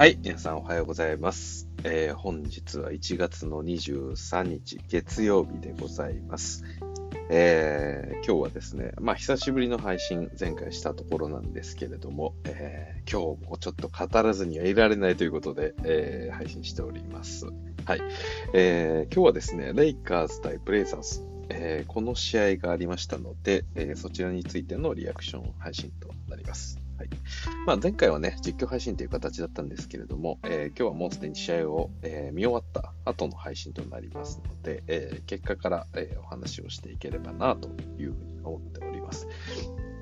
[0.00, 1.68] はい、皆さんおはようございます。
[1.84, 6.64] えー本日は1月の23日、月曜日でございます。
[7.28, 17.44] えー今日はですね、まあ久しぶりの配信、前回したところなんですけれども、えー今日もちょっと語らずにはいられないということで、えー配信しております。
[17.84, 18.00] はい、
[18.54, 26.79] えー今日はですね、レイカーズ対ブレイザーズ、えーこの試合がありましたので、えーそちらについてのリアクション配信となります。
[27.00, 27.08] はい
[27.64, 39.26] まあ、前回はね、実況配信という形だったんですけれども、えー今日はもうすでに試合を、えー見終わった後の配信となりますので、えー結果から、えお話をしていければなというふうに思っております。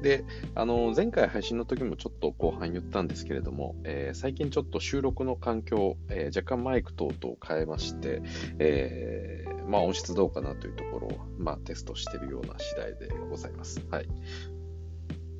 [0.02, 0.24] で、
[0.56, 8.22] あの、前回配信の時もちょっと後半言ったんですけれども、えー最近ちょっと収録の環境、えー若干マイク等々を変えまして、
[8.58, 13.80] えーまあ音質どうかなというところを、まあテストしているような次第でございます。
[13.88, 14.08] はい。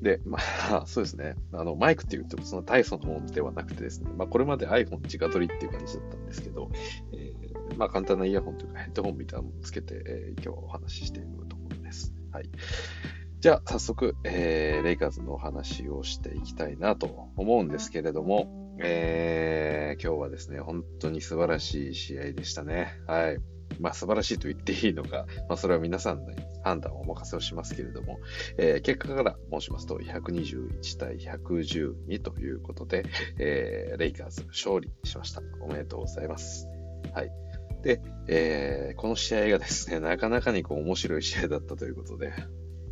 [0.01, 0.39] で、ま
[0.71, 1.35] あ、 そうですね。
[1.51, 6.71] あの、マイクって言っても、その大層なものではなくてですね、まあ、これまで iPhone 直撮りっていう感じだったんですけど、
[7.13, 12.13] えーまあ、簡単なイヤホンというかヘッドホンみたいなのをつけて、えー今日はお話ししているところです。
[12.31, 12.49] はい。
[13.39, 22.93] じゃあ、早速、えーレイカーズのお話をしていきたいなと思うんですけれども、えー今日はですね、本当に素晴らしい試合でしたね。
[23.07, 23.39] はい。
[23.79, 28.19] まあ、素晴らしいと言っていいのか、まあ、それは皆さんの判断をお任せをしますけれども、
[28.57, 33.05] えー結果から申しますと、121対112ということで、
[33.37, 35.41] えーレイカーズ勝利しました。
[35.61, 36.67] おめでとうございます。
[37.13, 37.31] はい。
[37.83, 42.33] で、えーこの試合がですね、なかなかにこう面白い試合だったということで、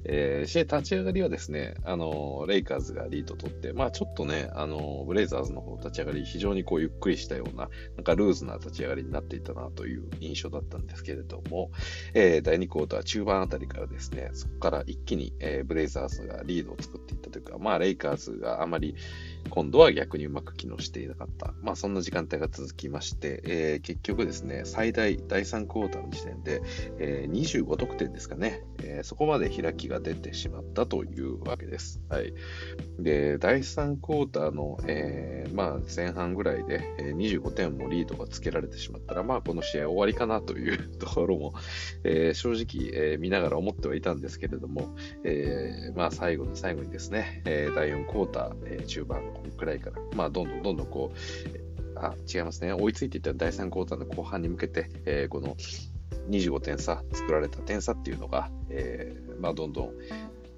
[0.09, 11.71] えー試合立ち上がりはですね、あのレイカーズがリード取って、まあちょっとね、あのブレイザーズの方立ち上がり、非常にこうゆっくりしたような、なんかルーズな立ち上がりになっていたなという印象だったんですけれども、
[12.13, 18.95] えー第2クォーター中盤あたりからですね、そこから一気に、えーブレイザーズがリードを作っていったというか、まあレイカーズがあまり
[19.49, 21.53] 今度は逆にうまく機能していなかった。
[21.61, 26.61] まあそんな時間帯が続きまして、えー結局ですね、最大第3クォーターの時点で、
[26.99, 32.01] えー25得点ですかね、えーそこまで開きが出てしまったというわけです。
[32.09, 32.33] はい。
[32.99, 41.53] で、第3クォーターの、えーまあ前半ぐらいで、え25点もリードがつけられてしまったら、まあこの試合終わりかなという ところも、
[42.03, 49.21] えー正直、えー見ながら思ってはいたんですけれども、えーまあ最後の最後にですね、え第4クォーター、えー中盤
[49.57, 51.17] くらいから、まあどんどんどんどんこう、
[51.99, 52.73] あ、違いますね。
[52.73, 55.55] 追いついていった第3クォーターの後半に向けて、えーこの
[56.29, 59.93] 25点差、作られた点差っていうのが、えーまあどんどん、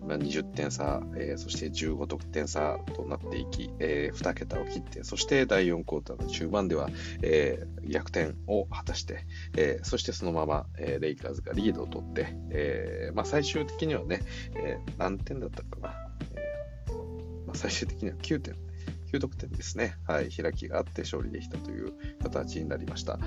[0.08, 6.90] まあ、20点差、えーそして15得点差となっていき、え2桁を切って、そして第4クォーターの中盤では、
[7.22, 9.26] えー逆転を果たして、
[9.56, 14.22] えーそしてそのまま、えーレイカーズがリードを取って、えーまあ、最終的にはね、
[14.56, 15.94] えー何点だったかな、
[16.36, 18.56] えーまあ、最終的には9点、
[19.12, 23.20] 9得点ですね、はい、開きがあって勝利できたという形になりました。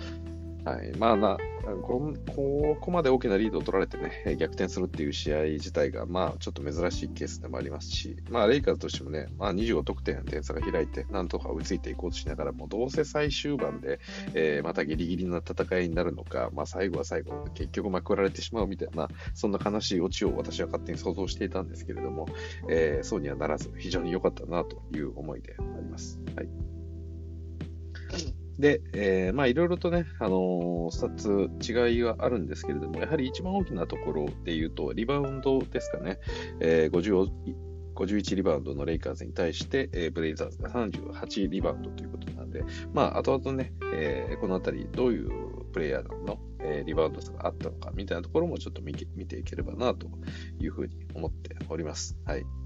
[0.64, 1.36] はい、まあな
[1.82, 14.00] こ、ここまで大きなリードを取られてね、逆転するっていう試合自体が、まあ、ちょっと珍しいケースでもありますし、まあ、レイカーズとしてもね、まあ、25得点点差が開いて、なんとか追いついていこうとしながらも、どうせ最終盤で、
[14.34, 22.26] えーまたギリギリな戦いになるのか、まあ、最後は最後、結局まくられてしまうみたいな、そんな悲しいオチを私は勝手に想像していたんですけれども、
[22.68, 26.20] えーそうにはならず、非常に良かったなという思いであります。
[26.36, 26.81] はい。
[28.62, 36.20] で、えーまあいろいろとね、あのースタッツ違いはあるんですけれども、やはり一番大きなところで言うと、リバウンドですかね、
[36.60, 37.28] えー50
[37.96, 42.64] 51リバウンドのレイカーズに対して、えーブレイザーズが38リバウンドということなんで、
[42.94, 50.06] まあ、後々ね、えーこのあたりどういうプレイヤーの、えーリバウンド差があったのかみたいなところもちょっと見見ていければなと
[50.60, 52.16] いうふうに思っております。
[52.24, 52.61] はい。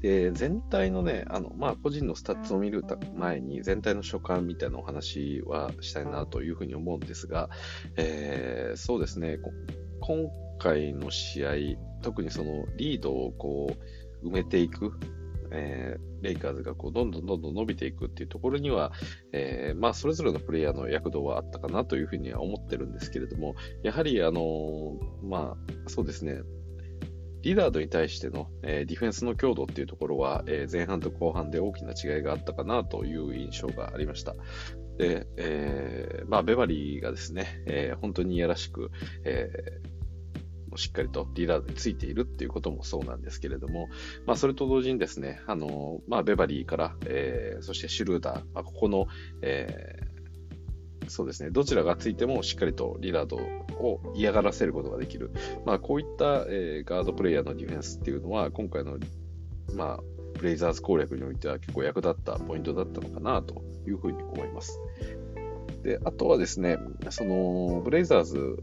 [0.00, 2.84] で、全体のね、あの、まあ、個人のスタッツを見る
[3.16, 7.50] 前に、全体の所感みたいなお話はしたいなというふうに思うんですが、
[7.96, 9.38] えーそうですね、
[10.00, 11.50] 今回の試合、
[12.02, 13.76] 特にそのリードをこ
[14.22, 14.92] う、埋めていく、
[15.50, 18.92] えーレイカーズがこうどんどんどんどん伸びていくっていうところには、
[19.32, 26.42] えーまあ、それぞれのプレイヤーの躍動はあったかなというふうには思ってるんですけれども、やはり、あのまあ、そうですね、
[27.42, 34.34] リラードに対しての、えーディフェンスの強度っていうところは、えー前半と後半で大きな違いがあったかなという印象がありました。
[34.98, 38.90] で、えーまあ、ベバリーがですね、え本当にいやらしく、
[39.24, 39.50] え
[40.76, 43.88] しっかりとリラードについているっていうこともそうなんですけれども、
[44.26, 49.06] まあ、それと同時にですね、あのまあ、ベバリーから、えそしてシュルーダー、まあ、ここの、
[49.42, 50.09] えー
[51.08, 55.30] そうですね、どちらがついてもしっかりとリラードを嫌がらせることができる。
[55.64, 58.98] まあ、こういった、えーガードプレイヤーのディフェンスっていうのは、今回の、
[59.74, 60.00] まあ、
[60.34, 64.78] ブレイザーズ攻略においては結構役立ったポイントだったのかなというふうに思います。
[65.82, 66.78] で、あとはですね、
[67.10, 68.62] そのブレイザーズ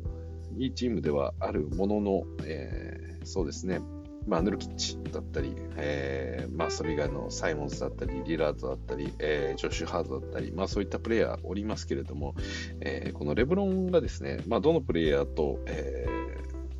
[0.57, 3.80] いいチームではあるものの、えー、そうですね、
[4.28, 12.36] まあ、ヌルキッチだったり、えー、まあ、それ以外のサイモンズだったり、リラードだったり、えー、ジョシュ・ハードだったり、まあ、そういったプレイヤーおりますけれども、
[12.82, 16.06] えー、このレブロンがですね、まあ、どのプレイヤーと、え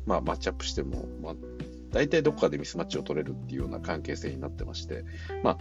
[0.06, 1.34] まあ、マッチアップしても、まあ、
[1.90, 5.04] 大体どこかでミスマッチを取れるっていうような関係性になってまして、
[5.42, 5.58] まあ、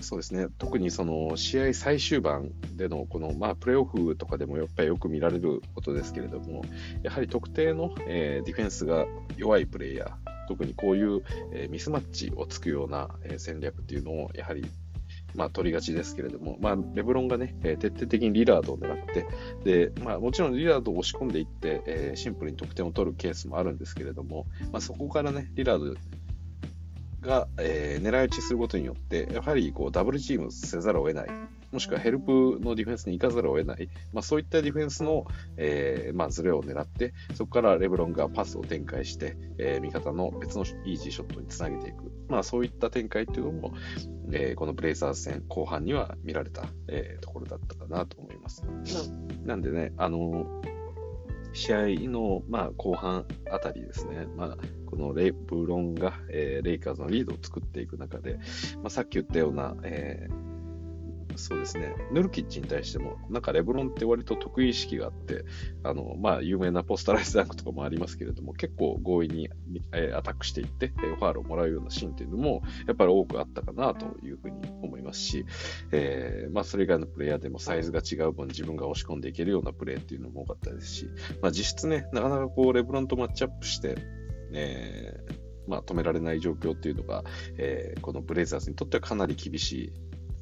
[0.00, 6.62] そうですね、特にその試合最終盤でのこの、まあ、プレーオフとかでもやっぱりよく見られることですけれども、
[7.02, 9.06] やはり特定の、えー、ディフェンスが
[9.36, 10.10] 弱いプレイヤー、
[10.48, 11.22] 特にこういう、
[11.52, 14.64] えー、ミスマッチをつくような、えー、戦略っていうのをやはり
[15.34, 19.26] まあ、取りがちですけれども、まあ、レブロンがね、えー、徹底的にリラードを狙って、
[19.90, 26.00] で、まあ、もちろんリラードを押し込んでいって、えー、シンプルに得点を取るケースもあるんですけれども、まあ、そこからね、リラード
[27.20, 31.28] が、えー、狙い撃ちすることによって、やはりこうダブルチームせざるを得ない、
[31.72, 35.26] もしくはヘルプのディフェンスに行かざるを得ない、まあ、そういったディフェンスの、
[35.56, 43.74] えーまあ、ズレを狙って、そこからレブロンがパスを展開して、えー、味方の別のイージーショットにつなげていく、まあ、そういった展開というのも、
[44.32, 48.64] えー、このブレイザーズ戦後半には見られた、えー、ところだったかなと思います。
[49.44, 50.46] なんでね、あの
[51.52, 54.56] 試合の、まあ、後半あたりですね、まあ、
[54.86, 58.38] このレイブロンが、えー、レイカーズのリードを作っていく中で、
[58.76, 60.57] まあ、さっき言ったような、えー
[61.38, 65.44] そうですね、ヌルキッチに対しても、なんかレブロンって割と得意意識があって、
[65.84, 69.48] あの、まあ、有名なポストライスダンクとかもありますけれども、結構強引に、
[69.92, 75.46] えアタックしていって、ファールをもらうようなシーンっていうのも、やっぱり多くあったかなというふうに思いますし、
[75.92, 81.08] えー、まあ、それ以外のプレイヤーでもサイズが違う分、自分が押し込んでいけるようなプレーっていうのも多かったですし、
[81.40, 83.96] まあ、実質ね、なかなかこう、レブロンとマッチアップして、
[84.52, 87.22] えーまあ、止められない状況っていうのが、
[87.58, 89.92] えー、このブレイザーズにとってはかなり厳しい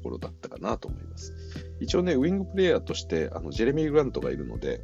[0.07, 1.33] ころだったかなと思います。
[1.79, 4.81] 一応ね、ウィングプレイヤーとして、あのジェレミー・グラントがいるので、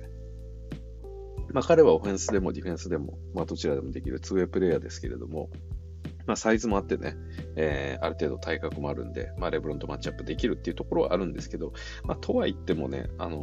[1.54, 5.50] まあ、彼はオフェンスでもディフェンスでも、まあ、どちらでもできるツーウェイプレイヤーですけれども、
[6.26, 7.16] まあ、サイズもあってね、
[7.56, 11.74] えー、ある程度体格もあるんで、まあ、レブロンとマッチアップできるっていうところはあるんですけど、
[12.04, 13.38] まあ、とは言ってもね、あの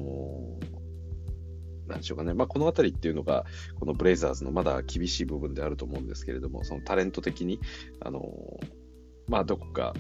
[1.86, 3.44] ー、なんでしょうかね、まあ、このあたりっていうのが、
[3.78, 7.60] このブレイザーズのまだ厳しい部分であると思うんですけれども、そのタレント的に、
[8.00, 8.66] あのー、
[9.28, 9.94] まあ、どこか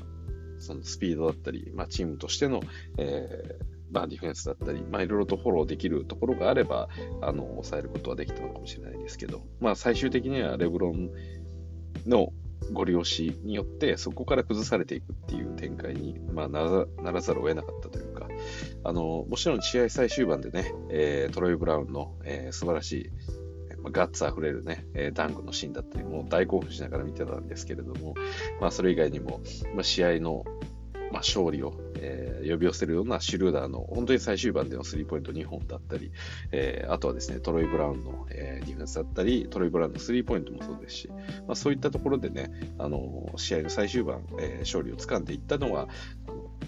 [0.60, 2.60] そのスピードだったり、まあ、チームとしての、
[2.98, 6.88] えーまあ、ディフェンスだったり、まあ、いろいろとフォローできるところがあれば、
[7.22, 11.10] あの、抑えることはできたのかもしれないですけど、まあ、最終的にはレブロン
[12.06, 12.32] の
[12.72, 18.28] ご利用しによって、そこから崩されていくっていう展開に、まあ、ならざるを得なかったというか、
[18.84, 23.10] あの、もちろん試合最終盤でね、えー、トロイ・ブラウンの、えー、素晴らしい
[23.84, 28.14] ガッツあふれるね、えー、ダンクのシーンだったり、もう大興奮しながら見てたんですけれども、
[28.60, 29.40] まあ、それ以外にも、
[29.74, 30.44] まあ、試合の、
[31.12, 36.12] まあ、勝利を、えー、呼び寄せるようなシュルーダーの本当に最終盤でのスリーポイント2本だったり、
[36.52, 41.08] えー、あとはですね、トロイ・ブラウンの、えー、ディフェンスだったり、トロイ・ブラウンのスリーポイントもそうですし、
[41.46, 45.88] まあ、そういったところでね、あの試合の最終盤、えー、勝利をつかんでいったのは、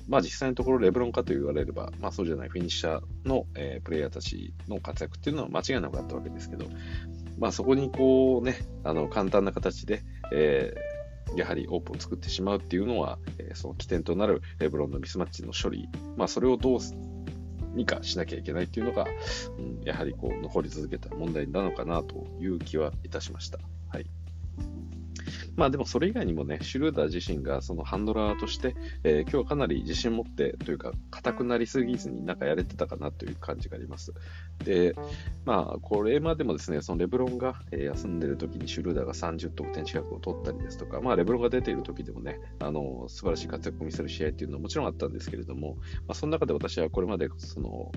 [0.09, 6.67] まあ実際のところレブロンかと言われれば、まあそうじゃないフィニッシャーの、えー、プレイヤーたちの活躍っていうのは間違いなくあったわけですけど、
[7.39, 10.03] まあそこにこうね、あの簡単な形で、
[10.33, 16.79] えー、やはりオープンを作ってしまうっていうのは、えー、その起点となるレブロンのミスマッチの処理、まあそれをどう
[17.75, 19.07] にかしなきゃいけないっていうのが、
[19.59, 23.59] うん、やはりこう残り続けた問題なのかなという気はいたしました。
[23.89, 24.07] はい。
[25.57, 34.13] まあでもそれ以外にもね、シュルーダー自身がそのハンドラーとして、えー、今日はかなり自信持ってというか、硬くなりすぎずになんかやれてたかなという感じがあります。
[34.65, 34.95] で、
[35.45, 47.93] まあこれまでもですね、そのレブロンが、休んでる時にシュルーダーが30得点近くを取ったりですとか、まあレブロンが出ている時でもね、あの、素晴らしい活躍を見せる試合っていうのはもちろんあったんですけれども、まあその中で私はこれまでその、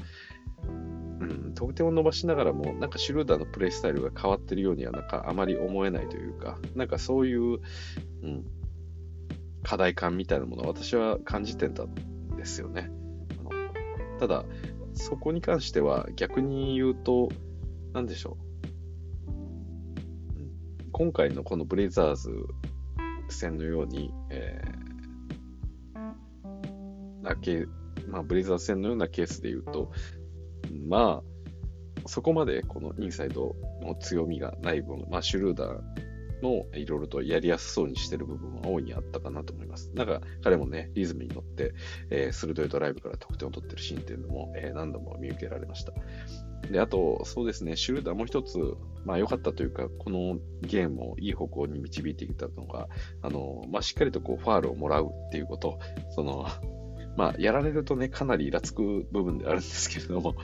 [1.20, 8.46] うん、得点を伸ばしながらも、なんかシュルーダーのプレイスタイルが変わってるようには、なんかあまり思えないというか、なんかそういう、うん、
[9.64, 11.94] 課題感みたいなものを私は感じてたん
[12.38, 12.92] ですよね。
[14.20, 14.46] ただ、
[14.94, 17.30] そこに関しては逆に言うと、
[17.94, 18.46] なんでしょう。
[20.92, 22.32] 今回のこのブレイザーズ
[23.28, 27.66] 戦のように、えー、だけ、
[28.08, 29.92] まあ、ブレイザーズ戦のようなケースで言うと、
[30.88, 35.82] まあ、そこまでこのインサイドの強みがない分、まあ、シュルーダー
[36.46, 39.92] のいろいろとやりやすそうにしてる部分は大いにあったかなと思います。
[39.94, 41.74] なんか彼もね、リズムに乗って、
[42.10, 45.94] えー、鋭いドライブから得点を取ってるシーンっていうのも、えー、何度も見受けられました。
[46.72, 48.58] で、あと、そうですね、シュルーダーもう一つ、
[49.06, 52.88] まあ良かったというか、このゲームをいい方向に導いてきたのが、
[53.22, 55.80] あの、まあしっかりとこうファールをもらうっていうこと、
[56.12, 56.48] その、
[57.18, 60.36] まあやられるとね、かなりイラつく部分であるんですけれども、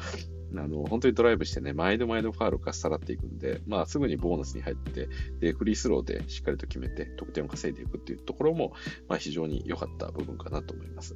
[0.56, 5.08] あの、本当にドライブしてね、毎度毎度ファールをかっさらっていくんで、まあ、すぐにボーナスに入って、
[5.40, 8.74] で、フリースローでしっかりと決めて、得点を稼いでいくっていうところも、
[9.08, 11.16] まあ、非常に良かった部分かなと思います。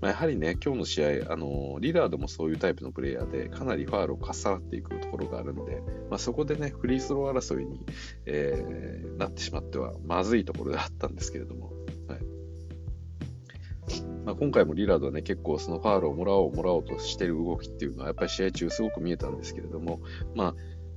[0.00, 7.84] まあ、やはりね、今日の試合、あの、リラードもそういうタイプのプレイヤーで、かなりファールをかっさらっていくところがあるんで、まあ、そこでね、フリースロー争いに、
[8.26, 11.75] えー、なってしまっては、まずいところであったんですけれども、
[14.26, 20.00] まあ、今回もリラードはね、結構そのファールをもらおうもらおうとしてる動きっていうのは、やっぱり試合中すごく見えたんですけれども、
[20.34, 20.54] まあ、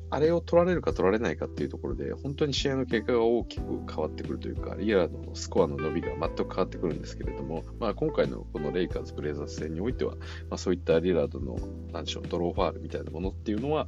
[0.09, 10.15] あれを取られるか取られないかっていうところで、本当に試合の結果が大きく変わってくるというか、リラードのスコアの伸びが全く変わってくるんですけれども、まあ、今回のこのレイカーズ・ブレイザーズ戦においては、
[10.49, 11.59] まあ、そういったリラードの、
[11.93, 13.87] なんでしょう、ドローファールみたいなものっていうのは、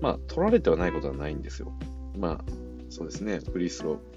[0.00, 1.76] まあ、取られてはないことはないんですよ。
[2.16, 2.44] まあ、
[2.88, 4.16] そうですね、フリースロー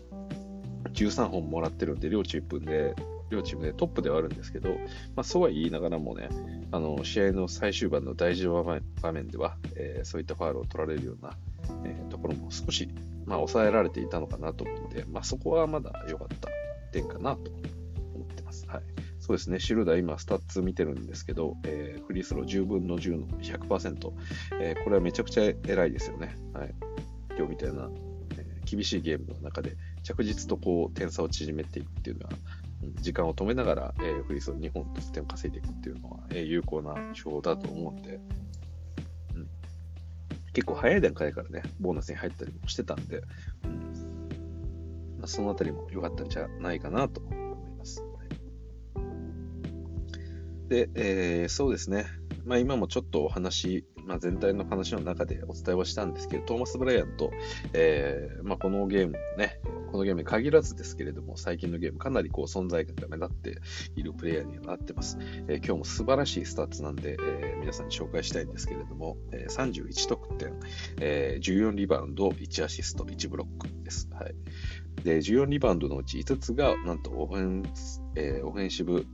[0.93, 2.95] 13本もらってるんで、両チームで
[3.29, 4.69] 両チームでトップではあるんですけど、
[5.15, 6.29] まあ、そうは言いながらもね、
[6.71, 8.63] あの試合の最終盤の大事な
[9.01, 11.31] 場面では、えー、そういったファールを取られるような、
[11.85, 12.89] えー、ところも少し、
[13.25, 16.49] まあ、抑えられていたのかなと思うので、まあ、そこはまだ良かった
[16.91, 17.51] 点かなと
[18.15, 18.67] 思ってます。
[18.67, 18.83] はい
[19.29, 24.11] そうですね、シュルーダー今、スタッツ見てるんですけど、えー、フリースロー10分の10の100%、
[24.59, 26.35] えー、これはめちゃくちゃ偉いですよね。
[26.51, 26.73] はい、
[27.37, 27.91] 今日みたいな、
[28.39, 32.31] えー、厳しいゲームの中で着実とこう点差を縮めていくっていうのは、
[32.95, 38.19] 時間を止めながら、えー、フリースを2本と点を稼いでいくっていうのは、えー、有効な手法だと思うんで、
[39.35, 39.47] うん、
[40.53, 43.23] 結構早い段階からね、ボーナスに入ったりもしてたんで、
[43.63, 43.79] うん。
[45.19, 47.35] まあ、そのあたりも良かったんじゃないかなと思い
[47.77, 48.03] ます。
[50.69, 52.05] で、えー、そうですね、
[52.45, 57.31] まあ、今もちょっとお話、まあ、全体の話の中でお伝えはしたんですけど、トーマス・ブライアント、
[57.73, 59.59] えーまあ、このゲームね、
[59.91, 63.61] このゲームに限らずですけれども、最近のゲームかなりこう存在感が目立って
[63.95, 65.17] いるプレイヤーにはなってます。
[65.47, 70.53] えー、今日も素晴らしいスタッツなんで、えー、皆さんに紹介したいんですけれども、えー、31得点、
[70.99, 74.09] えー、14リバウンド、1アシスト、1ブロックです。
[74.13, 74.35] はい。
[75.03, 79.05] で、14リバウンドのうち5つが、なんとオフェンス、えー、オフェンシブ、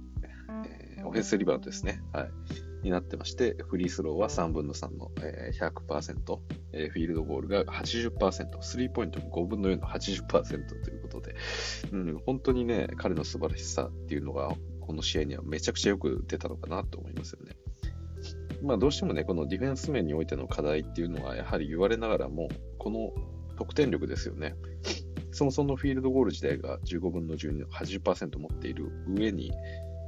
[0.66, 2.02] えー、オフェンスリバウンドですね。
[2.12, 2.30] はい。
[2.86, 6.40] になってまして、フリースローは3分の3の、えー、100%、
[6.72, 11.36] え、フィールドゴールが80%、スリーポイントも5分の4の80%ということで、
[11.92, 17.56] うん、本当にね、彼の素晴らしさっていうのが、この試合にはめちゃくちゃよく出たのかなと思いますよね。
[18.62, 23.12] まあ、どうしてもね、このディフェンス面においての課題っていうのは、やはり言われながらも、この
[23.58, 24.56] 得点力ですよね。
[25.32, 29.52] そもそもフィールドゴール自体が15分の12の80%持っている上に、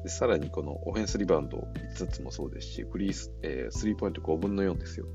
[0.07, 5.05] でさらにこのオフェンスリバウンド5つもそうですし、フリース、えー、スリーポイント5分の4ですよ。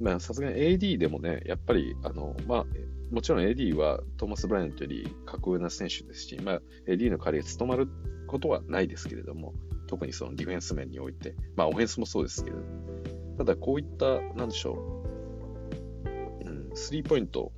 [0.00, 2.66] うん、まあ、さすがに AD でもね、やっぱり、あの、まあ、
[3.12, 7.88] もちろん AD はトーマス・ブライアントより格上な選手ですし、まあ、AD の代わりに務まる
[8.28, 9.52] ことはないですけれども、
[9.88, 12.58] 特にそのディフェンス面において、まあ、オフェンスもそうですけど、
[13.36, 15.02] ただこういった、なんでしょ
[16.44, 17.50] う、うん、スリーポイント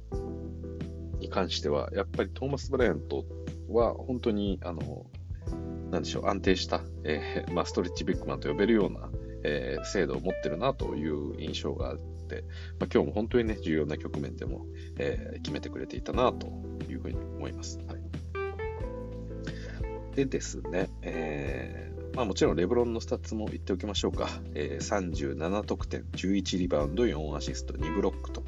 [1.20, 3.26] に関しては、やっぱりトーマス・ブライアント
[3.72, 5.06] は本当に、あの、
[5.90, 9.10] なんでしょう、安定した、えー、 まあ、ストレッチビッグマンと呼べるような、
[9.44, 11.98] えー、精度を持ってるなという印象があっ
[12.28, 12.44] て、
[12.78, 14.66] まあ、今日も本当にね、重要な局面でも、
[14.98, 16.46] えー、決めてくれていたなと
[16.88, 17.78] いうふうに思います。
[17.86, 24.28] はい、でですね、えー、まあ、もちろんレブロンのスタッツも言っておきましょうか。
[24.54, 28.42] えー、37得点、11リバウンド、4アシスト、2ブロックと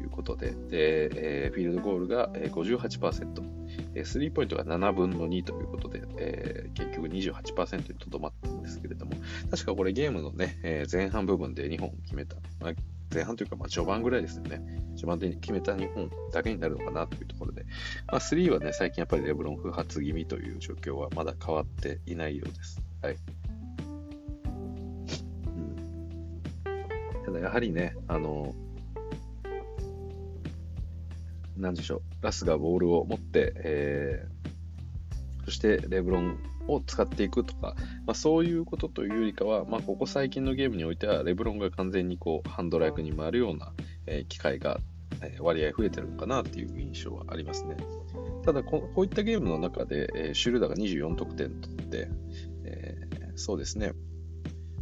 [0.00, 3.59] いうことで、でえー、フィールドゴールが58%、
[3.94, 9.12] え、スリーポイントが7分の2ということで、えー、結局28%にとどまったんですけれども、
[9.50, 12.72] 確かこれゲームのね、えー、前半部分で2本決めた、まあ、
[13.12, 14.62] 前半というか、まあ、序盤ぐらいですよね。
[14.94, 17.64] 序盤で決めた2本だけになるのかなというところで、
[18.06, 22.80] まあ、3はね、最近やっぱりレブロン不発気味という状況はまだ変わっていないようです。
[23.02, 23.16] はい。
[25.46, 28.54] うん、ただやはりね、あの、
[31.60, 36.38] なんでしょう、ラスがボールを持って、えー、そしてレブロン
[36.68, 37.74] を使っていくとか、
[38.06, 43.72] まあ、そういうことというよりかは、まあ、ここ最近のゲームにおいては、レブロンが完全にこうハンドライクに回るような、
[44.06, 44.78] えー、機会が、
[45.22, 47.76] えー、割合増えてるのかなっていう印象はありますね。
[48.44, 52.08] ただこ、こういったゲームの中で、えー、シュルダーが24得点取って、
[52.64, 53.92] えー、そうですね、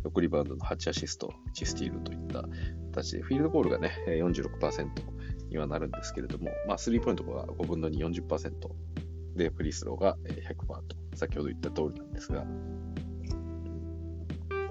[0.04, 2.44] 6リバウンドの8アシスト、1スティールといった
[2.92, 5.17] 形で、フィールドゴールがね、46%、
[5.50, 8.52] にはなるんですけれども、まあ、スリーポイントが5分の2、40%
[9.36, 12.44] で、フリースローが100%と、先ほど言った通りなんですが、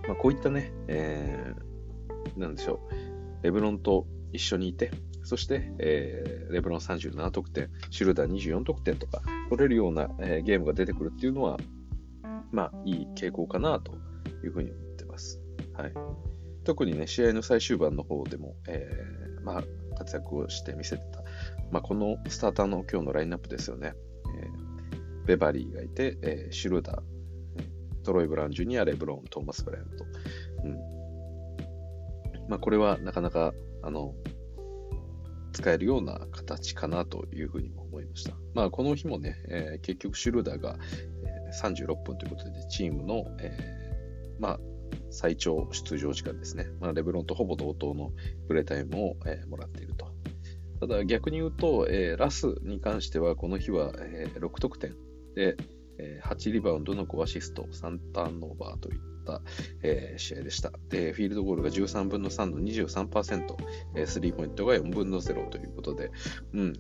[0.08, 1.54] まあ、こういったね、え
[2.38, 2.80] なんでしょ
[3.42, 4.92] う、レブロンと一緒にいて、
[5.24, 11.58] そして、えー、レブロン37得点、シュルダー24得点とか取れるような、えー、ゲームが出てくるっていうのは、
[12.52, 13.94] まあ、いい傾向かなと
[14.44, 15.42] いうふうに思ってます。
[15.74, 15.94] はい。
[16.64, 19.64] 特にね、試合の最終盤の方でも、えー、まあ、
[19.98, 21.24] 活躍をして見せてた。
[21.72, 23.94] まあ、このスターターの今日のラインナップですよね。
[24.40, 27.02] えー、ベバリーがいて、えー、シュルーダー、
[28.04, 30.06] トロイ・ブラウン・ジュニア、レブロン、トーマス・ブライント。
[30.64, 30.98] うん。
[32.50, 34.14] まあ、これはなかなか、あの、
[35.52, 38.34] 使えるような形かなというふうにも思いました。
[38.54, 40.78] まあ、この日もね、えー、結局シュルーダーが、
[41.26, 44.60] えー、36分ということで、チームの、えー、まあ、
[45.10, 46.68] 最長出場時間ですね。
[46.80, 48.12] まあ、レブロンとほぼ同等の
[48.48, 50.08] プレータイムを、えー、もらっていると。
[50.80, 54.94] ただ逆に言うと、えー、ラスに関してはこの日は、えー、6得点
[55.36, 55.58] で、
[56.00, 59.42] えー、8リバウンドの5アシスト、3ターンオーバーといった、
[59.82, 60.72] えー、試合でした。
[60.90, 63.56] で、フィールドゴールが13分の3の23%、
[63.96, 66.12] えー、スリーポイントが4分の0ということで、
[66.54, 66.74] うん。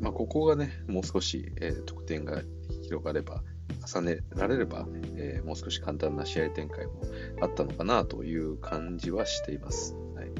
[0.00, 2.42] まあ、ここがね、もう少し、えー、得点が
[2.82, 3.42] 広がれば、
[3.86, 7.02] 重ねられれば、えー、もう少し簡単な試合展開も
[7.40, 9.94] あったのかなという感じはしています。
[10.14, 10.30] はい、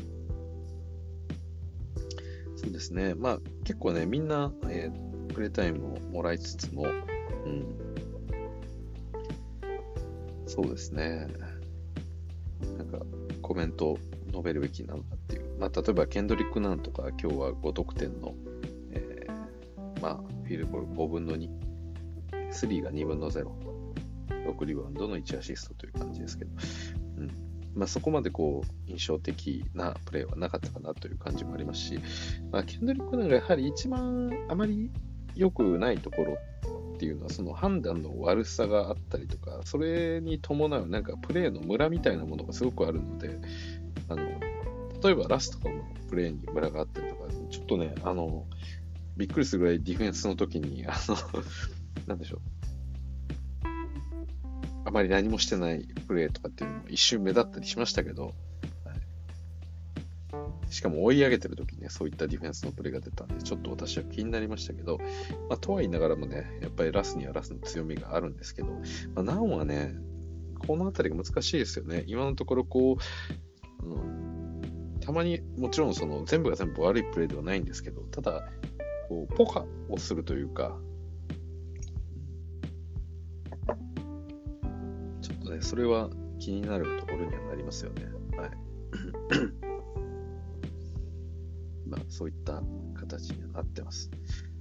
[2.57, 3.15] そうですね。
[3.15, 6.87] まあ結構ね、みんな、えー、プレータイムをもらいつつも、う
[7.49, 7.65] ん、
[10.47, 11.29] そうですね。
[12.77, 13.01] なんか、
[13.43, 15.57] コメントを述べるべきなのかっていう。
[15.59, 18.35] まあ、例えば、ケンドリック・ナンとか、今日は5得点の、
[18.91, 21.49] えー、まあ、フィールドゴール5分の2、
[22.51, 23.47] 3が2分の0、
[24.47, 26.51] 6リバウンドの1アシストという感じですけど、
[27.19, 27.31] うん。
[27.75, 32.01] まあ、そこまでこう、印象的なプレーはなかったかなという感じもありますし、
[32.51, 34.91] まあ、ケンドリック・ナンがやはり一番あまり
[35.35, 36.39] 良くないところ
[36.95, 43.39] っていうのはその判断の悪さがあったりとか、それに伴うなんかプレーのムラみたいなものがすごくあるので、
[44.09, 44.23] あの、
[45.01, 48.47] 例えばラストとかのプレーにムラがあったりとか、ちょっとね、あの、
[49.17, 51.17] びっくりするぐらいディフェンスの時に、あの、
[52.07, 52.41] なんでしょう。
[54.85, 58.35] あまり何もしてないプレーとかっていうのも一瞬目立ったりしましたけど、
[60.71, 64.99] しかも追い上げてる時にね、そういったディフェンスのプレーが出たんで、ちょっと私は気になりましたけど、
[65.49, 68.69] まあ、とは言いながらもね、やっぱりラスにはラスの強みがあるんですけど、
[69.15, 69.95] まあ、ナオンはね、
[70.67, 72.05] このあたりが難しいですよね。
[72.07, 72.99] 今のところこ
[73.81, 78.49] う、うん、たまにもちろんその全部が全部悪いプレーではないんですけど、ただ、
[79.09, 80.79] こうポカをするというか、
[85.61, 88.07] それは気になるところにはなりますよね。
[88.37, 88.51] はい。
[91.89, 92.63] まあ、そういった
[92.95, 94.11] 形になってます。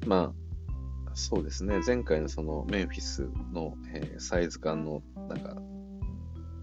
[0.06, 0.34] ま
[1.08, 1.82] あ、そうですね。
[1.86, 5.62] 前回のそのメンフィスの、えー、サイズ感のなんか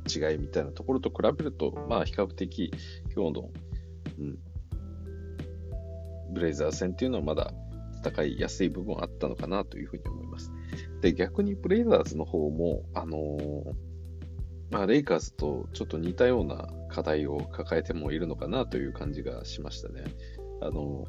[0.08, 2.72] 違いみたいなところと比べると、まあ比較的
[3.14, 3.50] 今日の、
[4.18, 4.38] うん、
[6.32, 7.52] ブレイザー戦っていうのはまだ
[8.04, 10.52] 戦いやすい部分あったのかなというふうに思います。
[11.00, 13.72] で、逆にブレイザーズの方も、あのー、
[14.74, 20.02] まあ、レイカーズとちょっと似たような課題を抱えてもいるのかなという感じがしましたね。
[20.60, 21.06] あの、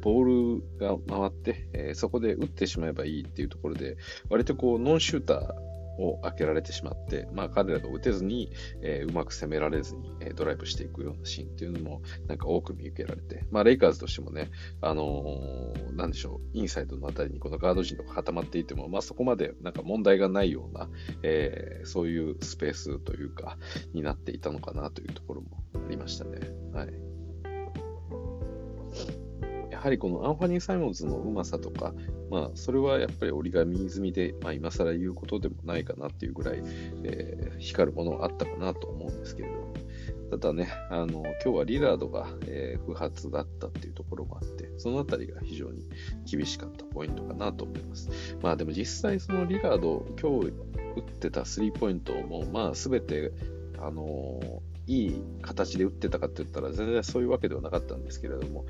[0.00, 3.96] ボールが回って、えー、そこで打ってしまえばいいっていうところで、
[4.28, 5.69] 割とこう、ノンシューター
[6.00, 8.50] を開けられてしまって、まあ彼らが打てずに、
[8.82, 20.88] えー、うまく攻められずに、えー、ドライブしていくようなシーンっていうのもなんか多く見受けられて、まあレイカーズとしてもね、あのー、なんでしょう、インサイドのあたりにこのガード陣とか固まっていても、まあそこまでなんか問題がないような、
[21.22, 23.58] えー、そういうスペースというか、
[23.92, 26.38] になっていたのかなというところもありましたね。
[26.72, 27.09] はい。
[29.80, 31.94] やはりこのアンファニー・サイモンズのうまさとか、
[32.30, 36.62] まあ、それはやっぱり折り紙済みで、まあ、今更言うことでもないかなっていうぐらい、
[37.02, 39.72] えー、光るものがあったかなと思うんですけれども、
[40.30, 45.88] ただね、あの、今日はリラードが、えー、不発だったっていうところもあって、そのあたりが非常に
[46.30, 48.10] 厳しかったポイントかなと思います。
[48.42, 53.32] まあでも実際そのリラード、今日打ってたスリーポイントも、まあすべて、
[53.78, 58.66] あのー、いい形で打ってたかって言ったら全然そういうわけではなかったんですけれども、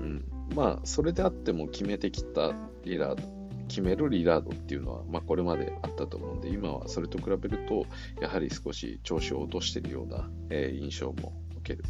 [0.00, 0.24] うん、
[0.56, 3.22] まあ、それであっても決めてきたリラード、
[3.68, 7.84] 決めるリラードっていうのは、まあ、これまであったと思うんで、今はそれと比べると、
[8.22, 11.84] やはり少し調子を落としているような、えー、印象も受ける。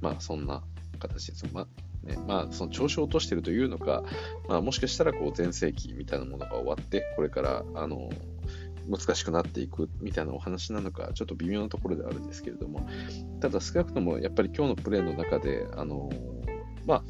[0.00, 0.64] まあ、そんな
[0.98, 1.46] 形です。
[1.52, 4.02] まあ、ね、まあ、その調子を落としているというのか、
[4.48, 8.08] まあ、もしかしたら、こう、全盛期みたいなものが終わって、これから、あの、
[8.88, 12.88] 難しくなっていくみたいなお話なのか、ちょっと微妙なところであるんですけれども、
[13.40, 16.08] ただ少なくともやっぱり今日のプレーの中で、あの
[16.86, 17.04] まあ、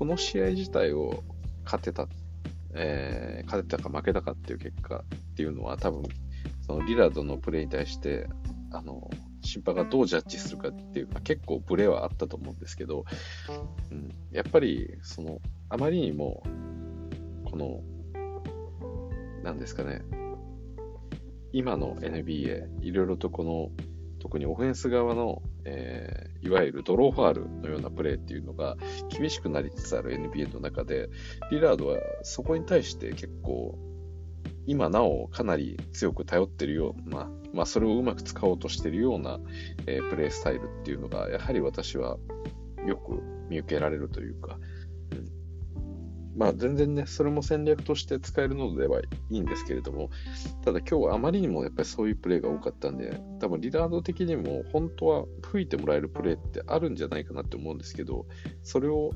[0.00, 1.22] この試合自体を
[1.62, 2.08] 勝てた、
[2.72, 6.04] えー、勝てたか負けたかっていう結果っていうのは多分、
[6.66, 8.26] そのリラードのプレーに対して、
[8.72, 9.10] あの、
[9.42, 13.04] 審判がどうジャッジするかっていう、まあ、結構ブレはあったと思うんですけど、
[13.90, 16.42] うん、やっぱり、その、あまりにも、
[17.44, 17.82] この、
[19.42, 20.00] なんですかね、
[21.52, 23.70] 今の NBA、いろいろとこの、
[24.18, 28.76] 特にオフェンス側の、え、いわゆるドローファールのようなプレーっていうのが
[29.08, 31.08] 厳しくなりつつある NBA の中で、
[31.50, 33.78] リラードはそこに対して結構、
[34.66, 39.40] 今なおかなり強く頼ってるような、まあ、それをうまく使おうとしてるような、
[39.86, 42.18] えー、プレースタイルっていうのが、やはり私は
[42.86, 44.58] よく見受けられるというか、
[46.40, 50.08] まあ全然ね、それも戦略として使えるのではいいんですけれども、
[50.64, 58.24] ただ今日はあまりにもやっぱりそういうプレーが多かったんで、多分リラード的にも本当は吹いてもらえるプレーってあるんじゃないかなって思うんですけど、
[58.62, 59.10] それを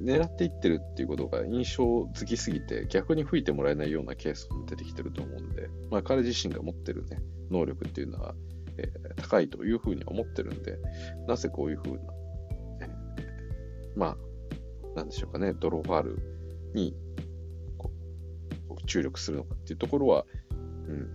[0.00, 7.18] 狙っていってるっていうことが印象づきすぎて、逆に吹いてもらえないようなケースも出てきてると思うんで、まあ彼自身が持ってるね、
[7.50, 8.36] 能力っていうのは、
[8.78, 10.78] えー、高いというふうに思ってるんで、
[11.26, 12.00] なぜこういうふうな、
[12.82, 12.90] え、
[13.96, 14.16] まあ、
[14.94, 16.35] なんでしょうかね、ドローファール
[16.76, 16.94] に
[18.86, 21.10] 注力するのかっていうところは、うん、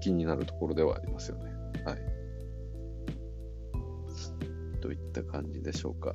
[0.00, 1.50] 気になるところではありますよね。
[1.84, 1.98] はい。
[4.80, 6.14] といった感じでしょうか。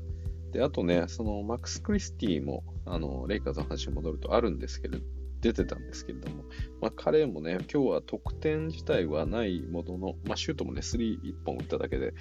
[0.52, 5.04] で、あとね、そのマックス・クリスティも、あの、レイカーズの話に戻るとあるんですけれど、
[5.42, 6.44] 出てたんですけれども、
[6.82, 12.14] まあ、彼もね、今日は得点自体はないものの、まあ、シュートもね、スリー1本打っただけで、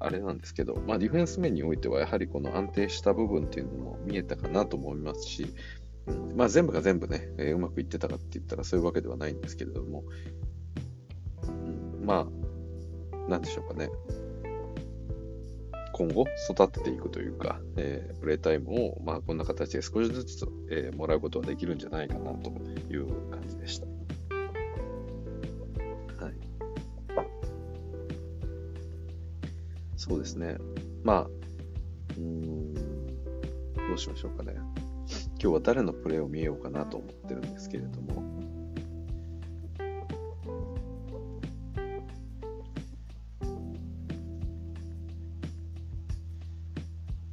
[0.00, 5.54] あれなんですけど、まあ、ディフェンス面においては、やはりこの安定した部分っていうのも見えたかなと思いますし、
[6.06, 10.04] うん、まあ、全部が全部ね、えー、うまくいってたかって言ったらそういうわけではないんですけれども、
[11.48, 13.88] うん、まあ、なんでしょうかね。
[15.92, 22.50] 今後育てていくというか、えー、プレイタイムを、まあ、こんな形で少しずつ、えー、もらうことができるんじゃないかなと
[22.88, 23.97] いう感じでした。
[30.08, 30.56] そうですね。
[31.04, 31.26] まあ、
[32.16, 32.80] うん、ど
[33.94, 34.54] うしましょうかね。
[34.54, 38.22] 今日は誰のプレーを見ようかなと思ってるんですけれども。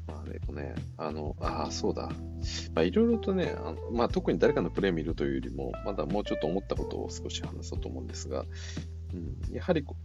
[0.07, 2.09] まあ、でもね、あの、ああ、そうだ。
[2.73, 8.45] まあ、いろいろとね、あのまあ、特に誰かのプレーを見るというよりも、まだもうちょっと思ったことを少し話そうと思うんですが、
[9.13, 9.95] うん、やはりこ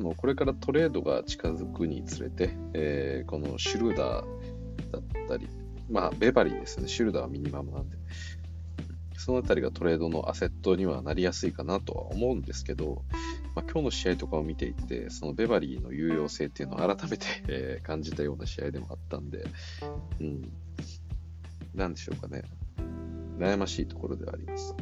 [0.00, 4.24] のこれからトレードが近づくにつれて、えー、このシュルダー
[4.92, 5.48] だったり、
[5.90, 6.88] まあ、ベバリーですね。
[6.88, 7.96] シュルダーはミニマムなんで、
[9.16, 13.04] そのあたりがトレードのアセットにはなりやすいかなとは思うんですけど、
[13.54, 19.44] まあ、今日の試合とかを見ていて、そのベバリーの有用性っていうのを改めて、えー、感じたような試合でもあったんで、
[20.20, 20.52] うん、
[21.74, 22.42] なんでしょうかね。
[23.38, 24.74] 悩ましいところではあります。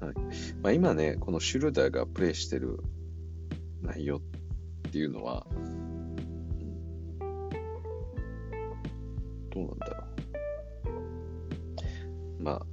[0.00, 0.14] はい
[0.62, 2.80] まあ、今ね、このシュルダーがプレイしてる
[3.82, 4.20] 内容っ
[4.90, 6.16] ていうのは、うん、
[9.50, 10.04] どうなんだろ
[12.40, 12.42] う。
[12.42, 12.66] まあ、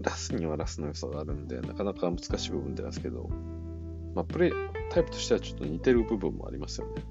[0.00, 3.28] ラスにはラスの良さがあるんで、なかなか難しい部分なんですけど、
[4.14, 4.52] まあ、プレイ、
[4.90, 7.02] タイプとしてはちょっと似てる部分もありますよね。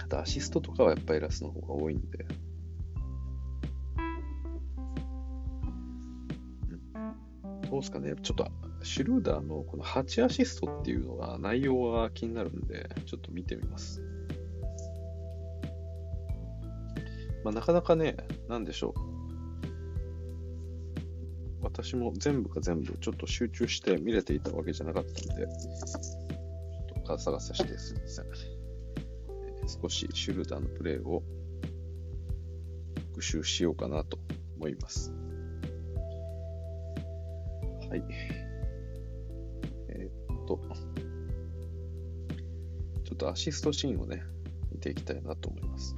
[0.00, 2.26] あと、アシストとかはやっぱりラスの方が多いんで、
[7.70, 8.48] どうすかね、ちょっと
[8.82, 14.02] シュルーダーのこの8アシストっていうのが内容が気になるんで、ちょっと見てみます。
[17.44, 18.16] まあ、なかなかね、
[18.48, 19.18] なんでしょう。
[21.62, 28.24] 私も全部が全部ちょっと集中して見れていたわけじゃなかったんで、ちょっとガサガサしてすみません。
[29.82, 31.22] 少しシュルーダーのプレーを
[33.12, 34.18] 復習しようかなと
[34.56, 35.12] 思います。
[37.88, 38.04] はい。
[39.88, 40.60] えー、っと、
[43.04, 44.22] ちょっとアシストシーンをね、
[44.72, 45.96] 見ていきたいなと思います。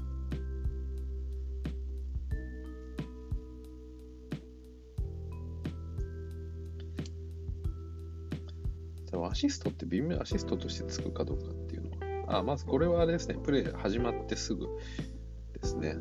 [9.30, 15.96] アシストって微妙アシストとしてつくかどうかっていうのは、あ、まずこれはあれですね、プレイ始まってすぐですね、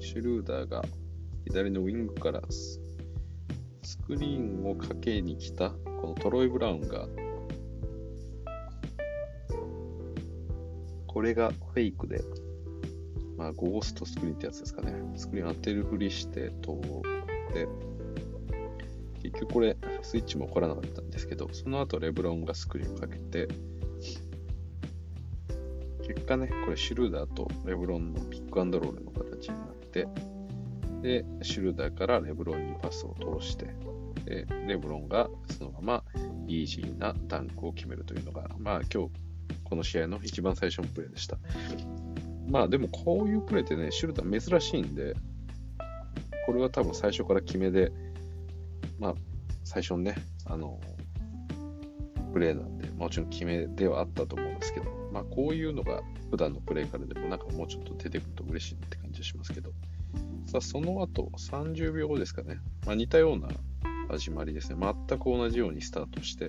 [0.00, 0.82] シュルーダーが
[1.44, 2.42] 左のウィングから
[3.88, 7.08] スクリーンをかけに来たこのトロイ・ブラウンが
[11.06, 12.20] これがフェイクで、
[13.38, 14.92] まあ、ゴーストスクリーンってやつですかね。
[15.16, 16.82] スクリーン当てるふりして通っ
[17.54, 17.66] て、
[19.22, 23.48] 結局これ、スイッチも起こらなかったんですけど、その後レブロンがスクリーンをかけて、
[26.06, 30.06] 結果ね、これシュルーダーとレブロンのピックアンドロールの形になって、
[31.02, 33.66] で、シュルダーからレブロンにパスを通して、
[34.26, 36.04] え、レブロンがそのまま
[36.46, 39.10] イージーなダンクを決めるというのが、まあ今日
[39.64, 41.38] この試合の一番最初のプレーでした。
[42.48, 45.14] まあでもこういうプレーってね、シュルター珍しいんで、
[46.46, 47.92] これは多分最初から決めで、
[48.98, 49.14] まあ
[49.64, 50.80] 最初にね、あの、
[52.32, 59.70] プレーなんで、もちろん決めではあったと思うんですけど、まあこういうのが普段のプレーからでもなんかもうちょっと出てくると嬉しいって感じがしますけど、
[60.48, 63.48] さあその後30秒後ですかね、まあ、似たような
[64.08, 66.48] 始まりですね、全く同じようにスタートして、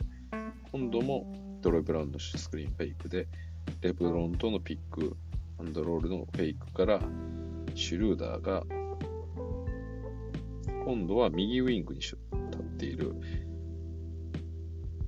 [0.71, 3.27] 今度もドロイ・ブラウンのスクリーンフェイクで、
[3.81, 5.17] レブロンとのピック、
[5.59, 7.01] アンドロールのフェイクから、
[7.75, 8.63] シュルーダーが、
[10.85, 13.13] 今度は右ウィングに立っている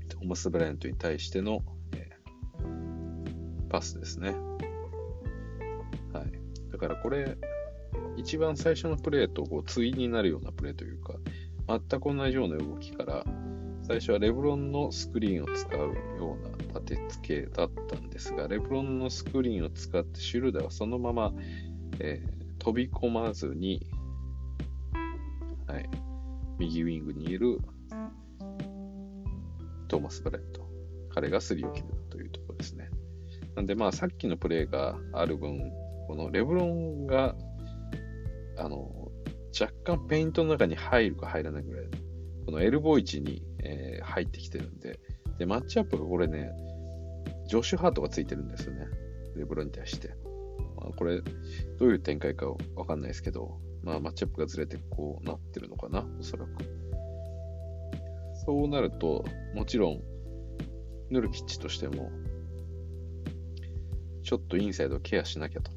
[0.09, 1.63] トーマス・ブライアントに対しての、
[1.95, 4.31] えー、パスですね。
[6.11, 6.31] はい。
[6.69, 7.37] だからこれ、
[8.17, 11.13] 一番最初のプレーとこう対になるようなプレーというか、
[11.67, 13.25] 全く同じような動きから、
[13.83, 21.33] 最初はレブロンのスクリーンを使うような立て付けだったんですが、レブロンのスクリーンを使ってシュルダーはそのまま、
[21.99, 23.85] えー、飛び込まずに、
[25.67, 25.89] はい、
[26.59, 27.59] 右ウィングにいる
[29.87, 30.61] トーマス・ブライアント。
[31.13, 32.89] 彼がスリーを決めたというところですね。
[33.55, 35.71] なんでまあさっきのプレーがある分、
[36.07, 37.35] このレブロンが、
[38.57, 39.11] あの、
[39.59, 41.85] 若干ペイントの中に入るか入らないぐらい、
[42.45, 44.99] このエルボー位置に、えー、入ってきてるんで、
[45.37, 46.51] で、マッチアップがこれね、
[47.47, 48.87] ジョシュ・ハートがついてるんですよね。
[49.35, 50.15] レブロンに対して。
[50.75, 56.51] まあ、これ、どういう展開かわかんないですけど、まあ、マッチアップがずれてこうなってるのかな、おそらく。
[58.45, 60.01] そうなると、もちろん、
[61.09, 62.11] ヌルキッチとしても、
[64.23, 65.71] ちょっとインサイドをケアしなきゃと。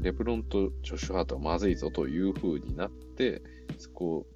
[0.00, 3.42] レブロンとジョシュ・ハートはまずいぞという風になって、
[3.78, 4.26] そこを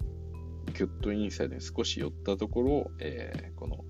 [0.73, 3.83] キュッとインサイドに少し寄ったところを、えー、この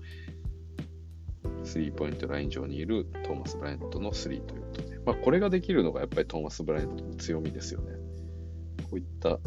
[1.64, 7.92] スリーポイントライン上にいるトーマス・ブライントのスリーということで、まあ、これができるのがやっぱりトーマス・ブライントの強みですよね。
[8.84, 9.38] こういった、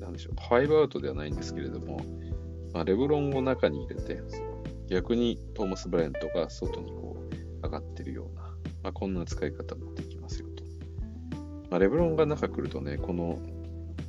[0.00, 2.00] なんでしょう、ファイブアウトではないんですけれども、
[2.72, 4.20] まあ、レブロンを中に入れて、
[4.88, 8.42] 逆にトーマス・ブライントが外にこう上がってるような、
[8.82, 9.89] まあ、こんな使い方も。
[11.70, 13.38] まあ、レブロンが中来るとね、この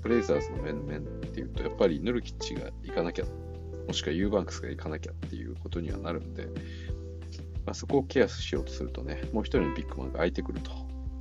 [0.02, 3.26] ブレイザーズの面々っていうと、やっぱりヌルキッチが行かなきゃ、
[3.88, 6.48] もしくはユーバンクスが行かなきゃっていうことにはなるんで、
[7.66, 10.72] まあ、そこをケアしようとするとね、もう一人のビッグマンが空いてくると。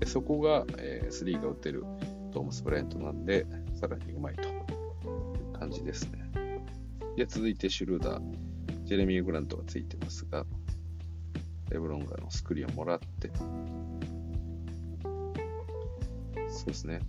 [0.00, 1.85] でそこが、えー、スリーが打てる
[2.33, 3.46] トーマス・ブライアントなんで、
[3.79, 6.31] さらにうまいという感じですね。
[7.16, 8.22] で、続いてシュルーダー、
[8.85, 10.46] ジェレミー・グラントがついてますが、
[11.70, 13.31] レブロンがのスクリーンをもらって、
[16.51, 17.01] そうですね。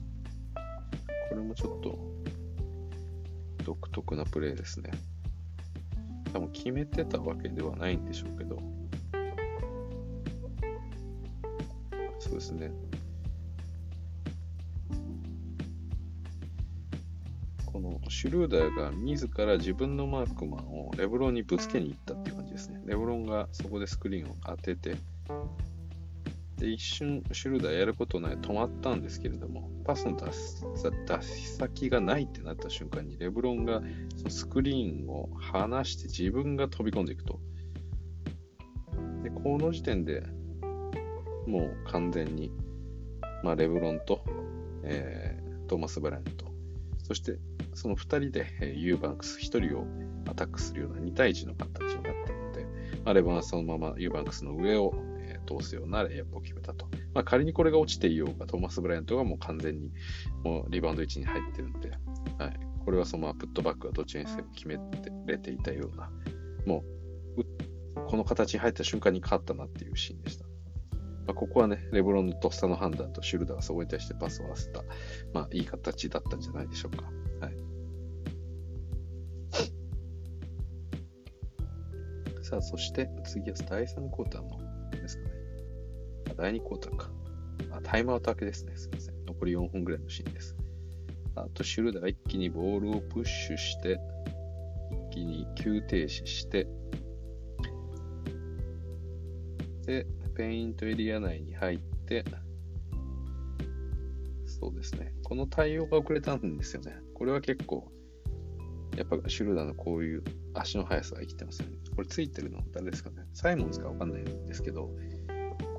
[1.30, 1.98] これもちょっと
[3.66, 4.92] 独特なプレーですね。
[6.34, 8.58] 多分決めてたわけではないんでしょうけど、
[12.20, 12.72] そうですね。
[17.66, 22.82] このシュルーダーが自ら自分のマークマンをレブロンにぶつけに行ったっていう感じですね。
[22.86, 24.96] レブロンがそこでスクリーンを当てて、
[26.62, 33.82] で一瞬シュルダーやることない止まったんですけれども、パスの出し先がないってなった瞬間に、レブロンが
[34.16, 37.40] そのスクリーンを離して自分が飛び込んでいくと。
[39.24, 40.24] で、この時点で
[41.48, 42.52] もう完全に、
[43.44, 44.24] まあ、レブロンと、
[44.84, 46.46] えー、トーマス・ブライアント、
[47.02, 47.40] そして
[47.74, 49.88] その2人で、えー、ユーバンクス1人を
[50.30, 52.66] アタックするような2対1の形になったので、
[53.04, 54.94] まあ、レブロンはそのままユーバンクスの上を
[55.60, 56.88] 通すようなレイアップを決めたと。
[57.14, 59.92] まあ、仮にこれが落ちていようが、トーマス・ブライアントがもう完全に
[60.44, 61.92] もうリバウンド位置に入ってるんで、
[62.38, 66.10] はい、これはそのプットバックがどっちにせよ決めてれていたような、
[66.66, 66.84] も
[67.38, 67.44] う、
[68.08, 70.46] この形に入った瞬間に勝ったなっていうシーンでした。
[71.28, 74.84] まあ、ここはね、レブロンのとっさの判断とシュルダーがそこに対してパスを合わせた、
[75.34, 77.04] まあ、いい形だったんじゃないでしょうか。
[77.40, 77.56] はい。
[82.44, 84.61] さあ、そして次は第3クォーターの。
[86.36, 87.12] 第2クォーターか。
[87.72, 88.76] あ、タイムアウト明けですね。
[88.76, 89.26] すみません。
[89.26, 90.56] 残り4分ぐらいのシーンです。
[91.36, 94.00] あと、シュルダー一気にボールをプッシュして、
[95.10, 96.68] 一気に急停止して、
[99.86, 100.06] で、
[100.36, 102.24] ペイントエリア内に入って、
[104.46, 105.14] そうですね。
[105.24, 106.96] この対応が遅れたんですよね。
[107.14, 107.92] これは結構、
[108.96, 111.78] やっぱシュルダーのこういう足の速さが生きてますよね。
[111.96, 114.90] これついてるの誰ですかねサイモンズかわかんないんですけど、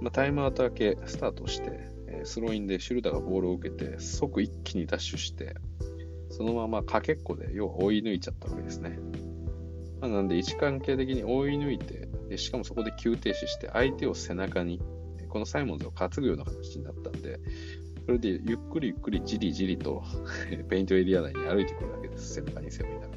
[0.03, 5.55] まあ、タイムアウト明けスタートして、えー、スローインでシュルダーがボールを受けて、即一気にダッシュして、
[6.31, 8.99] そのままかけっこで、要は追い抜いちゃったわけですね。
[10.01, 14.81] まあ、なんで、位置関係的に追い抜いてで、しかもそこで急停止して、相手を背中に、
[15.29, 17.39] このサイモンズを担ぐような形になったんで、
[18.07, 20.03] それでゆっくりゆっくりじりじりと
[20.69, 22.35] ペイントエリア内に歩いてくるわけです。
[22.35, 23.13] 背中に背負いながら。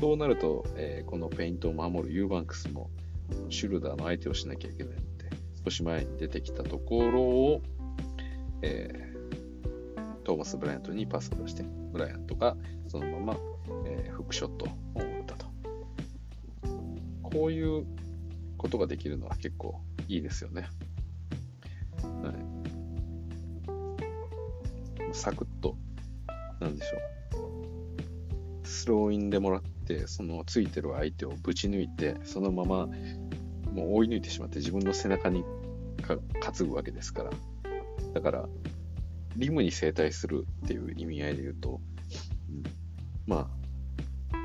[0.00, 2.90] そうなると、えー、このペイントを守るユーバンクスも
[3.48, 4.96] シュルーダーの相手をしなきゃいけない、
[5.64, 7.62] 少し前に出てきたところを、
[8.62, 12.56] えー、トーマス・ブライアントにパスを出して、ブライアントが
[12.88, 13.36] そのまま、
[13.86, 15.46] えー、フックショットを打ったと。
[17.22, 17.86] こういう
[18.56, 20.68] ことができるのは結構いいですよね。
[22.02, 22.32] は
[25.10, 25.76] い、サクッと、
[26.60, 27.00] なんでしょう。
[28.66, 32.88] スローインでもらって、そのついてる相手をぶち抜いて、そのまま
[33.80, 35.42] もう追い抜いてしまって自分の背中に
[36.06, 37.30] 担ぐわけですから。
[38.12, 38.48] だから、
[39.36, 41.80] リムに整体するっていう意味合いで言うと、
[42.50, 42.62] うん、
[43.26, 43.50] ま
[44.32, 44.36] あ、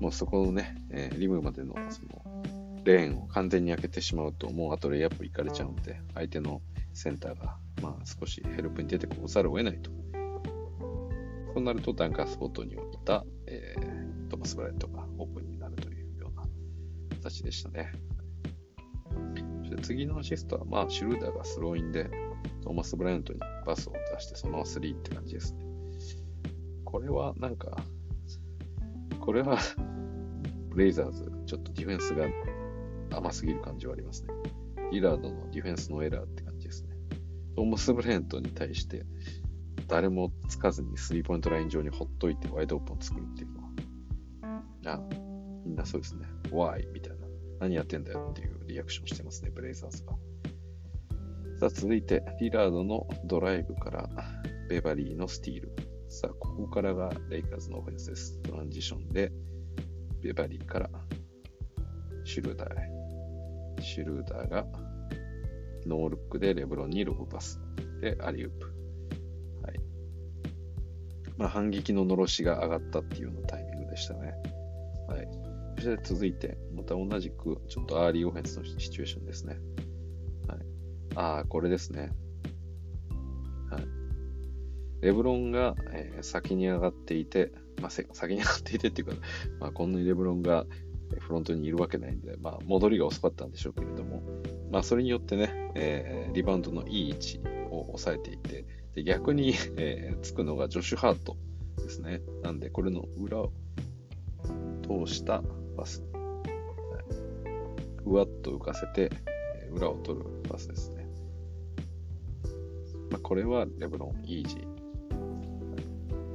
[0.00, 6.62] もうそこのね、えー、リムまでのそのレーンを完全に開けてしまうと、もうあとレイアップ行かれちゃうんで、相手の
[6.94, 9.90] センターが、まあ、少しヘルプに出てこざるを得ないと。
[11.54, 16.42] そうなると、ダンカースポットに置いた、えー、トーマス・ブライアントがオープンになるというような
[17.22, 17.92] 形でしたね。
[19.76, 22.08] そして次のアシストは、まあ、シュルーダーがスローインで、
[22.62, 25.66] トーマス・ブライアントにパスを出して、そのまま3って感じですね。
[26.84, 27.76] これはなんか、
[29.20, 29.58] これは
[30.70, 32.26] ブレイザーズ、ちょっとディフェンスが
[33.16, 34.28] 甘すぎる感じはありますね。
[34.92, 36.90] リラードのディフェンスのエラーって感じですね。
[37.56, 39.04] トーマス・ブライアントに対して、
[39.88, 43.66] 誰もつかずにスリーポイントライン上にほっといてワイドオープンを作るっていうのは、
[44.86, 45.00] あ
[45.64, 46.26] みんなそうですね。
[46.50, 46.90] Why?
[46.92, 47.15] みたいな。
[47.60, 50.12] 何やってんだよっていうリアクションしてますね、ブレイザーズが。
[51.58, 54.08] さあ、続いて、リラードのドライブから
[54.68, 55.72] ベバリーのスティール。
[56.08, 58.40] さあ、ここからがレイカーズのオフェンスです。
[58.42, 59.32] トランジションで、
[60.22, 60.90] ベバリーから
[62.24, 63.82] シュルーダーへ。
[63.82, 64.66] シュルーダーが
[65.86, 67.60] ノールックでレブロンにロブパス。
[68.00, 68.66] で、アリウープ。
[69.62, 69.80] はい。
[71.36, 74.34] まあ、反撃ののろしが上がったっていうようなタイミングでしたね。
[75.08, 75.45] はい。
[75.76, 79.58] そして続いて、また同じく、ちょっとアーリーオフェンスのシチュエーションですね。
[80.48, 80.58] はい。
[81.14, 82.10] ああ、これですね。
[83.70, 83.86] はい。
[85.02, 89.14] レブロンが、えー、先に上がっていて、まあ、先に上がっていてっていうか、
[89.60, 90.66] まあ、こんなにレブロンが
[91.20, 94.22] フロントにいるわけないんで、まあ、戻りが遅かったんでしょうけれども、
[94.70, 101.36] まあ、それによってね、えー、リバウンドのいい位置を抑えていて、で逆に、えー、つくのがジョシュ・ハート
[101.76, 102.22] ですね。
[102.42, 103.52] なんで、これの裏を
[104.82, 105.42] 通した
[105.76, 106.02] パス。
[106.12, 107.02] はい、
[108.02, 109.10] ふわっと浮かせて、
[109.62, 111.06] え、裏を取るパスですね。
[113.10, 114.76] まあ、これはレブロン、イージー。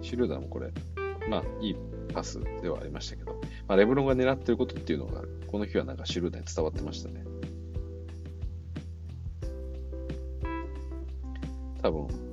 [0.01, 0.71] シルダーもこれ、
[1.29, 1.75] まあ、いい
[2.13, 3.33] パスではありましたけど、
[3.67, 7.23] まあ、レブロンが狙ってることっていうのが、この日はなんかシュルーダーに伝わってましたね。
[11.81, 12.30] 多分、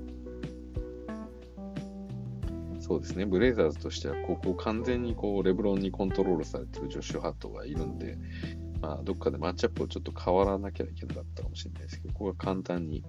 [2.88, 8.16] そうですね、ブレイザーズとしては、ここ完全にこうレブロンにコントロールされてるジョシュ・ハットがいるんで、
[8.80, 13.04] まあ、どっかでマッチアップをちょっと変わらなきゃいけなかったかもしれないですけど、ここが簡単に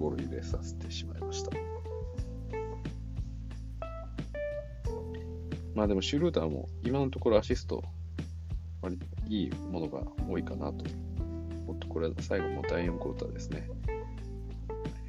[0.00, 1.50] ボール入れさせてしまいました。
[5.76, 7.84] まあでもシュルーターも今のところアシスト、
[8.82, 10.84] 割いいものが多いかなと。
[11.66, 13.68] もっとこれ最後も第4クォーターですね。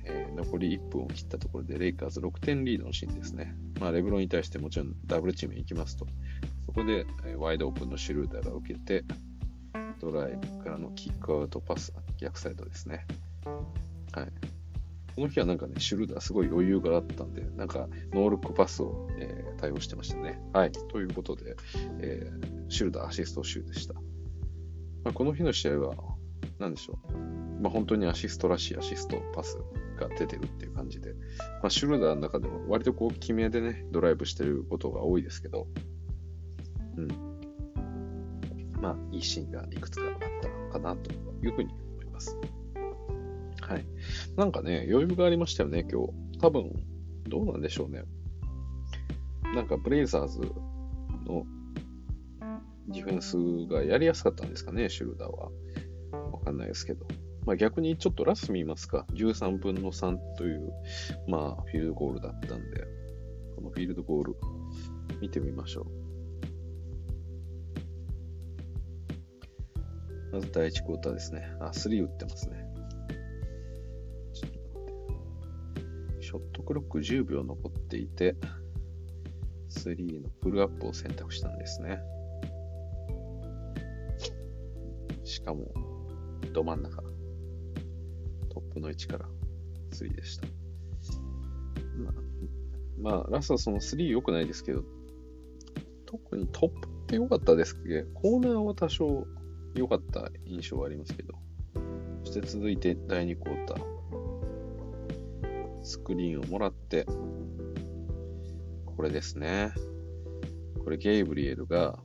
[0.05, 3.55] えー、残り1分を切ったところでレイカーズ6点リードのシーンですね。
[3.79, 6.05] まあレブロンに対してもちろんダブルチームに行きますと。
[6.65, 9.03] そこで、えー、ワイドオープンのシュルーターが受けて、
[9.99, 13.05] ドライブからのキックアウトパス、逆サイドですね。
[14.13, 14.31] はい。
[15.15, 20.39] この日はなんかね、シュルーダーすごい余裕があったんで、なんかノールックパスを、えー、対応してましたね。
[20.53, 20.71] はい。
[20.71, 21.55] ということで、
[21.99, 23.93] えー、シュルダーアシスト集でした。
[23.93, 25.95] まあ、この日の試合は、
[26.59, 27.61] なんでしょう。
[27.61, 29.59] まあ、本当にアシストらしいアシストパス
[30.07, 31.13] が出てるっていう感じで、
[31.61, 35.67] まあ、シュルダーの中でも割とこう、決めでね、ドライブしてることが多いですけど、
[36.97, 37.07] うん。
[38.81, 40.19] まあ、いいシーンがいくつかあっ
[40.71, 42.37] たかなというふうに思います。
[43.61, 43.85] はい。
[44.35, 46.39] なんかね、余裕がありましたよね、今日。
[46.39, 46.71] 多分、
[47.27, 48.03] どうなんでしょうね。
[49.55, 50.39] なんか、ブレイザーズ
[51.25, 51.45] の
[52.87, 53.37] ディフェンス
[53.71, 55.51] がやりやすかったんですかね、シュルダーは。
[56.31, 57.05] わかんないですけど。
[57.45, 59.05] まあ逆にちょっとラス見ますか。
[59.13, 60.71] 13分の3という、
[61.27, 62.85] まあフィールドゴールだったんで、
[63.55, 64.35] このフィールドゴール
[65.19, 65.85] 見てみましょう。
[70.31, 71.45] まず第1クォーターですね。
[71.59, 72.65] あ、3打ってますね。
[76.21, 78.35] ショットクロック10秒残っていて、
[79.69, 81.99] 3のプルアップを選択したんですね。
[85.25, 85.73] しかも、
[86.53, 87.10] ど真ん中。
[88.71, 89.25] ップの位置から
[89.91, 90.47] 3でした。
[91.97, 92.13] まあ、
[92.99, 94.83] まあ、ラストはその3良くないですけど、
[96.05, 98.03] 特にトップって良かったですけ？
[98.03, 99.27] ど、コーナーは多少
[99.75, 101.33] 良かった印象はありますけど、
[102.23, 103.83] そして続いて第2クォーター、
[105.83, 107.05] スクリーンをもらって、
[108.85, 109.73] これですね。
[110.83, 111.99] これゲイブリエルが、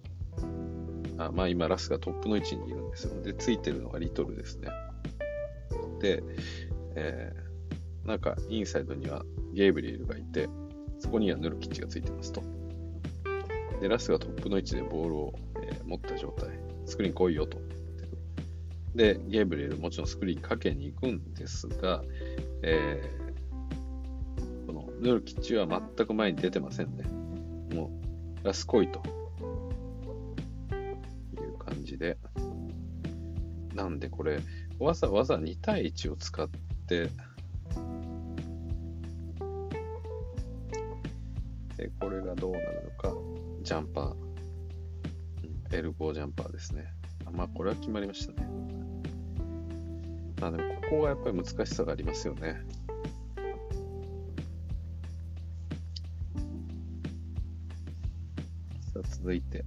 [1.18, 3.22] あまあ今ラスがトップの位置にいるんですよ。
[3.22, 4.68] で、ついてるのがリトルですね。
[6.06, 6.22] で、
[6.94, 10.48] えー、なんかインサイドにはゲイブリエルがいて、
[11.00, 12.42] そこにはヌルキッチがついてますと。
[13.80, 16.50] で、ラスがトップの位置でボールを、えー、持った状態。
[16.86, 17.58] スクリーン来いよと。
[18.94, 22.02] で、ゲイブリエルもちろんスクリーンかけに行くんですが、
[22.62, 27.04] えー、このヌルキッチは全く前に出てませんね。
[27.74, 27.90] も
[28.42, 29.02] う、ラス来いと。
[30.70, 32.16] いう感じで。
[33.74, 34.38] なんでこれ、
[34.78, 36.48] わざわざ2対1を使っ
[36.86, 37.10] て、
[41.76, 43.14] で、これがどうなるのか、
[43.62, 46.86] ジャンパー、エルボージャンパーですね。
[47.32, 48.48] まあ、これは決まりましたね。
[50.40, 52.62] まあでも、ここがやっぱり難しさがありますよね。
[58.92, 59.64] さあ、続いて、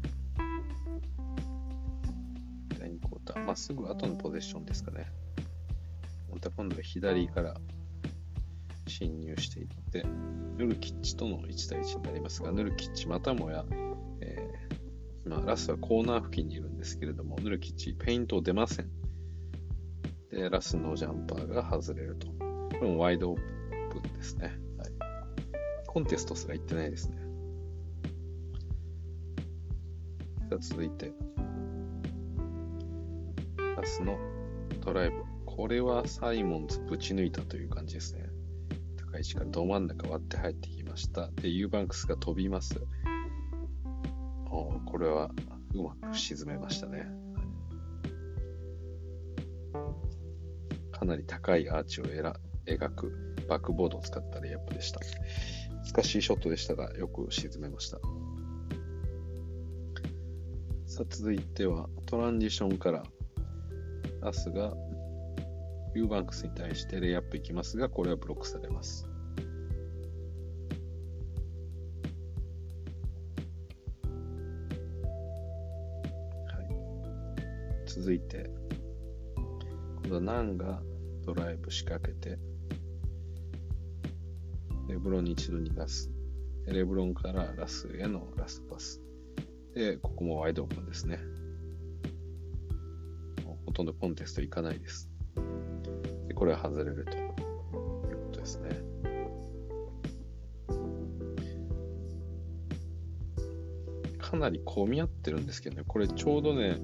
[3.45, 5.11] まっすぐ後のポゼッションですかね。
[6.31, 7.55] また今度は左から
[8.87, 10.03] 侵入していって、
[10.57, 13.65] ヌルキッチとの1対1になりますが、ヌルキッチまたもや、
[14.21, 18.89] えー、まあ、ラスはコーナー付近にいるんですけれども、ヌルキッチ、ペイント出ません。
[20.31, 22.27] で、ラスのジャンパーが外れると。
[22.27, 22.35] こ
[22.81, 23.39] れもワイドオー
[23.91, 24.53] プンですね。
[24.77, 24.89] はい、
[25.87, 27.17] コンテストすら行ってないですね。
[30.49, 31.13] さあ続いて、
[33.81, 34.17] ラスの
[34.81, 35.23] ドライブ。
[35.45, 38.29] これはサイモンズぶち抜いたという感じですね。
[38.97, 41.29] 高い位置からど真ん中割って入ってきました。
[41.31, 42.81] で、ユーバンクスが飛びます。
[44.51, 45.31] おこれは
[45.73, 47.07] うまく沈めましたね。
[50.91, 54.99] かなり高いアーチを描くバックボードを使ったレイアップでした。
[55.93, 57.99] 難しいショットでしたが、よく沈めました。
[60.85, 63.03] さあ、続いてはトランジションから
[64.21, 64.73] アスが
[65.95, 69.07] ユーバンクスに対してレイアップいきますが、これはブロックされます。
[76.45, 78.49] はい、続いて、
[80.03, 80.81] 今度はナンが
[81.25, 82.37] ドライブ仕掛けて、
[84.87, 86.11] レブロンに一度逃がす。
[86.67, 89.01] レブロンからラスへのラストパス。
[89.73, 91.19] で、ここもワイドオープンですね。
[93.79, 95.09] とんどコンテストいかないです。
[96.27, 97.35] で、これは外れるというこ
[98.33, 98.71] とですね。
[104.17, 106.77] かなり混み合ってるんですけどね、これちょうどね、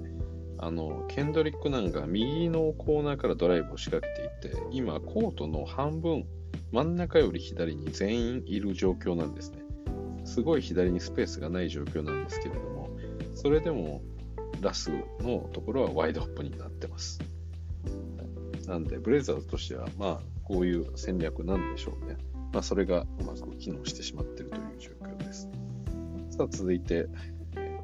[0.58, 6.26] あの、ケンドリック・ナンが右のコーナーからドライブを仕掛けていて、今、コートの半分、
[6.72, 9.58] 真ん中より左に全員いる状況なんですね。
[10.24, 12.89] すごい左にスペースがない状況なんですけれども、
[13.34, 14.02] それでも
[14.66, 14.91] ラス
[15.22, 17.20] のところはワイドアップになってます。
[18.68, 22.18] なんで、ブレザーズとしては、まあ、こういう戦略なんでしょうね。
[22.51, 25.49] まあ、それがうまく機能してしまっているという状況です。
[26.32, 27.07] さあ、続いて、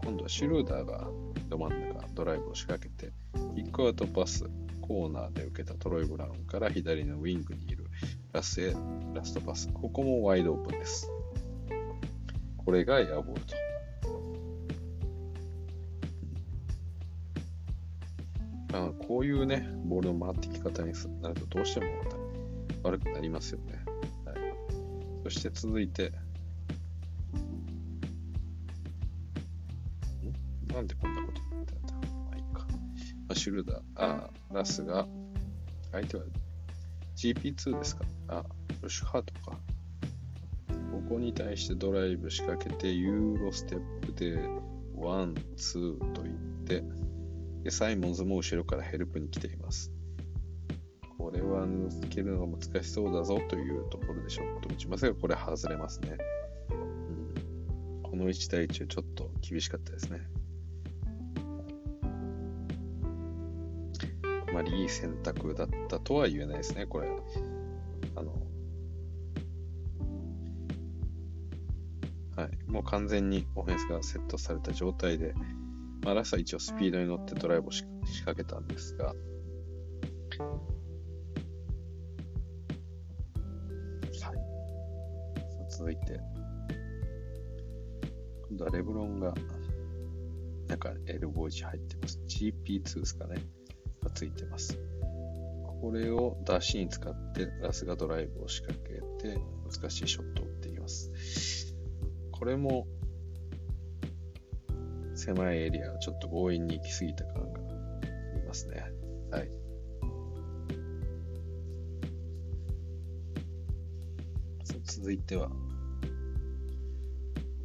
[0.03, 1.07] 今度はシュルーダーが
[1.49, 3.13] ど真ん中ドライブを仕掛けて、
[3.55, 4.49] キックアウトパス、
[4.81, 7.85] コーナーで受けたトロイ・ブラウンから左のウィングにいる
[8.33, 8.73] ラスへ
[9.13, 9.69] ラストパス。
[9.71, 11.11] ここもワイドオープンです。
[12.57, 13.60] これがエアボールと。
[19.11, 21.87] こういうね、ボールの回ってき方になるとどうしても
[22.83, 23.83] 悪くなりますよね。
[24.25, 24.37] はい、
[25.25, 26.13] そして続いて、
[30.69, 30.73] ん？
[30.73, 31.93] なんでこんなこと言ってんだ？
[31.93, 32.65] まあいいか。
[32.69, 35.05] まあ、シュルーダー、あ、ラスが、
[35.91, 36.23] 相手は
[37.17, 38.05] GP2 ですか？
[38.29, 38.45] あ、
[38.81, 39.57] ジョシュハートか。
[40.89, 44.39] ここに対してドライブ仕掛けて、ユーロステップで、
[44.95, 46.35] ワン、ツーと言っ
[46.65, 46.81] て、
[47.63, 49.91] で、サイモンズも後ろからヘルプに来ています。
[51.17, 56.17] これは抜けるのが難しそうだぞというところでショット打ちますが、これ外れますね。
[56.71, 56.73] う
[57.99, 60.19] ん、この1対1はちょっと厳しかったですね。
[64.49, 67.07] あまりいい選択だったとは言えないですね、これ。
[68.15, 68.33] あの、
[72.35, 75.35] はい、もう完全にオフェンスがセットされた状態で、
[76.03, 77.83] まあ、ラスは一応スピードに乗ってドライブを仕
[78.25, 79.15] 掛けたんですが、はい、
[85.69, 86.19] 続いて、
[88.49, 89.33] 今度はレブロンが、
[90.67, 92.19] なんかエルボージ入ってます。
[92.27, 93.43] GP2 ですかね。
[94.03, 94.79] がついてます。
[95.81, 101.75] これを出しに使ってラスがドライブを仕掛けて難しいショットを打っています。
[102.31, 102.87] これも
[105.21, 107.63] 狭いエリアをちょっと強引に行き過ぎた感があ
[108.35, 108.91] りますね。
[109.29, 109.51] はい。
[114.83, 115.49] 続いては、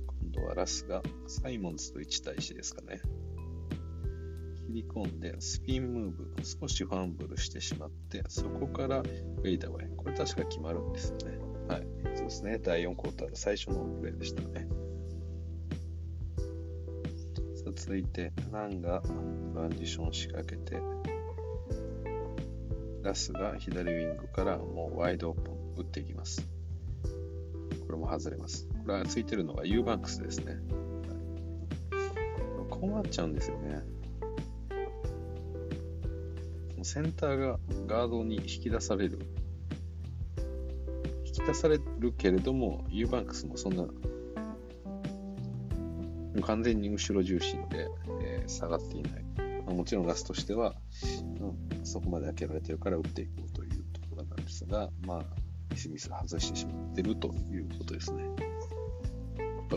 [0.06, 3.00] 今度はラスがサイモンズと1対1ですかね。
[4.66, 9.96] 切り込んで、スピンムーブ、少しファンブルしてしまって、そこからフェイダーウェイ。
[9.96, 11.38] これ確か決まるんですよね。
[11.68, 11.86] はい。
[12.16, 12.58] そうですね。
[12.58, 14.68] 第4クォーターの最初のプレーでしたね。
[17.76, 20.80] さあ続いて、ランがトランジション仕掛けて、
[23.02, 26.48] ラスが左ウィングからもうワイドオープン打っていきます。
[27.86, 28.66] これも外れます。
[28.82, 30.56] これはついてるのが U バンクスですね。
[32.70, 33.82] 困っちゃうんですよね。
[36.82, 39.18] センターがガードに引き出される。
[41.26, 43.84] 引き出されるけれども、ユーバンクスもそんな、
[46.42, 47.88] 完全に後ろ重心で、
[48.22, 49.24] えー、下がっていない。
[49.66, 50.74] まあ、もちろんラスとしては、
[51.40, 55.24] うん、そこまで開けられてるから打っていこうというところなんですが、まあ、
[55.70, 58.24] ミスミス外してしまってるということですね。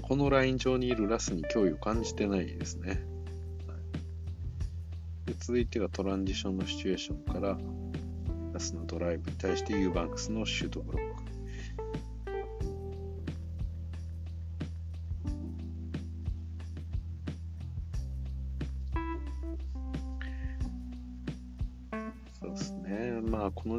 [0.01, 2.89] このライン上にいるラスに脅威を感じてないですね。
[2.89, 2.99] はい
[5.29, 7.57] で続いてがトランジションのシチュエーションから
[8.51, 11.08] ラスのドライブに対してユーバンクスのシュートブロック。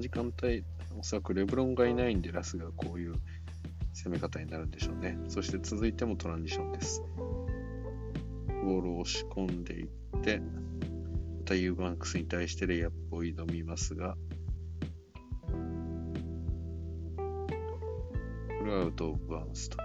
[0.01, 0.65] の時間帯、
[0.99, 3.17] おそらくレブロンがいないんで、ラスがこういう
[3.93, 5.19] 攻め方になるんでしょうね。
[5.29, 7.03] そして続いてもトランジションです。
[8.65, 9.89] ボールを押し込んでいっ
[10.23, 10.45] て、ま
[11.45, 14.17] たユーバンクスに対してレイアップを挑みますが、
[18.59, 19.77] これはアウトオブバウンスと。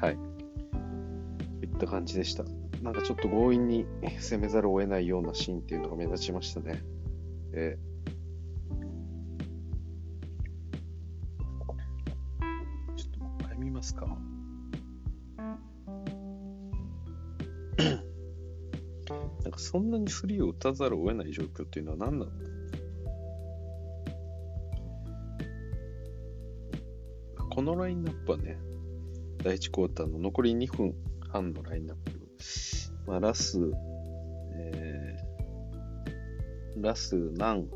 [0.00, 0.18] はい。
[1.62, 2.44] いった感じでした。
[2.82, 3.86] なんかちょっと強引に
[4.20, 6.82] 攻めざるを得ないようなシーンっていうのが目立ちましたね。
[7.52, 7.88] えー、
[12.96, 14.06] ちょっともう一回見ますか。
[19.42, 22.48] なんかそんなにスリーを打たざるを得ない状況っていうのは何なんだ
[27.58, 28.56] このラインナップはね、
[29.42, 30.94] 第1クォーターの残り2分
[31.28, 32.17] 半のラインナップ。
[33.08, 33.58] まあ、ラス、
[34.52, 37.68] えー、ラス、ナン、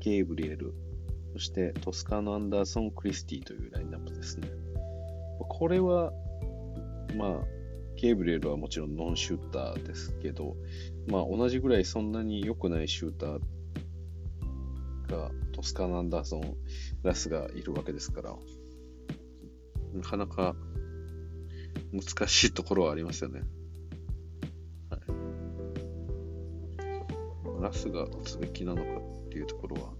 [0.00, 0.72] ゲイブリエル、
[1.34, 4.48] そしてトスカーノ・アンダーソン・クリスティというラインナップですね。
[5.46, 6.10] これは、
[7.16, 7.44] まあ、
[7.96, 10.56] ケーブレルはもちろんノンシューターですけど、
[11.06, 13.40] まあ同じぐらいそんなに良くないシューター
[15.10, 16.56] がトスカー・ナンダーソン、
[17.02, 18.34] ラスがいるわけですから、
[19.92, 20.56] なかなか
[21.94, 23.42] 難しいところはありますよね。
[24.90, 25.00] はい、
[27.62, 28.90] ラスが打つべきなのか
[29.26, 29.92] っていうところは、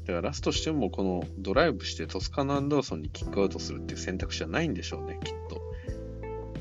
[0.00, 5.62] だからラストしてもこのドライブしてトスカナ・アンダーソンにキックアウトするっていう選択肢はないんでしょうね、きっと。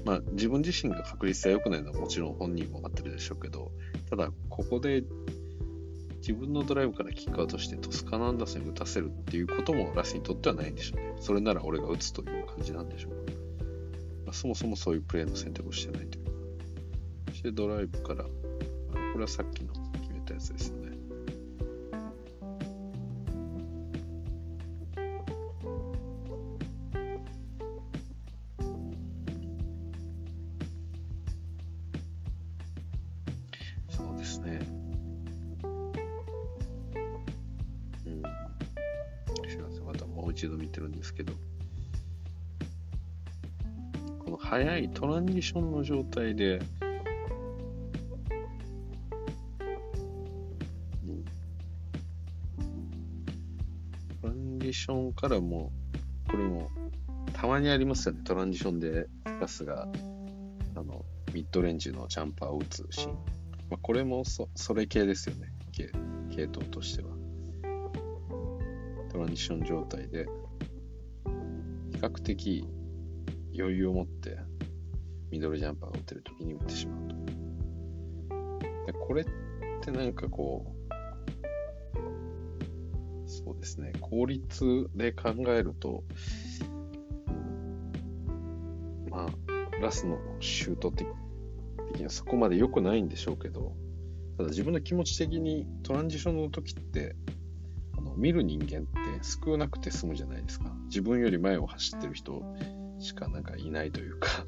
[0.06, 3.72] まあ自分自身が確率が良くないのはもちろん本人も分かってるでしょうけど、
[4.10, 5.04] ただここで
[6.20, 11.16] 自分のドライブからキックアウトしてトスカナ・ンダーソンに打たせるっていうこともラスにとってはないんでしょうね。
[11.20, 13.12] それなら俺が打つという感じなんでしょう。
[14.26, 16.32] まあ、そもそもそういうプレーの選択をしてないというか。
[17.30, 18.30] そしてドライブから、こ
[19.16, 20.79] れはさっきの決めたやつですね。
[45.40, 46.60] トランジションの状態で、
[54.22, 55.72] トランジションからも、
[56.30, 56.70] これも、
[57.32, 59.08] たまにありますよね、トランジションで
[59.40, 59.88] ガスが、
[60.76, 63.14] あの、ミッドレンジのジャンパーを打つシーン。
[63.70, 65.54] まあ、これもそそれ系ですよね。
[65.72, 65.90] 系
[66.36, 67.12] 系統としては。
[69.10, 70.26] トランジション状態で、
[71.94, 72.68] 比較的
[73.58, 74.49] 余裕を持って
[75.32, 77.16] ミドルジャンパーが打てるときに打ってしまうと。
[78.88, 79.26] でこれっ
[79.82, 80.80] てなんかこう、
[83.30, 86.04] そうですね、効率で考えると、
[89.10, 89.30] まあ、
[89.82, 91.08] ラスのシュート的
[91.96, 93.74] にはそこまで良くないんでしょうけど、
[94.38, 97.16] ただ自分の気持ち的にトランジションの時って、
[97.98, 98.90] あの見る人間って
[99.22, 100.72] 少なくて済むじゃないですか。
[100.86, 102.42] 自分より前を走ってる人
[103.00, 104.46] しかなんかいないというか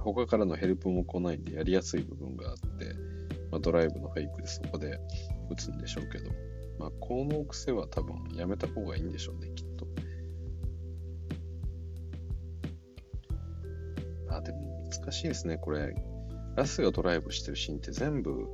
[0.00, 2.94] 他からのヘルプも来ないんでやりやすい部分があって、
[3.50, 4.98] まあ、ドライブのフェイクでそこで
[5.50, 6.30] 打つんでしょうけど、
[6.78, 9.86] まあ、この癖は多分やめた方がいいんでしょうね、きっと。
[14.30, 15.94] あ、でも難しいですね、これ。
[16.56, 18.46] ラスがドライブしてるシーンって全部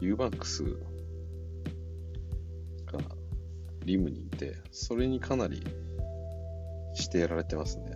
[0.00, 0.64] ユーバンクス
[2.86, 2.98] が
[3.84, 5.62] リムにいて、それにかなり
[6.94, 7.93] してやられてますね。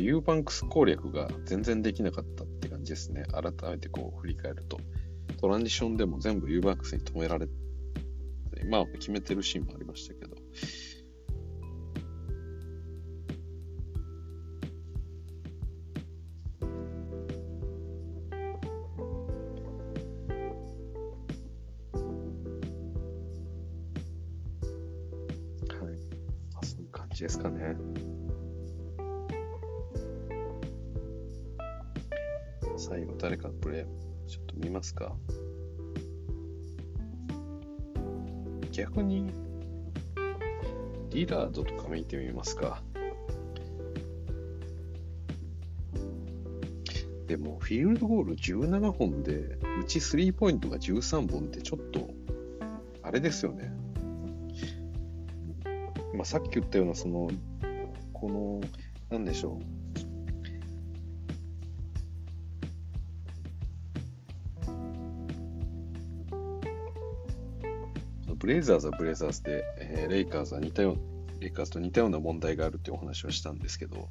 [0.00, 3.24] ユーバンクス攻略が全然できなかったって感じですね。
[3.32, 4.78] 改めてこう振り返ると。
[5.40, 7.52] トランジションでも全部ユーバンクスに止められて、
[8.68, 10.36] まあ決めてるシーンもありましたけど。
[42.44, 42.82] ますか？
[47.26, 52.10] でも、フィールドゴール17本で、うちスリーポイントが13本ってちょっと、
[53.02, 53.72] あれですよね。
[56.14, 57.30] まあ、さっき言ったような、その、
[58.12, 58.60] この、
[59.08, 59.62] なんでしょう。
[68.36, 71.13] ブレイザーズはブレイザーズで、えー、レイカーズは似たようレ
[71.46, 74.08] イカーズと似たような問題があるっていうお話をしたんですけど、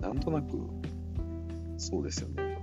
[0.00, 0.58] なんとなく、
[1.78, 2.58] そうですよね。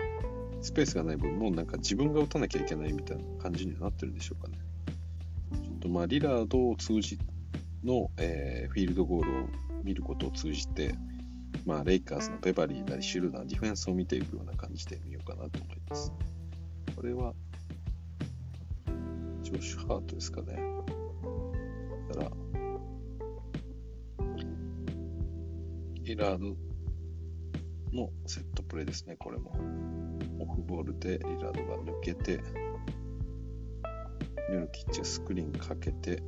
[0.61, 4.57] スペースがない分、もうなんか自分が打たなきゃいけないみたいな感じにはなってるんでしょうかね。
[5.63, 7.17] ちょっとまあ、リラードを通じ
[7.83, 9.47] の、えー、フィールドゴールを
[9.83, 10.95] 見ることを通じて、
[11.65, 16.11] まあ、レイカーズのベバリーなりシュルーダー、ディフェンスを見ていくような感じで見ようかなと思います。
[16.95, 17.33] これは、
[19.43, 20.59] ジョシュ・ハートですかね。
[22.09, 22.31] だから、
[26.09, 26.55] イラード
[27.95, 29.53] のセットプレーですね、これも。
[30.39, 32.41] オフボールでリラードが抜けて、
[34.49, 36.23] ニューキッチスクリーンかけて、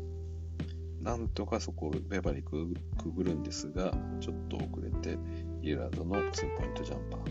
[1.01, 2.67] なんとかそこをベバリく
[3.07, 5.17] ぐるんですが、ちょっと遅れて、
[5.61, 7.21] リラードのツーポイントジャンパー。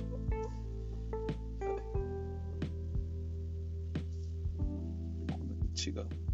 [5.89, 6.30] 違う。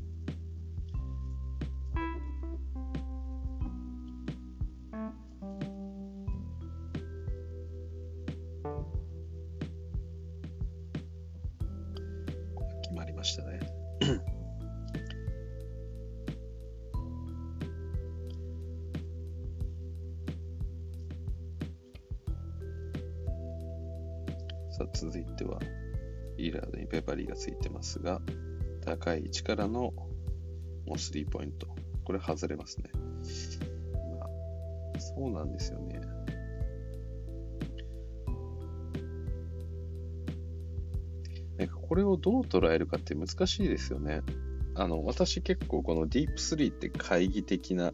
[29.07, 29.93] 高い位置からの
[30.85, 31.69] もうスリーポイント。
[32.05, 32.91] これ外れますね。
[34.19, 36.01] まあ、そうなんですよね。
[41.57, 44.23] なんかこれをどう捉えるかって難しいですよね。
[44.75, 47.93] あの、私結構このディープスリーって懐疑的な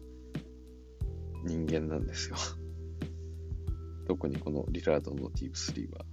[1.45, 2.37] 人間なんですよ。
[4.07, 6.05] 特にこのリラードのディープスリーは。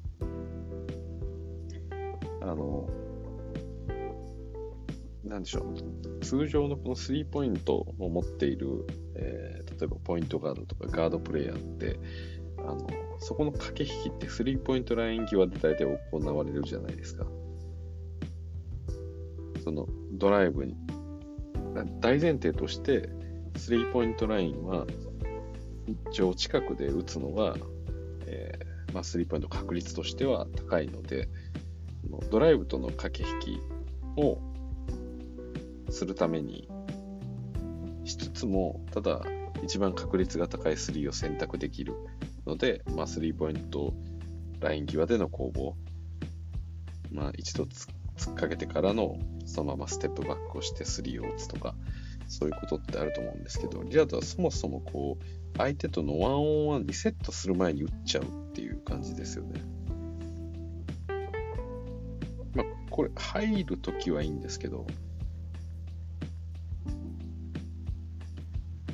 [2.42, 3.09] あの、
[5.30, 12.00] なんでしょう、通常のこのスリーポイントを持っている、えー、例えばポイントガードとかガードプレイヤーって、
[12.58, 12.88] あの
[13.20, 17.26] そこの駆け引きってスリーポイントライン際で大体行われるじゃないですか。
[19.62, 20.74] そのドライブに、
[22.00, 23.08] 大前提として、
[23.56, 24.84] スリーポイントラインは、
[26.10, 27.54] 一応近くで打つのが、
[28.26, 31.28] えーまあ、スリーポイント確率としては高いので、
[32.30, 33.60] ドライブとの駆け引き
[34.16, 34.49] を
[35.90, 36.68] するために
[38.04, 39.22] しつつも、ただ
[39.62, 41.94] 一番確率が高い3を選択できる
[42.46, 43.92] ので、まあ、スリーポイント
[44.60, 45.74] ライン際での攻防、
[47.10, 49.16] まあ、一度突っかけてからの
[49.46, 51.74] そのままステップバックをして3を打つとか、
[52.28, 59.60] そういうことってあると思うんですけど、リラードはそもそもこう、相手とのワンオンワンにセットする前に打っちゃうっていう感じですよね。
[62.54, 64.86] まあ、これ、入るときはいいんですけど、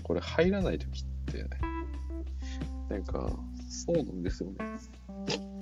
[0.07, 1.45] これ入らないときって、
[2.89, 3.29] なんか、
[3.69, 4.57] そうなんですよね。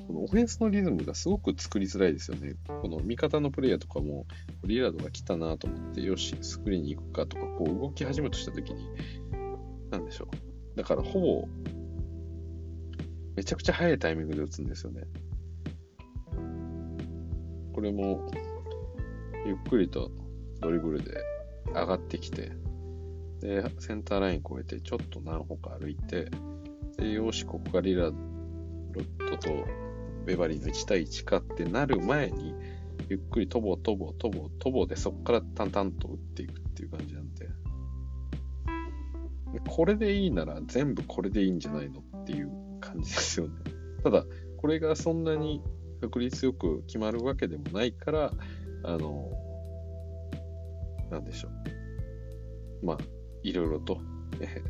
[0.07, 2.57] このオフェンスのリズムがすごく作りづらいですよね。
[2.67, 4.27] この味方のプレイヤーとかも、
[4.63, 8.87] リラードが来たなと思って、よし、スクリーンに行くかとか、こう動き始めとしたときに、
[9.91, 10.77] なんでしょう。
[10.77, 11.49] だからほぼ、
[13.37, 15.05] めちゃくちゃ早いタイミングで打つんですよね。
[17.73, 18.31] これも、
[19.47, 20.11] ゆっくりと
[20.61, 21.15] ドリブルで
[21.69, 22.53] 上がってきて、
[23.41, 26.31] で、センターライン越えて、ちょっと何歩か歩いて、
[26.99, 29.65] で、よし、ここがリラロットと
[30.25, 32.55] ベバリーの1対1かってなる前に、
[33.09, 37.49] ゆっくりとぼとぼとぼとぼでそこから淡々と打っていくっていう感じなんで、
[39.69, 43.55] これでいいなら全部これでいいんじゃないのっていう感じですよね。
[44.03, 44.25] ただ、
[44.57, 45.63] これがそんなに
[46.01, 48.33] 確率よく決まるわけでもないから、
[48.85, 49.31] あの、
[51.11, 51.49] なんでしょ
[52.83, 52.87] う。
[52.87, 52.99] まあ、
[53.45, 54.01] いろいろと、
[54.41, 54.63] え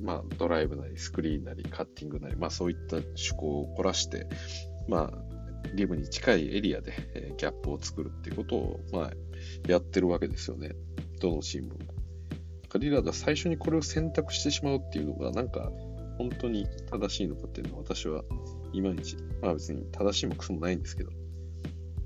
[0.00, 4.28] まあ、ドライブなり、スクリーンなり、カッティングなり、まあ、そういった趣向を凝らして、
[4.88, 5.26] まあ、
[5.74, 9.10] リムに近いエリアで、えー、ギャップを作るっていうことを、まあ、
[9.66, 10.72] やってるわけですよね。
[11.20, 11.76] どのチームも。
[12.78, 15.72] リラードは最初にこれを選択してしまうっていうのが、なんか、
[16.18, 18.22] 本当に正しいのかっていうのは私は
[18.72, 21.10] いまいち、まあ別に正しいもクソもないんですけど、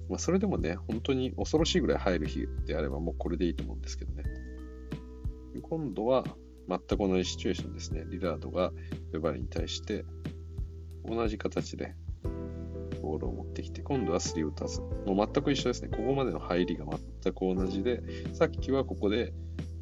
[0.08, 4.24] まあそれでもね、本当に恐ろしいぐらい入る日であればもうこれでいいと思うんですけどね。
[5.62, 6.24] 今度は、
[6.68, 8.04] 全く同じシチュエーションですね。
[8.08, 8.72] リラードが
[9.12, 10.04] ベバリに対して
[11.04, 11.96] 同じ形で
[13.02, 14.80] ボールを持ってきて、今度はスリー打たず。
[14.80, 15.88] もう全く一緒ですね。
[15.88, 16.84] ここまでの入りが
[17.22, 18.02] 全く同じで、
[18.34, 19.32] さっきはここで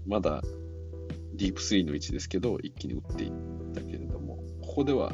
[0.07, 0.43] まだ
[1.35, 3.33] ディープスリーの位置ですけど、一気に打っていっ
[3.75, 5.13] たけれども、ここでは、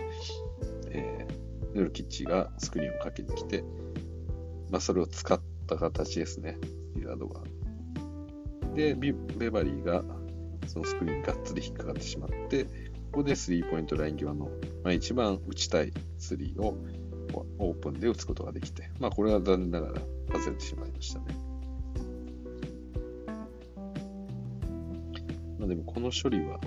[0.90, 3.64] えー、ヌルキッチがスクリーンをかけに来て、
[4.70, 6.58] まあ、それを使った形ですね、
[6.94, 7.42] リラードが。
[8.74, 10.04] で、ベバリーが
[10.66, 12.70] そのスクリーンがっつり引っかかってしまって、こ
[13.18, 14.46] こでスリーポイントライン際の、
[14.82, 16.76] まあ、一番打ちたいスリーを
[17.58, 20.00] オープンで打つことができて、まあこれは残念ながら
[20.32, 21.26] 外れてしまいましたね。
[25.58, 26.60] まあでもこの処理は、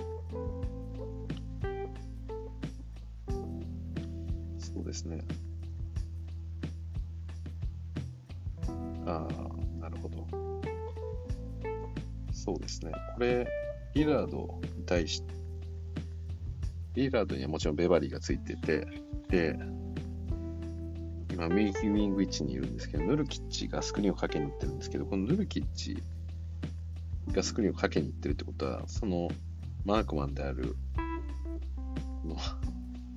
[4.58, 5.22] そうですね。
[9.06, 10.26] ああ、なるほど。
[12.32, 12.92] そうですね。
[13.14, 13.46] これ、
[13.94, 15.34] リラードに対して、
[16.94, 18.86] リラードにはもちろんベバリーがついてて、
[19.28, 19.58] で、
[21.32, 26.02] 今、右ウィング位置にいるんですけど、ヌルキッチがスクリーンをかけに行ってるんですけど、このヌルキッチ
[27.32, 29.28] がスクリーンをかけに行ってるってことは、その
[29.84, 30.74] マークマンである、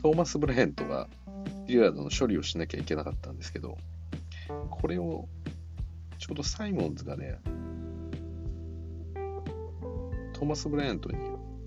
[0.02, 1.10] トーマス・ブラヘントが
[1.68, 3.78] リラードの処理をしなきゃいけなかったんですけど、
[4.70, 5.28] これを
[6.20, 11.18] ちょうどサイモンズがね、ーマス・ブライアントに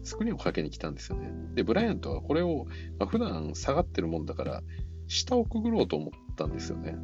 [0.02, 1.30] スクリーンをかけに来たんですよね。
[1.54, 2.66] で、ブライアントはこれを、
[2.98, 4.62] まあ、普段下がってるもんだから、
[5.06, 6.96] 下をくぐろうと思ったんですよね。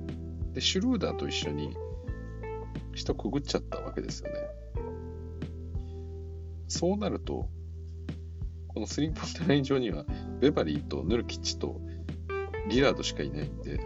[0.52, 1.74] で、シュルーダーと一緒に
[2.94, 4.36] 下くぐっちゃったわけですよね。
[6.68, 7.48] そうなると、
[8.68, 10.04] このスリーポイントライン上には、
[10.40, 11.80] ベバリーとヌルキッチと
[12.68, 13.80] リラードしかいないんで、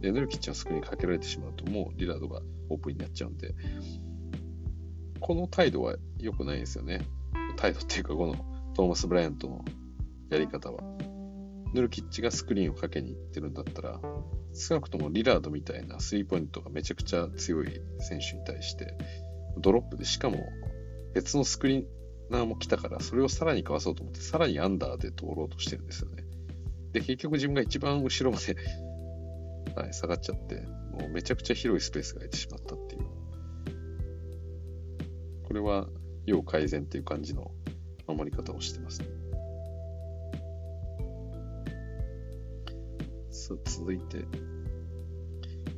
[0.00, 3.54] で、ヌルキッチのスクリーンかけられてしまうと、もうリラードがオープンになっちゃうんで、
[5.20, 7.00] この態度は良くないですよね。
[7.58, 8.34] 態度っていうか、この
[8.74, 9.64] トーマス・ブライアントの
[10.30, 10.80] やり方は。
[11.74, 14.00] ヌルキッチがスクリーンをかけに行ってるんだったら、
[14.54, 18.94] 少なくともリラードみたいなスリーポイントがめちゃくちゃ強い選手に対して、
[19.58, 20.48] ドロップで、しかも
[21.14, 21.84] 別のスクリー
[22.30, 26.24] ナーも来たから、それをさらにかわそうと思って、さらにアンダーで通ろうとしてるんですよね。
[26.92, 28.56] で、結局自分が一番後ろまで
[29.76, 33.02] はい、下がっちゃって、もうめちゃくちゃ広いスペースが空いてしまったっていう。
[35.44, 35.88] これは
[36.30, 37.50] 要改善っていう感じの
[38.06, 39.08] 守り方をしてますね。
[43.30, 44.24] さあ、続いて、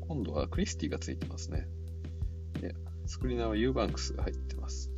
[0.01, 1.69] 今度はクリスティがついてますね。
[2.61, 2.75] で、
[3.07, 4.91] スクリーナーはユーバンクスが入ってます。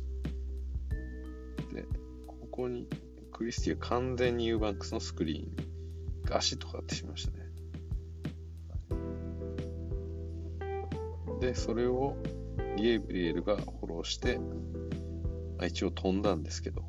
[1.73, 1.83] で、
[2.27, 2.87] ここに
[3.31, 7.43] クリスティが完全にユーバンクスのスクリーンが足とかってしまいましたね。
[11.41, 12.15] で、それを
[12.77, 14.39] リエブリエルがフォローして、
[15.63, 16.83] まあ、一応飛んだんですけど、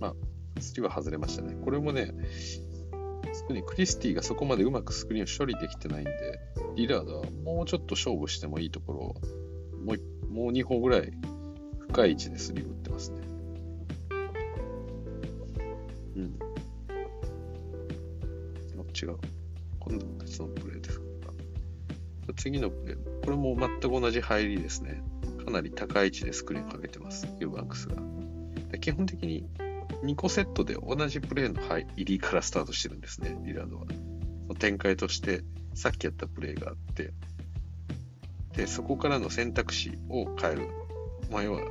[0.00, 1.56] まあ、釣りは外れましたね。
[1.62, 2.14] これもね、
[3.40, 6.10] 特にクリスティがそこまでうまくスクリーンを処理できてないんで、
[6.74, 9.14] リラードはもうちょっと勝負してもいいところを、
[9.84, 11.12] もうもう2歩ぐらい
[11.90, 13.18] 深い位置でスリー打ってますね。
[16.16, 16.38] うん。
[19.00, 19.18] 違う。
[19.80, 21.04] 今度は別のプレーですか。
[22.38, 25.02] 次のプレー、これも全く同じ入りですね。
[25.48, 27.96] かなり高い位置でスクリーンをかけてます、ユーバンクスが。
[28.80, 29.46] 基本的に
[30.04, 33.86] 2個セットで同じプレーの入りからスタートしてるんですね、リラードは。
[34.58, 35.42] 展開として、
[35.72, 37.14] さっきやったプレーがあって、
[38.54, 40.68] で、そこからの選択肢を変える。
[41.30, 41.62] まあ、要は、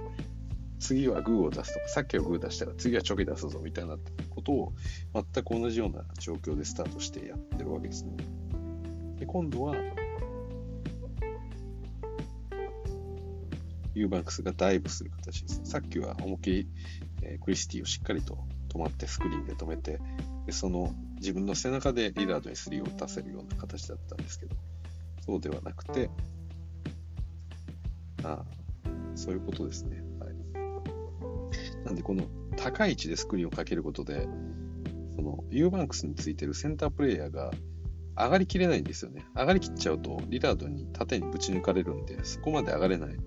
[0.79, 3.97] 次はグーを出すとか、さっきはグー出したら次はチョキ出すぞみたいな
[4.31, 4.73] ことを
[5.13, 8.13] 全く同じような状況でスタートしてやってるわけですね。
[9.19, 9.75] で、今度は、
[13.97, 15.65] ユーバンクスがダイブする形ですね。
[15.65, 16.67] さっきは思いっきり、
[17.23, 18.37] えー、クリスティをしっかりと
[18.69, 19.99] 止まってスクリーンで止めて、
[20.45, 24.55] でその自分の背中でリラードにスリーを打たせるような形だったんですけど、
[25.25, 26.09] そうではなくて、
[28.23, 28.45] ああ
[29.15, 30.03] そういうことですね。
[30.19, 31.85] はい。
[31.85, 32.23] なんで、この
[32.55, 34.27] 高い位置でスクリーンをかけることで、
[35.15, 37.51] そのユーバンクスについてるセンタープレイヤーが
[38.15, 39.25] 上がりきれないんですよね。
[39.35, 43.17] 上がりきっちゃうと、リラードに縦にぶち抜かれるんで、そこまで上がれない。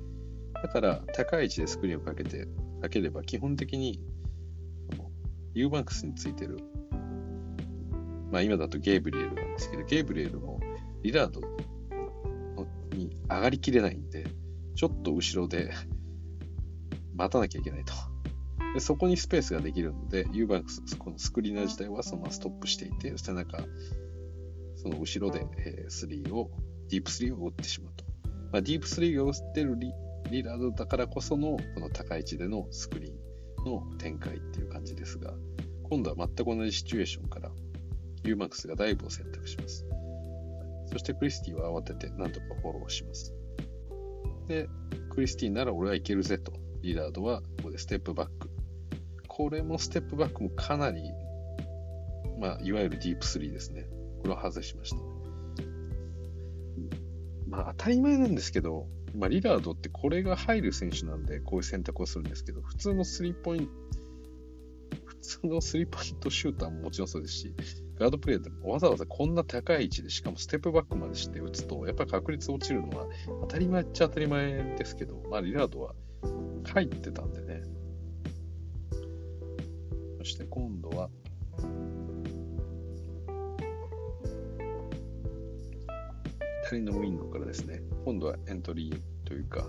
[0.62, 2.46] だから、高い位置でスクリーンをかけて、
[2.80, 4.00] かければ、基本的に、
[5.54, 6.58] ユーバンクスについてる、
[8.30, 10.60] まあ今だとゲーブリエルなんですけど、ゲーブリエルも
[11.02, 11.40] リラード
[12.96, 14.26] に上がりきれないんで、
[14.76, 15.72] ちょっと後ろで
[17.14, 17.92] 待たなきゃいけないと。
[18.74, 23.58] でそこにスペースができるので、ユーバンクス、このスクリーナー自体はそのままストップしていて、背中、
[24.76, 26.50] その後ろで、えー、スリーを、
[26.88, 28.04] ディープスリーを打ってしまうと。
[28.52, 29.76] まあ、ディープスリーを打ってる
[30.30, 33.12] リラードだからこそのこの高い位置でのスクリー
[33.62, 35.34] ンの展開っていう感じですが、
[35.84, 37.50] 今度は全く同じシチュエーションから
[38.22, 39.86] UMAX がダイブを選択します。
[40.86, 43.34] そしてクリスティは慌てて何とかフォローします。
[44.46, 44.68] で、
[45.10, 46.52] クリスティなら俺はいけるぜと。
[46.82, 48.50] リラードはここでステップバック。
[49.28, 51.02] これもステップバックもかなり、
[52.38, 53.86] まあ、いわゆるディープスリーですね。
[54.22, 54.96] これを外しました。
[57.48, 63.72] まあ、当たり前なんですけど、まあ、リラードってこれが入る選手なんで、こういう選択をするんですけど、普通のスリーポイント、
[65.04, 67.54] 普通のスリーポイントシューターももちろんそうですし、
[67.98, 73.06] ガードプレイでもわざわざこんな高い位置で、しかもステップバックまでして打つと、やっぱり確率落ちるのは
[73.42, 75.94] 当たり前っちゃ当たり前ですけど、まあ、リラードは
[76.72, 77.62] 入ってたんでね。
[80.18, 81.10] そして今度は、
[86.70, 89.66] 左のウィンドウからですね、今度はエントリーというか、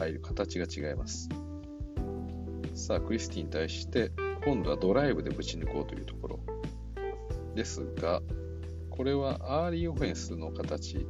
[0.00, 1.28] 入る形が違います。
[2.74, 4.10] さあ、クリスティに対して、
[4.44, 6.40] 今度はドライブでぶち抜こうというところ
[7.54, 8.22] ですが、
[8.90, 11.06] これはアーリーオフェンスの形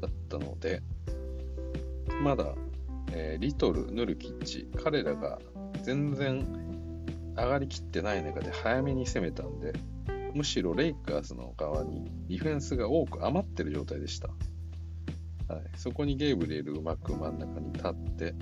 [0.00, 0.84] だったので、
[2.22, 2.54] まだ、
[3.10, 5.40] えー、リトル、ヌルキッチ、彼らが
[5.82, 6.46] 全然
[7.36, 9.72] 上がりきってない中で早めに攻めたんで、
[10.32, 14.30] むしろレイカーズの側にディフェンスが多く余ってる状態でした。
[15.48, 18.34] はい、そこにゲーブリエルうまく真ん中に立って、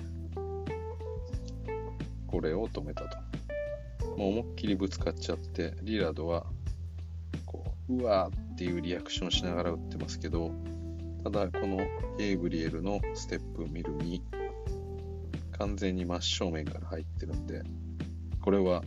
[2.27, 3.17] これを止めたと。
[4.17, 6.45] もう思いっきりぶつかっちゃって、リラードは、
[7.45, 10.51] こう、うわーっていうリアクションしながら打ってますけど、
[11.23, 11.77] ただこの
[12.17, 14.21] ゲーブリエルのステップを見るに、
[15.57, 17.63] 完全に真正面から入ってるんで、
[18.41, 18.83] これは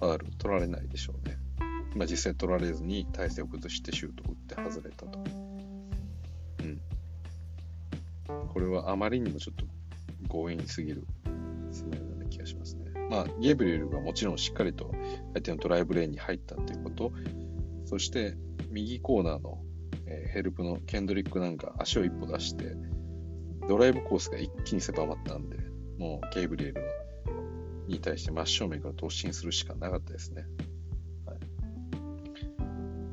[0.00, 1.36] ファール取られないでしょうね。
[1.94, 4.36] まあ実際取られずに体勢を崩してシュートを打っ
[4.68, 5.43] て外れたと。
[8.26, 9.64] これはあまりにもちょっと
[10.28, 11.04] 強引すぎる
[11.70, 12.84] そのような気がしますね。
[13.10, 14.92] まあ、ゲブリエルがもちろんしっかりと
[15.34, 17.12] 相手のドライブレーンに入ったということ、
[17.84, 18.34] そして
[18.70, 19.58] 右コーナーの、
[20.06, 22.76] えー、ヘルプのケンドリックなんか足を一歩出して、
[23.68, 25.58] ドライブコースが一気に狭まったんで、
[25.98, 26.82] もうゲイブリエル
[27.86, 30.46] に対して真正面から突進するしかなかったですね。
[31.26, 31.38] はい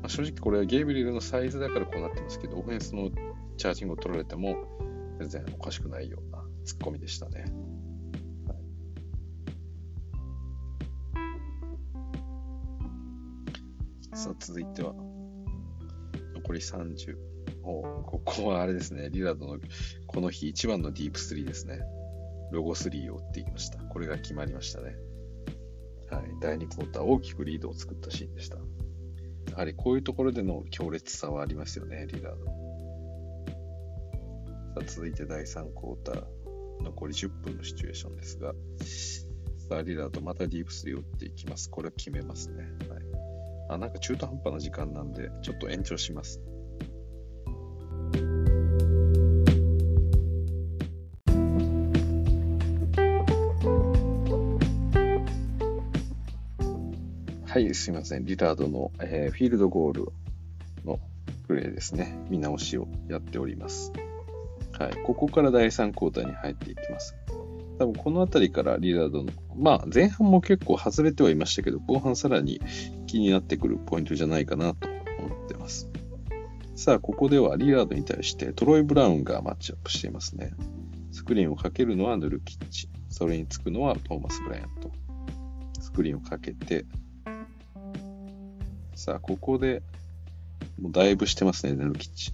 [0.04, 3.10] あ、正直これはゲイブリエルのサイズだからこうなってますけど、オフェンスの
[3.58, 4.56] チャージングを取られても、
[5.28, 7.44] 全然おかしくないようなツッコミでしたね。
[8.48, 8.54] は
[14.14, 14.94] い、さあ、続いては、
[16.34, 17.16] 残り30。
[17.64, 19.60] おここはあれですね、リラードの
[20.06, 21.80] この日一番のディープ3ですね。
[22.50, 23.78] ロゴ3を打っていきました。
[23.78, 24.96] これが決まりましたね。
[26.10, 28.56] はい、第2クォーター大きくリードを作ったシーンでした。
[28.56, 28.62] や
[29.56, 32.61] はりこういうところでの強烈さはありますよね、リラード。
[34.80, 36.24] 続いて第3クォーター、
[36.82, 38.54] 残り10分のシチュエーションですが、
[39.68, 41.70] さあ、リラードまたディープスリー打っていきます。
[41.70, 42.64] これを決めますね。
[42.88, 43.02] はい、
[43.70, 46.40] あ、なんか中途半端な時間なんで、ちょっと延長します。
[57.52, 58.24] はい、すいません。
[58.24, 60.12] リラードの、えー、フィールドゴール
[60.86, 60.98] の
[61.46, 62.18] プレイですね。
[62.30, 63.92] 見直しをやっております。
[64.78, 67.14] はい、ここから第3クォーターに入っていきます。
[67.78, 72.60] 多分この辺りからリーラードの、まあ前半も結構外れてはいましたけど、後半さらに
[73.06, 75.88] 気になってくるポイントじゃないかなと思ってます。
[76.74, 80.52] さあ、ここではリーラードに対してトロイ・ブラウンがマッチアップしていますね。
[81.10, 82.88] スクリーンをかけるのはヌルキッチ。
[83.08, 84.90] それにつくのはトーマス・ブライアント。
[85.80, 86.86] スクリーンをかけて、
[88.94, 89.82] さあ、ここで、
[90.80, 92.32] もうだいぶしてますね、ヌルキッチ。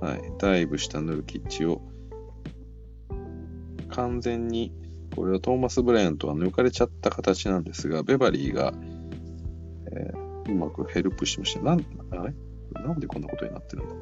[0.00, 1.80] はい、ダイブしたヌルキッチを
[3.88, 4.72] 完全に
[5.14, 8.74] これはトーマス・ブライアントは抜かれちゃった形なんですが、ベバリーが、
[9.90, 11.62] えー、うまくヘルプしました。
[11.62, 12.34] なんあれ？
[12.74, 13.94] なんでこんなことになってるんだ？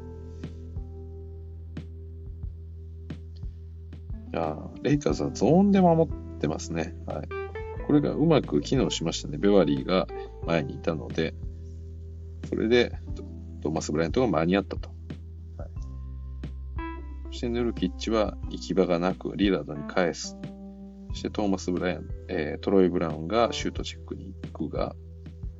[4.32, 6.96] いやレイカーズはゾーンで守ってますね。
[7.06, 7.28] はい。
[7.86, 9.38] これがうまく機能しましたね。
[9.38, 10.08] ベバリーが
[10.44, 11.34] 前にいたので、
[12.48, 12.98] それで
[13.62, 14.93] トーマス・ブライアントが間に合ったと。
[17.34, 20.38] そしてヌルキッチは行き場がなくリーラードに返す。
[21.08, 24.94] そしてトーマス・ブライアン、えー、トロイ・ブラウンがシュートチェックに行くが、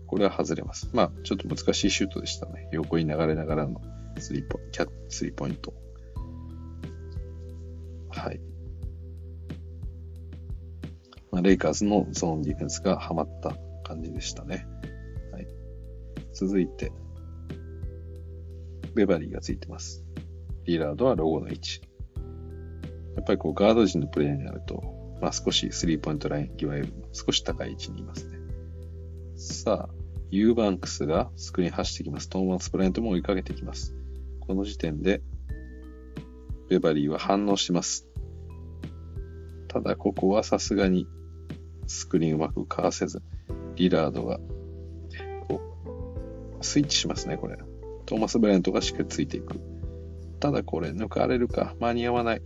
[0.06, 0.88] これは外れます。
[0.92, 2.68] まあ、ちょっと難しいシュートでしたね。
[2.70, 3.82] 横に流れながらの
[4.20, 5.74] スリーポキャスリーポイント。
[8.10, 8.40] はい。
[11.32, 14.64] まあ、レイカーズのゾーンディフェンスがハマった感じでしたね。
[15.32, 15.48] はい。
[16.34, 16.92] 続いて、
[18.94, 20.03] ベバリーがついてます。
[20.64, 21.80] リラードはロゴの位置。
[23.16, 24.82] やっぱりこうガード陣のプレイヤーになると、
[25.20, 28.38] まあ少しスリーポイントライン際よりも少し高い位置にいますね。
[29.36, 29.94] さあ、
[30.30, 32.28] ユーバンクスがスクリーン走ってきます。
[32.28, 33.94] トーマス・ブライアントも追いかけてきます。
[34.40, 35.22] この時点で、
[36.68, 38.08] ベバリーは反応します。
[39.68, 41.06] ただ、ここはさすがに
[41.86, 43.22] スクリーンうまくかわせず、
[43.76, 44.38] リラードが、
[45.48, 45.60] こ
[46.60, 47.56] う、スイッチしますね、これ。
[48.06, 49.60] トーマス・ブライントがしっかりついていく。
[50.44, 52.42] ただこれ抜かれるか、間に合わない、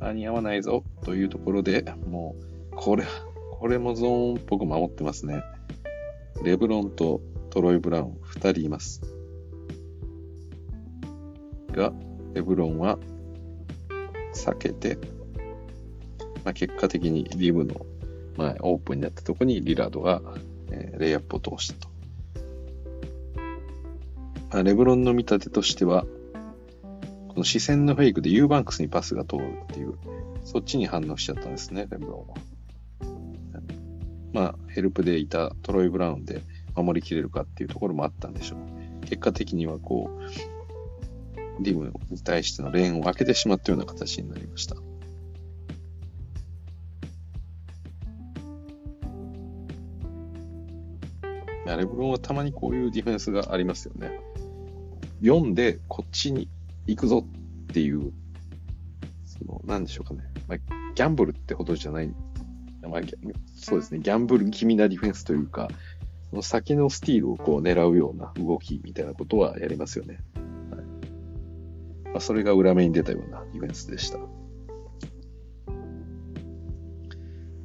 [0.00, 2.34] 間に合わないぞというところでも
[2.72, 3.04] う、これ、
[3.52, 5.40] これもゾーンっぽく守ってますね。
[6.42, 7.20] レブロンと
[7.50, 9.00] トロイ・ブラウン2人います。
[11.70, 11.92] が、
[12.34, 12.98] レブロンは
[14.34, 14.98] 避けて、
[16.44, 17.86] まあ、結果的にリムの
[18.38, 20.20] 前、オープンになったところにリラードが、
[20.72, 21.88] えー、レイアップを通したと。
[24.50, 26.04] まあ、レブロンの見立てとしては、
[27.40, 29.94] この視線のフェイクでユーバンクスにパスが通るっていう、
[30.44, 32.36] そっちに反応しちゃったんですね、レブロンは。
[34.34, 36.42] まあ、ヘルプでいたトロイ・ブラウンで
[36.76, 39.06] 守りきれるかっていうところもあったんでしょう。
[39.06, 40.10] 結果的にはこ
[41.58, 44.76] う、リムに対してのレーンを開けてしまったような形になりました。
[51.74, 54.20] レブロンはたまにこういうディフェンスがありますよね。
[55.22, 56.50] 読んでこっちに
[56.86, 58.12] 行くぞっていう、
[59.24, 60.24] その、なんでしょうかね。
[60.48, 60.58] まあ、
[60.94, 62.08] ギャンブルってほどじゃない、
[62.82, 63.00] まあ、
[63.54, 65.68] そうですね、ギャンブル気味なディフェンスというか、
[66.30, 70.20] その先のスティールをこう狙うような動きみたいなことはやりますよね。
[70.70, 70.84] はい
[72.10, 74.18] まあ、それが裏目に出たようなディフェンスでした。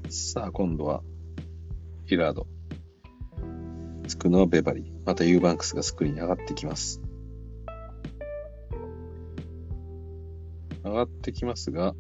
[0.10, 1.02] さあ、今度は、
[2.06, 2.48] リラード。
[4.08, 4.86] つくのはベバリー。
[5.06, 7.02] またユーバンクスがスクリーンに上がってきます。
[10.86, 11.96] 上がってきますが、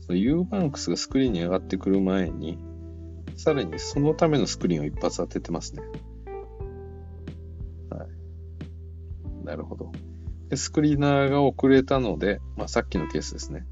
[0.00, 2.58] その U バンクスがスクリーンに上がってくる前に、
[3.36, 5.82] さらにそのためのスクリーンを一発当ててますね。
[7.90, 9.44] はい。
[9.44, 9.92] なるほど。
[10.48, 13.66] で、スクリーナーが遅れたので、まあ、さっきのケースですね。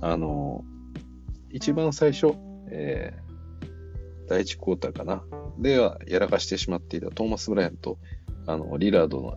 [0.00, 0.64] あの、
[1.50, 2.34] 一番最初、
[2.70, 5.22] えー、第一クォーターかな。
[5.58, 7.98] では、やらかしてしまっていたトーマス・ブライアンと、
[8.46, 9.34] あの、リラードの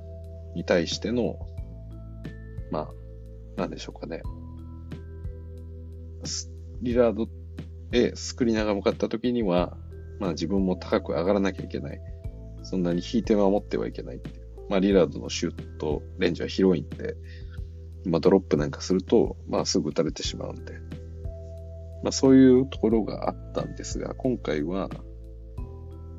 [0.56, 1.38] に対しての、
[2.72, 2.99] まあ、
[3.60, 4.22] なんでしょうかね。
[6.82, 7.28] リラード
[7.92, 9.78] へスクリーナーが向かった時には、
[10.20, 12.02] まあ自分も高く上がらなきゃいけない。
[12.64, 14.36] そんなに引いて守ってはいけないっていう。
[14.70, 17.16] まあリラードのシュートレンジは広いんで、
[18.06, 20.74] まあドロップなんかすると、まあすぐ打たれてしまうんで。
[22.04, 24.90] まあそういうところがあったんですが、今回は、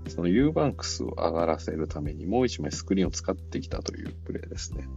[0.09, 4.89] その U バンクスを上がらせるためにもう一枚スクリーンを使ってきたというプレーですね。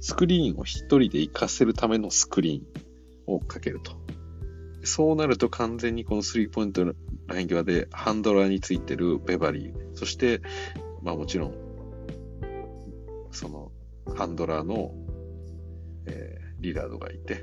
[0.00, 3.92] スクリーンを一人で活かせるためのスクリーンをかけると。
[4.84, 6.84] そうなると完全にこのスリーポイント
[7.26, 10.40] ライン際でハンドラーについてるベバリー、そして、
[11.02, 11.54] まあもちろん、
[13.32, 13.72] その
[14.14, 14.92] ハンドラーの、
[16.06, 17.40] えー、リラードがいて、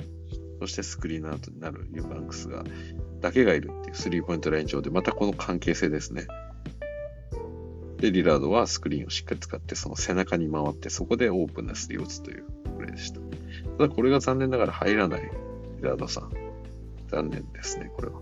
[0.61, 2.63] そしてスクリーンアウトになるユーバンクスが、
[3.19, 6.27] だけがいるっていうスリーポイントライン上で、またこの関係性ですね。
[8.03, 12.43] で、リラードはスクリーンをしっかり使って、その背中に回って、そこでオープンなスリーを打つという
[12.75, 13.21] プレーでした。
[13.77, 15.29] ただこれが残念ながら入らないリ
[15.83, 16.29] ラードさん。
[17.07, 18.19] 残念ですね、これは。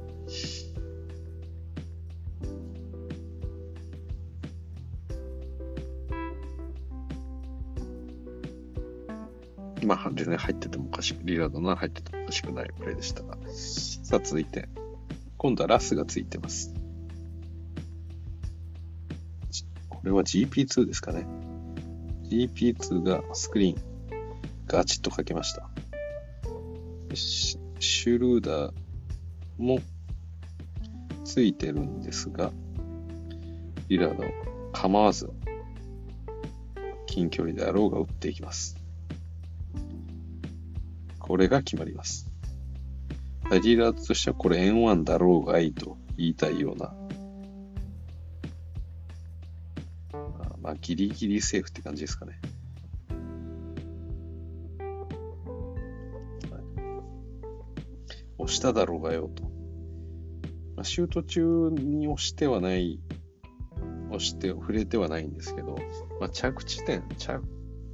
[9.83, 13.35] まあ、全然入っててもおかしく、リラードなら入っててもおかしくないプレイでしたが。
[13.47, 14.69] さあ、続いて、
[15.37, 16.80] 今度はラスがついてます。
[20.01, 21.27] これは GP2 ですかね。
[22.29, 23.81] GP2 がスクリーン、
[24.65, 25.69] ガチッとかけました。
[27.13, 28.73] シュルーダー
[29.59, 29.79] も
[31.23, 32.51] ついてるんですが、
[33.89, 34.23] リラード
[34.71, 35.29] 構わず
[37.05, 38.77] 近距離であろうが打っていきます。
[41.19, 42.27] これが決まります。
[43.51, 46.93] リーダーとしてはこれ N1 だろうがいいと言いたいような、
[50.71, 52.39] まあ、ギリギリセーフって感じですかね。
[58.37, 59.43] 押しただろうがよと。
[59.43, 63.01] まあ、シュート中に押してはない、
[64.07, 65.77] 押して触れてはないんですけど、
[66.21, 67.43] まあ、着地点、着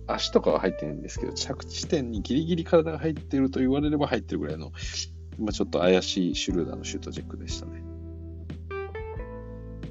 [0.06, 4.72] 足とかは入ってないんですけど、着地点にギリギリ体が入ってると言われれば入ってるぐらいの、
[5.40, 7.82] まあ、ちょっと怪しいシュルーダーのシュートチェックでしたね。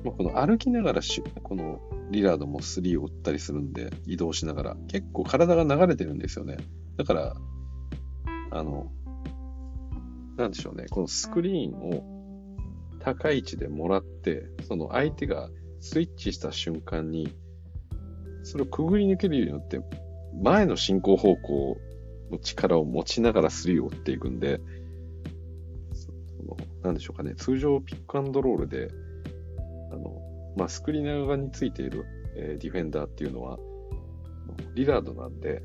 [0.04, 1.80] まあ、この歩きながらシュ、この
[2.10, 6.58] リラードも3を打ったりするんで、移動しながら、結構体が流れてるんですよね。
[6.96, 7.36] だから、
[8.50, 8.92] あの、
[10.36, 12.16] なんでしょうね、このスクリーンを
[13.00, 15.50] 高い位置でもらって、その相手が
[15.80, 17.34] スイッチした瞬間に、
[18.42, 19.80] それをくぐり抜けるようによって、
[20.42, 21.78] 前の進行方向
[22.30, 24.60] の力を持ちながらスリーを打っていくんで、
[25.92, 26.12] そ
[26.44, 28.90] のなんでしょうかね、通常ピックアンドロールで、
[30.56, 32.04] まあ、スクリーナー側についている、
[32.36, 33.58] えー、ディフェンダーっていうのは、
[34.74, 35.62] リラードなんで、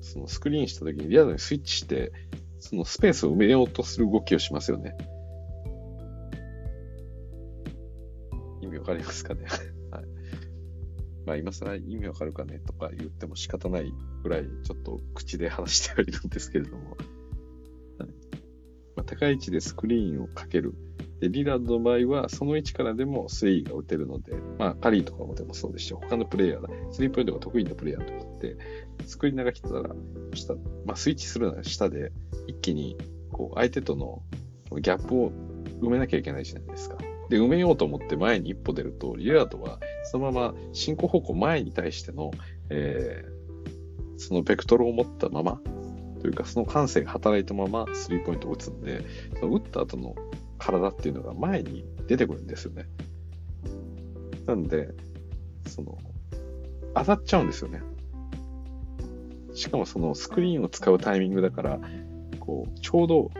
[0.00, 2.12] そのスクリーンした時にリラードにスイッチして、
[2.60, 4.96] そのスペースを埋めようとする動きをしますよね。
[8.62, 9.46] 意味わかりますかね？
[9.90, 10.04] はい。
[11.26, 12.60] まあ今更意味わかるかね？
[12.60, 16.90] とか言っても仕方ないぐらいちょっと口で話してはいるんですけれども、
[17.98, 18.08] はい。
[18.96, 20.74] まあ、高い位置でスクリーンをかける。
[21.20, 28.56] で、リラードの場合はその位置からでも3が打てるので、まあカリーとかもでもそうですし、他のプレイヤーだ、スリーポイントが得意なプレイヤーの時って、
[29.06, 29.90] スクリーンが来たら、
[30.34, 30.54] 下、
[30.86, 32.10] まあスイッチするなら下で
[32.46, 32.96] 一気に
[33.30, 34.22] こう相手との
[34.80, 35.32] ギャップを
[35.80, 36.96] 埋めなきゃいけないじゃないですか。
[37.28, 42.30] で、埋めようと思って前に一歩出ると、リラードはそのまま進行方向前に対しての、
[42.70, 45.60] えー、そのベクトルを持ったまま、
[46.20, 49.04] というかその感性が働いたままスリーポイントを打つんで、
[49.38, 50.14] その打った後の
[50.60, 52.86] 体っていうのが前に出てくるんですよね。
[54.46, 54.90] なんで、
[55.66, 55.98] その、
[56.94, 57.82] 当たっちゃうんですよね。
[59.54, 61.80] しかもそのスクリーンを使うタイミングだから、
[62.38, 63.30] こう、ちょうど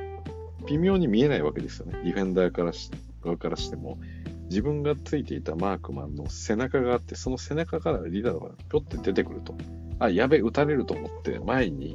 [0.67, 2.01] 微妙に見えないわけですよね。
[2.05, 2.91] ディフェンダーからし
[3.23, 3.99] 側からしても、
[4.45, 9.57] 自分がついていたマークマンの背中があって、その背中からリーダーがぴょって出てくると。
[9.99, 11.95] あ、やべ、撃たれると思って前に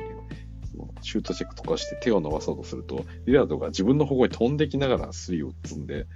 [0.75, 6.07] そのシュートチェックとかして手を伸ばそうとすると、リラードが自分の方向に飛んできながらスリーを打つんで、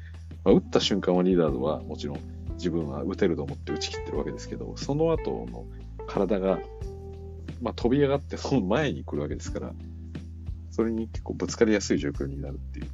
[0.44, 2.19] まあ、打った瞬間はリーダードはもちろん
[2.53, 5.65] 自分は打てると思って打ち切ってるわけですけど、その後の
[6.07, 6.60] 体が、
[7.61, 9.73] まあ、飛び上がってその前に来るわけですから、
[10.72, 12.88] それに結構ぶつかりやすい状況になるっていう。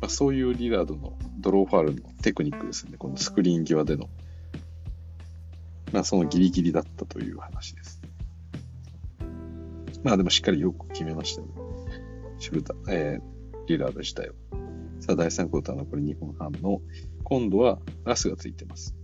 [0.00, 2.96] まあ、そういうリラードのドローファールのテクニックですね。
[2.96, 4.08] このスクリーン際での。
[5.92, 7.97] まあ、そのギリギリだったという話です。
[10.02, 11.54] まあ、でもしっかりよく決めましたよね。
[12.38, 14.34] シュルター、えー、リラードしたよ。
[15.00, 16.80] さあ、第3クォーター残り2分半の、
[17.24, 18.94] 今度はラスがついてます。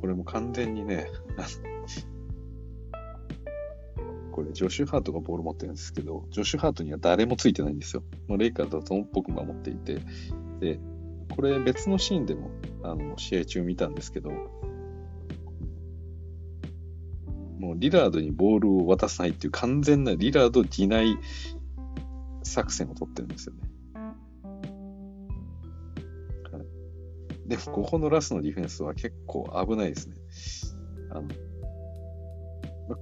[0.00, 1.06] これも完全にね、
[4.32, 8.02] これ、ジョシュ・ハートがボール持ってるんですけど、ジョシュ・ハートには誰もついてないんですよ。
[8.26, 10.00] もうレイカーズはゾーンっぽく守っていて、
[10.60, 10.80] で、
[11.34, 12.50] これ別のシーンでも、
[12.82, 14.30] あの、試合中見たんですけど、
[17.64, 21.18] もうリラードにボールを渡さないっていう完全なリラードディナイ
[22.42, 23.60] 作戦を取ってるんですよね。
[27.46, 30.14] でも、ここのラスのディフェンスは結構危ないですね。
[31.10, 31.28] あの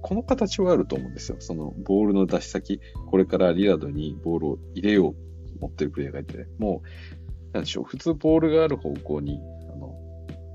[0.01, 1.37] この形はあると思うんですよ。
[1.39, 2.79] そのボールの出し先、
[3.09, 5.15] これからリラードにボールを入れよう、
[5.59, 9.41] 持ってるプレイヤーがいて、もう、なんでしょう、普通ボールがある方向に、
[9.73, 9.93] あの、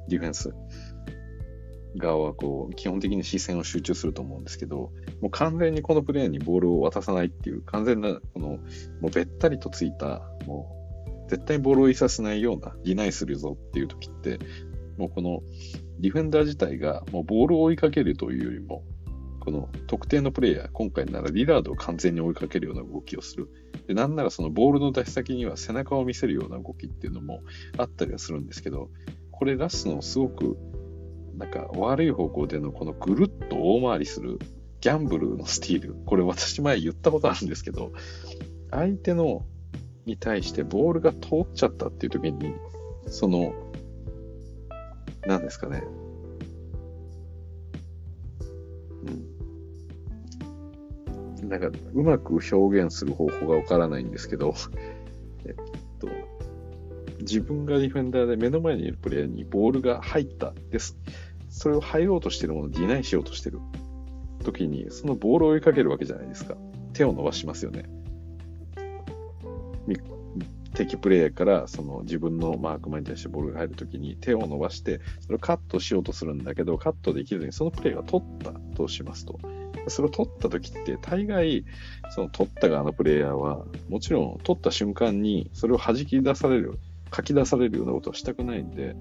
[0.09, 0.55] ディフェンス
[1.97, 8.49] 側はこう、基本的に視線を集中すると思うんですけど、もう完全にこのプレイヤーにボールを渡さないっていう、完全な、この、
[9.01, 10.75] もうべったりとついた、も
[11.27, 14.39] う、絶対ボールをいさせないような、ディナイするぞっていう時って、
[14.97, 15.43] もうこの、
[16.01, 18.85] ディフェンダー自体が、もうボールを追いかけるというよりも、
[19.41, 23.49] この特定のプレイヤー、今回ならリラードを完全に追いかけるような動きをする。
[23.87, 27.41] で、なんならそのボールの出し先には背中を見せるような動きっていうのも
[27.79, 28.91] あったりはするんですけど、
[29.31, 30.59] これラスのすごく、
[31.39, 34.39] なんか悪い方向でのこのぐるっと大回りする
[34.81, 35.97] ギャンブルのスティール。
[36.05, 37.93] これ私前言ったことあるんですけど、
[38.71, 39.47] 相手の
[40.05, 42.55] に対してボールが通っちゃったっていう時に、
[43.07, 43.55] その、
[45.27, 45.83] 何ですかね、
[49.05, 49.11] う
[51.45, 54.55] んなんか、うまく表現する方法がわからないんですけど、
[55.47, 55.55] えっ
[55.99, 56.09] と、
[57.21, 60.97] 自分がディフェンダーで目の前にいるプレイヤーにボールが入ったです。
[61.49, 63.59] それを入ろうとしてるものをディナイしようとしてる
[64.45, 66.57] 時に、そのボールを追いかけるわけじゃないですか。
[66.93, 67.85] 手を伸ばしますよね。
[70.75, 79.41] 敵プレイヤーからその自分のマークマンに対してボールが入るときに手を伸ばして、それをカットしようとするんだけど、カットできずにそのプレイが取ったとしますと。
[79.89, 81.65] それを取った時って、大概、
[82.11, 86.79] その取った側のプレイヤーは、もちろん取った瞬間に、それを弾き出される、
[87.15, 88.95] 書き出されるようなことはしたくないんで、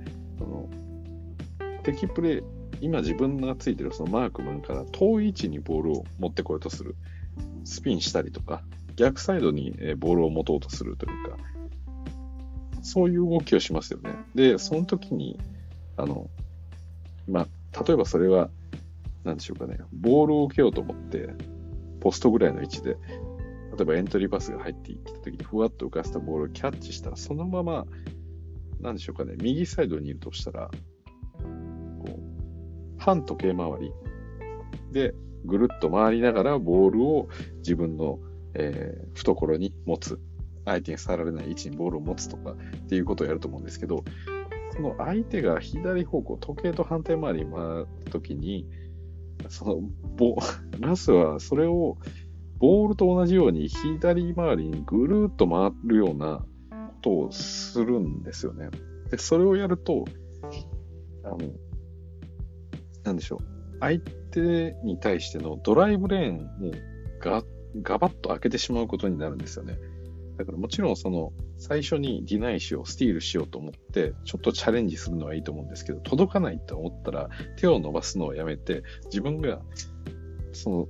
[1.94, 2.44] 敵プレイ、
[2.82, 6.96] 今自分がついてるそのマークマンから遠い位置にボールを持ってこようとする。
[7.64, 8.64] スピンしたりとか、
[8.96, 11.38] 逆サイドにボールを持とうとするというか、
[12.82, 14.12] そういう動きをしますよね。
[14.36, 15.40] で、その時に、
[15.96, 16.30] あの、
[17.28, 18.50] まあ、例えばそれは、
[19.24, 21.30] なんでしょうかね、ボールを受けようと思って、
[22.00, 22.98] ポストぐらいの位置で、
[23.78, 27.86] 例えばエントリーパスが入ってきた時にふわっと浮かせたボールをキャッチしたら、そのまま、
[28.82, 30.72] なんでしょうかね、右サイドにいるとしたら、
[33.08, 33.94] 反時計回り
[34.92, 35.16] で、
[35.46, 37.30] ぐるっと回りながらボールを
[37.60, 38.20] 自分の、
[38.54, 40.20] えー、懐に持つ。
[40.66, 42.56] 相手に触られない位置にボールを持つとかっ
[42.90, 44.04] ていうことをやると思うんですけど、
[44.74, 48.68] その相手が左方向、時計と反対回りに回った時に、
[49.48, 49.82] その
[50.18, 50.36] ボ、
[50.82, 51.98] ラスはそれを
[52.60, 58.70] ボールと同じように左回りにぐるっと回るようなことをするんですよね。
[59.10, 60.04] で、それをやると、
[61.24, 61.38] あの、
[63.08, 63.78] なんでしょう。
[63.80, 64.00] 相
[64.32, 66.72] 手に対してのドライブレーンを
[67.20, 67.44] ガ
[67.82, 69.78] ガバッと開けてしまうことになるんですよね。
[70.38, 79.62] だからもちろんその最初にディナイしよう、スティールしようと思って、ちょっとチャレンジするのはいいと思うんですけど、届かないと思ったら手を伸ばすのをやめて、自分が
[80.54, 80.88] その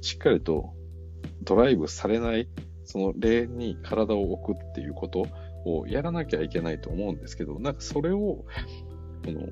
[0.00, 0.72] しっかりと
[1.42, 2.48] ドライブされない、
[2.84, 5.26] そのレーンに体を置くっていうこと
[5.66, 8.46] をやらなきゃいけないと思うんですけど、なんかそれを、こ
[9.26, 9.48] の、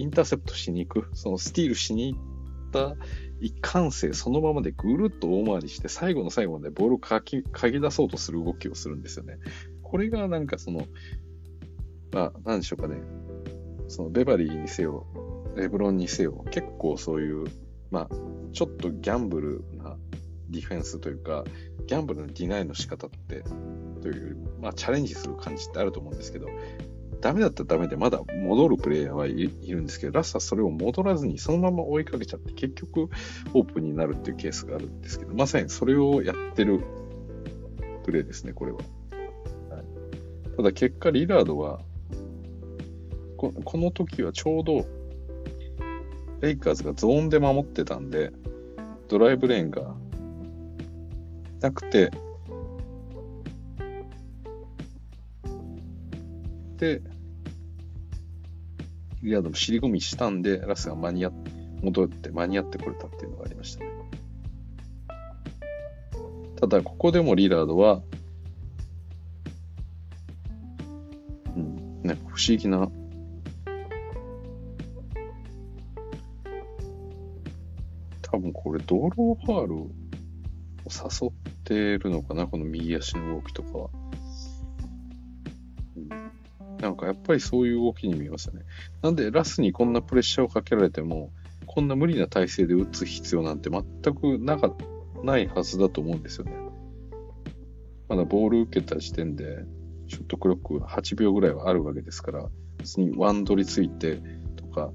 [0.00, 2.96] インターセプトしに行く、そのスティールしに行った
[3.40, 9.38] 一貫性そのままでぐるっと大回りして、最後の最後までボールをかき、かき出そうとする動きをするんですよね。
[9.82, 10.86] これがなんかその、
[12.12, 12.96] まあ、なんでしょうかね。
[13.88, 15.06] そのベバリーにせよ、
[15.56, 17.44] レブロンにせよ、結構そういう、
[17.90, 18.08] まあ、
[18.52, 19.96] ちょっとギャンブルな
[20.48, 21.44] ディフェンスというか、
[21.86, 23.42] ギャンブルのディナイの仕方って、
[24.00, 26.46] という、まあ、チャレンジする感じってあると思うんですけど、
[27.20, 33.08] ダメだったらダメで、まだ戻るプレイヤーはいるんですけど、ラスはそれを戻らずに、そのまま追いかけちゃって、結局、
[33.54, 36.80] オープンになるっていうケースがあるんですけど、まさにそれをやってる
[38.04, 38.78] プレイですね、これは。
[38.78, 41.82] はい、ただ、結果、リラードは
[43.40, 44.86] こ、この時はちょうど、
[46.40, 48.32] レイカーズがゾーンで守ってたんで、
[49.08, 49.94] ドライブレーンが
[51.60, 52.10] なくて、
[56.80, 57.02] で、
[59.22, 61.50] リアードも尻込みしたんで、ラスが間に合って、
[61.82, 63.90] 戻って間に合ってこれたっていうのがありましたね。
[66.56, 68.00] ただ、ここでもリラードは、
[71.54, 72.90] うん、ね、不思議な、
[78.22, 79.12] 多分これ、ドロー
[79.44, 79.90] ファールを
[80.86, 81.32] 誘っ
[81.64, 83.99] てるのかな、この右足の動きとかは。
[86.80, 88.62] なんかやっぱりそういう動きに見えましたね。
[89.02, 91.30] なんでラスにこんなプレッシャーをかけられても、
[91.66, 93.84] こんな無理な体勢で打つ必要なんて全
[94.14, 94.74] くなか
[95.22, 96.52] ないはずだと思うんですよね。
[98.08, 99.64] まだボール受けた時点で、
[100.08, 102.48] ショットクロック8秒ぐらいはあるわけですから、
[102.78, 104.20] 別にワンドリついて
[104.56, 104.90] とか、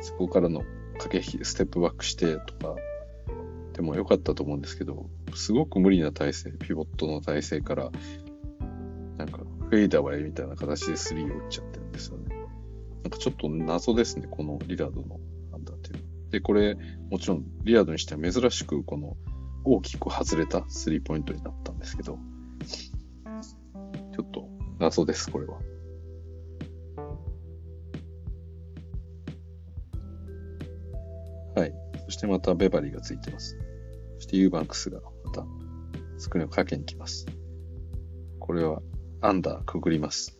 [0.00, 0.62] そこからの
[0.98, 2.74] 駆け引きステップバックしてとか、
[3.68, 7.92] ってもよかったと思うんですけど、すごく無理な体勢、ピボットの体勢から、
[9.70, 12.34] フェイダウェイみたいな形でスリーを打っちゃってるんですよね。
[13.02, 15.20] なんかちょっと謎ですね、このリラードの
[15.52, 16.04] 判断っていう。
[16.30, 16.76] で、これ、
[17.10, 19.16] もちろんリラードにしては珍しく、この
[19.64, 22.18] 大きく外れたスリーポイントになったんですけど、
[22.66, 25.58] ちょっと謎です、これは。
[31.56, 31.74] はい。
[32.06, 33.58] そしてまたベバリーがついてます。
[34.16, 35.44] そしてユーバンクスがまた
[36.16, 37.26] スクリーンをかけに来ます。
[38.38, 38.80] これは
[39.20, 40.38] アンダーくぐります。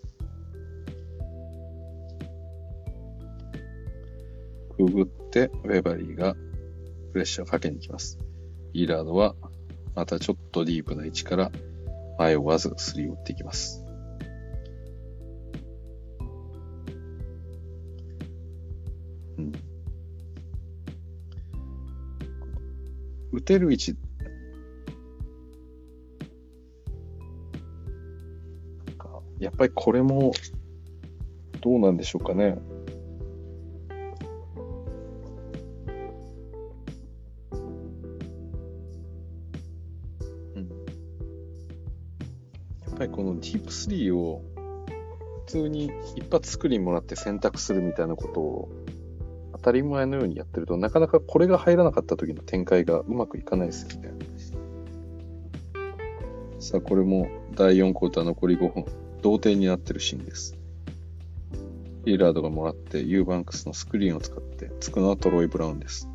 [4.76, 6.34] くぐって、ウェバリーが
[7.12, 8.18] プレッシャーをかけに行きます。
[8.72, 9.34] イーラードは、
[9.96, 11.50] またちょっとディープな位置から
[12.18, 13.84] 前を追わずスリーを打っていきます。
[19.38, 19.52] うん。
[23.32, 23.96] 打てる位置、
[29.58, 30.32] ぱりこれも、
[31.60, 32.56] どうなんでしょうかね。
[40.54, 40.68] うん、
[42.86, 44.42] やっぱりこのディープスリーを
[45.46, 48.68] 普通に一発スクリーンもらって選択するみたいなことを
[49.54, 54.12] 当たり前のようにやってると、なかなかこれが入らなかった時の展開がうまくいかないですよね。
[56.60, 58.84] さあ、これも第4クォーター残り5分、
[59.22, 60.56] 同点になってるシーンです。
[62.04, 66.08] ヒーラードがもらって、ユーバンクスのスクリーンを使って、つくのはトロイ・ブラウンです。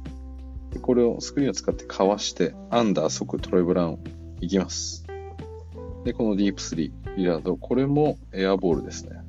[0.72, 4.00] でこれをスクリーンを使ってかわして、アンダー即トロイ・ブラウン
[4.42, 5.06] 行きます。
[6.04, 9.24] で、このディープスリー、リラード、これもエアボールですね。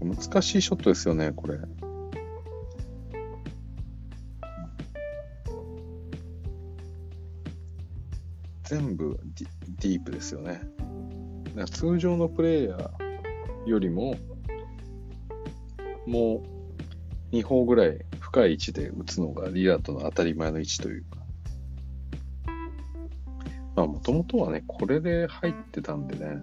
[0.00, 1.58] 難しいショットですよね、これ。
[8.70, 9.18] 全部
[9.80, 10.62] ディープですよね。
[11.72, 14.14] 通常のプレイヤーよりも、
[16.06, 16.44] も
[17.32, 21.16] う2歩ぐらい深い位置で打つのがリラードの当たり前の位置というか、
[23.74, 26.40] まあ、もともとはね、これで入ってたんでね、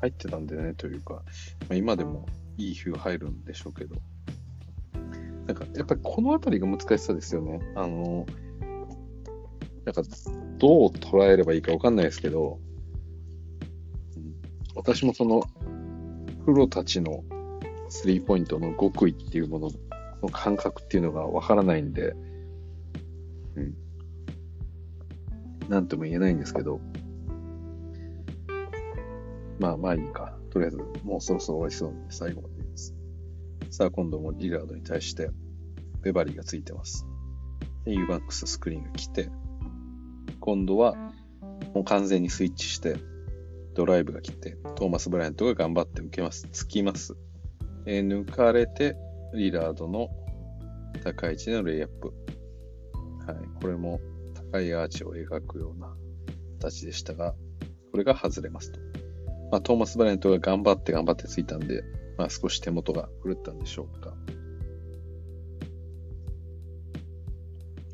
[0.00, 1.22] 入ってたんでね、というか、ま
[1.72, 2.24] あ、今でも
[2.56, 3.96] いい風入るんでしょうけど、
[5.46, 7.60] なんか、やっぱりこの辺りが難しさですよね。
[7.76, 8.24] あの、
[9.84, 10.02] なんか、
[10.62, 12.60] どう捉えればいいかわかんないですけど、
[14.76, 15.42] 私もその、
[16.46, 17.24] プロたちの
[17.88, 19.70] スリーポイントの極意っていうもの
[20.22, 22.14] の感覚っていうのがわからないんで、
[23.56, 23.74] うん。
[25.68, 26.80] なんとも言えないんですけど、
[29.58, 30.38] まあまあいいか。
[30.50, 32.94] とりあえず、もうそろそろ終わりそうなんで最後まで言います。
[33.70, 35.28] さあ、今度もリラードに対して、
[36.02, 37.04] ベバリーがついてます。
[37.84, 39.28] で、ユーバックススクリーンが来て、
[40.42, 40.96] 今度は、
[41.72, 42.96] もう完全にスイッチして、
[43.74, 46.48] ドライブが来て、トーマス・ブライアントが頑張って受けます。
[46.50, 47.16] つきます。
[47.86, 48.96] えー、抜かれて、
[49.34, 50.08] リラードの
[51.04, 52.12] 高い位置でのレイアップ。
[53.24, 53.36] はい。
[53.60, 54.00] これも
[54.50, 55.94] 高いアーチを描くような
[56.58, 57.34] 形でしたが、
[57.92, 58.80] これが外れますと。
[59.52, 61.84] まあ、トーマス・バレントが頑張って頑張ってついたんで、
[62.18, 64.12] まあ、少し手元が狂ったんでしょうか。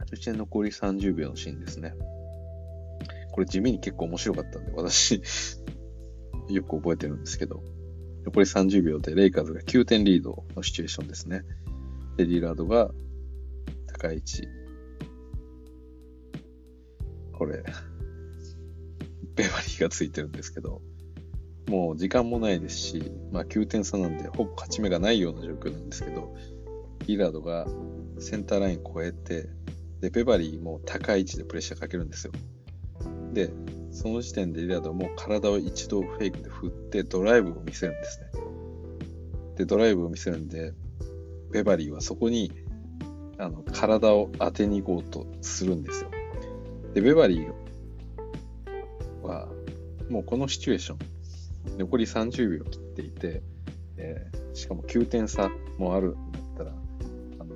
[0.09, 1.93] そして残り30秒のシーンですね。
[3.39, 5.23] これ地味に結構面白かったんで、私
[6.51, 7.63] よく覚えてるんですけど、
[8.25, 11.45] 残り30秒でレイカーズが9点リードのシチュエーションですね。
[12.17, 12.91] で、リラードが
[13.87, 14.49] 高い位置、
[17.33, 17.63] これ、
[19.37, 20.83] ベバリーがついてるんですけど、
[21.69, 26.35] もう時間もないですし、まあ9点差なんで、ほぼ勝ち目がないような状況なんですけど、
[27.07, 27.69] ギラードが
[28.19, 29.49] センターライン越えて、
[30.01, 32.33] で、ベバリーも高い位置でプレッシャーかけるんですよ。
[33.39, 33.51] で、
[33.93, 38.27] その時点でリラードはもう体を一度フェイクで振ってドライブを見せるんですね。
[39.55, 40.73] で、ドライブを見せるんで、
[41.53, 42.51] ベバリーはそこに
[43.39, 46.11] あの体を当てに行こうとするんですよ。
[46.95, 47.53] で、ベバリー
[49.23, 49.49] は、
[50.11, 53.43] もうこのシチュエーション、残り30秒切っていて、
[53.99, 55.49] えー、しかも9点差
[55.79, 56.73] もあるんだったら、
[57.39, 57.55] あの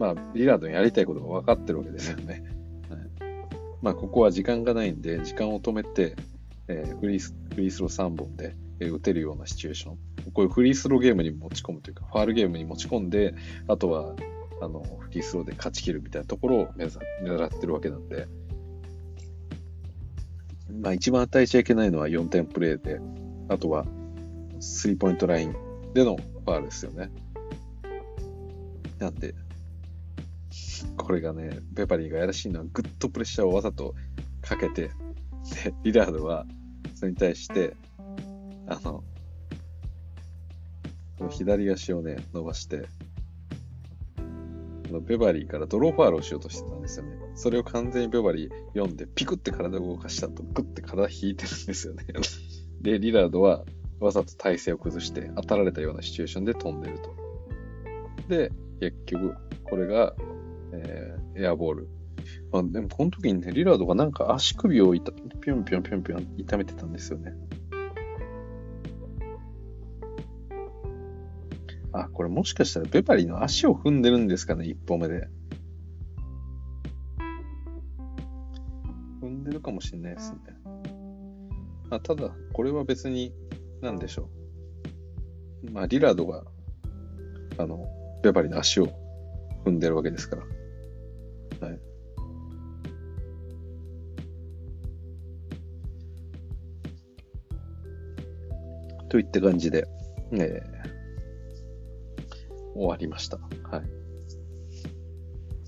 [0.00, 2.51] まあ、リラードにやりたいことが分かってるわけですよね。
[3.82, 6.14] まあ、ここは時間がないんで、時間を止めて、
[6.68, 9.98] えー、フリースフリースロー3本で、えー、打てるようなシチュエーション。
[10.32, 13.34] こういうフリースローゲームに持ち込むというか、ファールゲームに持ち込んで、
[13.66, 14.14] あとは、
[14.60, 18.28] あの、フリースローで勝ち切るみたいなところを目指狙ってるわけなんで、
[20.80, 23.00] まあ一番与えちゃいけないのは4点プレーで、
[23.48, 23.84] あとは
[24.60, 25.54] スリーポイントライン
[25.92, 27.10] でのファールですよね。
[28.98, 29.34] なんで、
[30.96, 33.94] これがね、ベバリーがやらしいのはグッとプレッシャーをわざと
[34.40, 34.90] かけて、
[35.64, 36.46] で、リラードは
[36.94, 37.74] それに対して、
[38.66, 39.02] あの、
[41.30, 42.86] 左足をね、伸ばして、
[44.92, 47.16] のベバリーからドローファールをしようとしてたんですよね。
[47.34, 52.04] それを完全にベバリー読んで、ピクって体を動かしたと、グッて体引いてるんですよね。
[52.80, 53.64] で、リラードは
[53.98, 57.10] わざと体勢を崩して当たられたようなシチュエーションで飛んでると。
[58.28, 60.14] で、結局、これが、
[60.72, 61.88] えー、エアボール。
[62.50, 67.34] まあ、でもこの時にね、リラードがなんか足首を痛ぴょんぴょんぴょんぴょん痛めてたんですよね。
[71.92, 75.28] あ、これもしかしたらベバリの足を踏んでるんですかね、一歩目で。
[79.20, 80.38] 踏んでるかもしれないですね。
[81.90, 83.34] あただ、これは別に、
[83.82, 84.30] なんでしょ
[85.64, 85.70] う。
[85.70, 86.44] まあ、リラードが、
[87.58, 87.86] あの、
[88.22, 88.88] ベバリの足を
[89.66, 90.42] 踏んでるわけですから。
[91.62, 91.78] はい。
[99.08, 99.86] といった感じで、
[100.32, 100.62] えー、
[102.74, 103.36] 終わりました。
[103.36, 103.82] はい。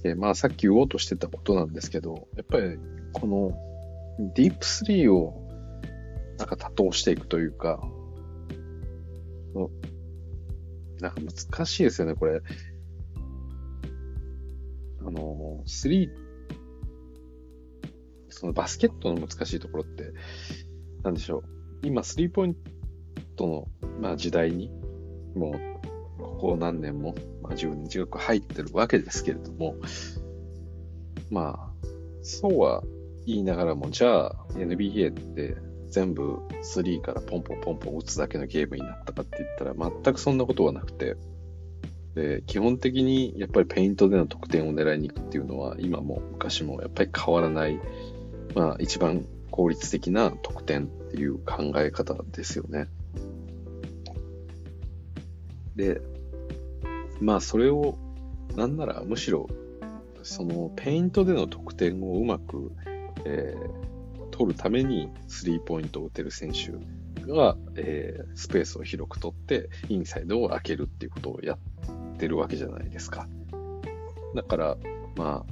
[0.04, 2.78] えまあさっき言おうとしてたことなんですけど、やっぱり
[3.12, 3.52] この
[4.34, 5.48] ディープスリーを
[6.38, 7.80] なんか多投していくというか、
[11.00, 12.40] なんか難しいですよね、これ。
[15.06, 16.08] あの、3、
[18.28, 20.12] そのバスケットの難しいところって、
[21.02, 21.44] なんでしょう。
[21.82, 22.56] 今、スリーポイン
[23.36, 23.68] トの、
[24.00, 24.70] まあ、時代に、
[25.34, 29.76] もう、ここ何年も、まあ、自分に近く入ってるわけですけれども、
[31.30, 31.86] まあ、
[32.22, 32.82] そうは
[33.26, 35.56] 言いながらも、じゃあ、NBA って
[35.88, 36.38] 全部
[36.74, 41.16] 3からポンポンポンポン打つだけのゲームになったかって言ったら全くそんなことはなくて、
[42.14, 47.80] で、基本的にやっぱりペイントでの得点を狙いに行くっていうのは今も昔もやっぱり変わらない、
[48.54, 52.88] まあ一番効率的な得点っていう考え方ですよね。
[55.76, 56.00] で、
[57.20, 57.98] まあそれを
[58.56, 59.48] なんならむしろ
[60.22, 62.72] そのペイントでの得点をうまく、
[63.24, 63.84] えー
[64.34, 66.72] 取るためにスリーポイントを打てる選手
[67.30, 71.56] が、えー、スペースを広く取ってインサイドを開けるっていうことをや
[72.14, 73.28] ってるわけじゃないですか。
[74.34, 74.76] だから、
[75.16, 75.44] ま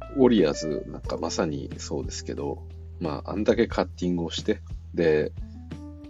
[0.00, 2.66] あ、ウォリアーズなんかまさにそうですけど、
[3.00, 4.60] まあ、あんだけカッティングをして、
[4.94, 5.32] で、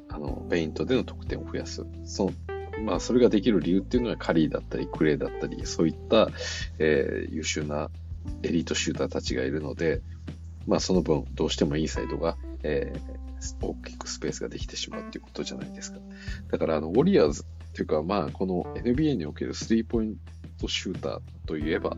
[0.08, 1.86] あの、ペイントでの得点を増やす。
[2.04, 2.32] その
[2.84, 6.28] まあ、それができる理由っていうのはカリーだったり、クレイだったり、そういった、
[6.78, 7.90] えー、優秀な
[8.42, 10.00] エリートシューターたちがいるので、
[10.66, 15.98] まあその分どうしてもインサイドが、えー、大きくスペースができてしまうっていうことじゃないですか。
[16.50, 20.16] だからあの、ウォリアーズっていうかまあこの NBA におけるスリーポイン
[20.60, 21.96] トシューターといえば、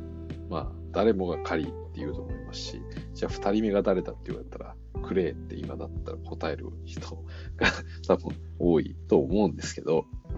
[0.49, 2.81] まあ誰もがカリーって言うと思いますし、
[3.13, 7.17] じゃあ二人目が誰だって言われたら、クレイって今だったら答える人
[7.57, 7.73] が
[8.07, 10.33] 多分多いと思うんですけど、う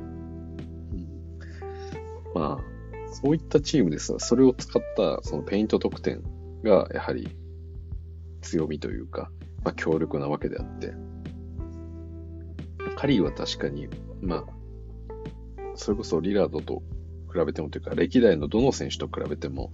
[0.96, 1.06] ん、
[2.34, 6.22] まあ、そういったチームですが、それを使ったそのペイント得点
[6.62, 7.28] がやはり
[8.40, 9.30] 強みというか、
[9.62, 10.94] まあ、強力なわけであって、
[12.96, 13.88] カリーは確かに、
[14.22, 14.44] まあ、
[15.76, 16.82] それこそリラードと
[17.32, 19.70] 比べてもというか、歴代のどの選手と比べても、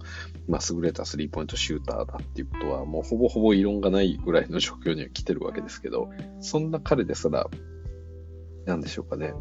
[0.47, 6.09] まあ、優れたスリーポイントシューターだっていうことは、もうほぼほぼ異論がないぐらいの状況には来てるわけですけど、
[6.41, 7.49] そんな彼ですら、
[8.65, 9.33] なんでしょうかね。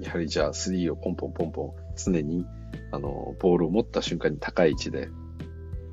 [0.00, 2.46] やはりじゃあ、スリーをポンポンポンポン、常に、
[2.92, 5.08] あの、ボールを持った瞬間に高い位置で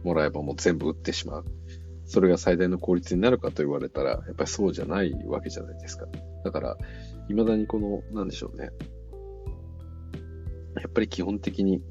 [0.04, 1.46] もらえばもう全部打ってしまう。
[2.06, 6.08] それが最大の効率になるかと言われたら、やっぱりそうじゃないわけじゃないですか。
[6.44, 6.78] だから、
[7.32, 8.70] 未だにこの、なんでしょうね。
[10.76, 11.82] やっぱり基本的に、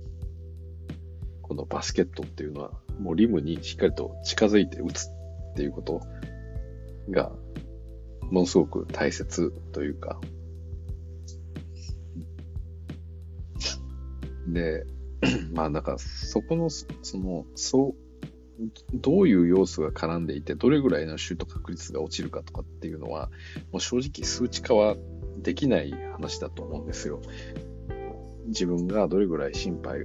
[1.42, 6.00] このバスケットっていうのは、もうリムにしっかりと近づいて打つっていうこと
[7.10, 7.32] が、
[8.30, 10.20] ものすごく大切というか、
[14.48, 14.84] で、
[15.52, 16.86] まあなんかそこの、そ
[17.18, 18.10] の、そう、
[18.94, 23.30] どういう要素が絡んでいて、どれぐらいのシュート確率が落ちるかとかっていうのは、
[23.72, 24.96] もう正直数値化は
[25.42, 27.20] できない話だと思うんですよ。
[28.46, 30.02] 自分がどれぐらい心配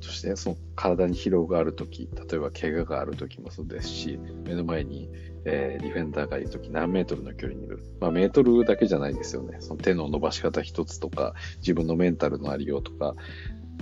[0.00, 5.10] そしてその体に疲労があるとき、例えば怪我があるときもそうですし、目の前に、
[5.44, 7.80] えー、ディフェンダーがいるとき何メートルの距離にいる。
[8.00, 9.58] まあメートルだけじゃないですよね。
[9.60, 13.14] その手の伸ばし方一つとか、自分のメンタルのありようとか、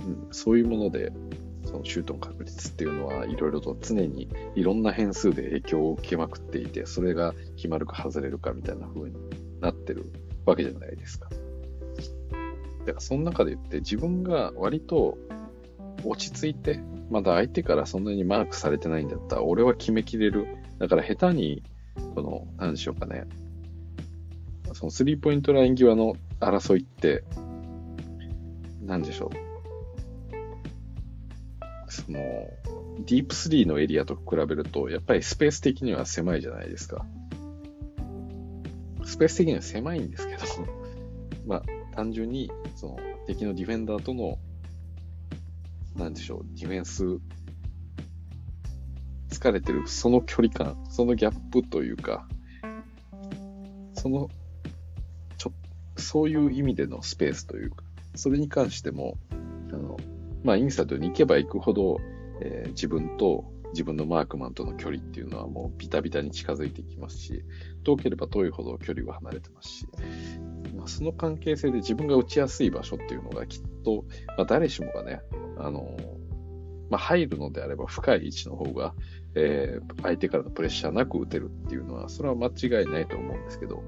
[0.05, 1.13] うん、そういうもので、
[1.65, 9.15] そのシュートの確率っていうのはいろいろと常にいろんな変数で影響を受けまくっていて、それが決まるか外れるかみたいな風に
[9.61, 10.11] なってる
[10.49, 11.29] わけじゃないですか。
[11.29, 11.35] だ
[12.85, 15.17] からその中で言って自分が割と
[16.03, 20.47] 落ち着いて、まだ相手からそんなにマークされてないんだったら、俺は決めきれる。
[20.77, 21.63] だから下手に、
[22.15, 23.25] その、なんでしょうかね。
[24.73, 27.23] そのスリーポイントライン際の争いって、
[28.85, 29.29] なんでしょう。
[31.91, 37.05] その、ディープスリーのエリアと比べると、やっぱりスペース的には狭いじゃないですか。
[39.09, 40.41] スペース的には狭いんですけど、
[41.47, 41.63] まあ、
[41.95, 44.37] 単純に、その、敵のディフェンダーとの
[45.95, 47.03] なんでしょう、ディフェンス、
[49.29, 52.27] 疲れてる、その距離感、そのギャップというか、
[53.95, 54.29] その、
[55.37, 55.53] ちょ、
[55.97, 57.83] そういう意味でのスペースというか、
[58.15, 59.17] それに関しても、
[59.71, 59.97] あの、
[60.43, 61.97] まあ、インサイドに行けば行くほど、
[62.41, 67.43] えー、自分と自分のマークマンとの距離っていうのはもうビタビタに近づいてきますし、
[67.83, 69.87] 遠ければ遠いほど距離は離れてますし、
[70.75, 74.05] まあ、その関係性で自分が打ちやすい場所っていうのがきっと、
[74.37, 75.21] まあ、誰しもがね、
[75.57, 75.97] あの、
[76.89, 78.93] まあ、入るのであれば深い位置の方が、
[79.35, 83.83] えー、相手からのプレッシャーなく打てるっていうのは、それは間違いないと思うんですけど、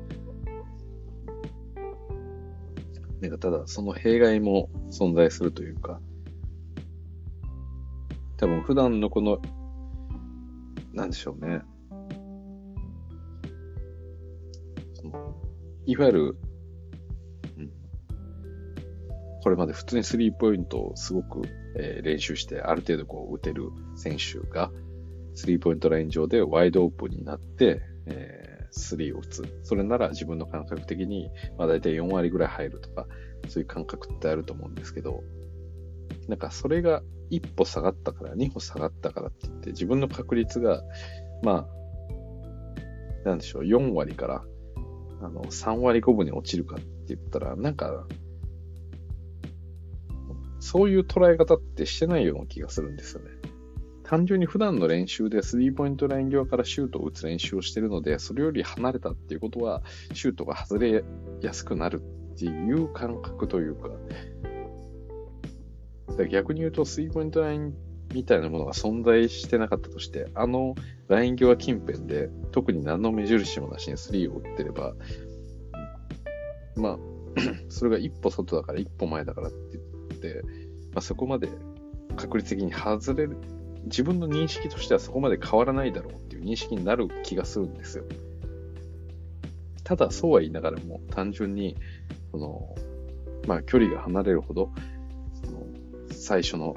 [3.22, 6.00] なんかただその弊害も存在するというか、
[8.38, 9.40] 多分普段のこの、
[10.94, 11.62] なんでしょうね。
[15.02, 15.36] その
[15.86, 16.38] いわゆる
[17.58, 17.72] うん
[19.44, 21.42] これまで普通にスリーポイントをすごく、
[21.76, 24.72] えー、練習してある程度こう打てる選手が、
[25.34, 29.60] スリーポイントライン上でワイドオープンになって、えー、スリーを打つ。
[29.64, 33.08] それなら自分の感覚的に、まあ大体4割ぐらい入るとか、
[33.48, 35.24] そういう感覚ってあると思うんですけど、
[36.28, 37.02] なんかそれが
[37.32, 40.84] 一歩下がったから、二歩下がったからって言って、自分の確率が、
[41.42, 41.68] ま
[43.26, 44.44] あ、なんでしょう、4割から、
[45.22, 48.08] あの、3割5分に落ちるかって言ったら、なんか、
[50.60, 53.32] そういう捉え方ってしてないような気がするんですよね。
[54.04, 59.84] 単純に普段の練習でスリーポイントライン際からシュートを打つ練習をしてるので、それより離れたっていうことは、
[60.14, 61.04] シュートが外れ
[61.42, 62.02] やすくなる
[62.34, 63.90] っていう感覚というか、
[66.18, 67.74] か逆に言うと、スリーポイントライン
[68.14, 70.76] みたいなものが存在してなかったとして、あの
[71.08, 74.94] ライン際近辺で、特に何の目印もなしにスリーを打ってれば、
[76.76, 76.98] まあ、
[77.70, 79.80] それが一歩外だから一歩前だからって
[80.22, 80.42] で、
[80.94, 81.50] まあ、そこまで
[82.16, 83.38] 確率的に外れる、
[83.86, 88.06] 自分の認識としてはそこまで変わらないだろうっていう認識になる気がするんですよ。
[89.84, 91.76] ただ、そうは言いながらも、単純に、
[92.32, 92.76] その、
[93.48, 94.72] まあ、距離が離れるほど、
[95.44, 95.66] その
[96.12, 96.76] 最初の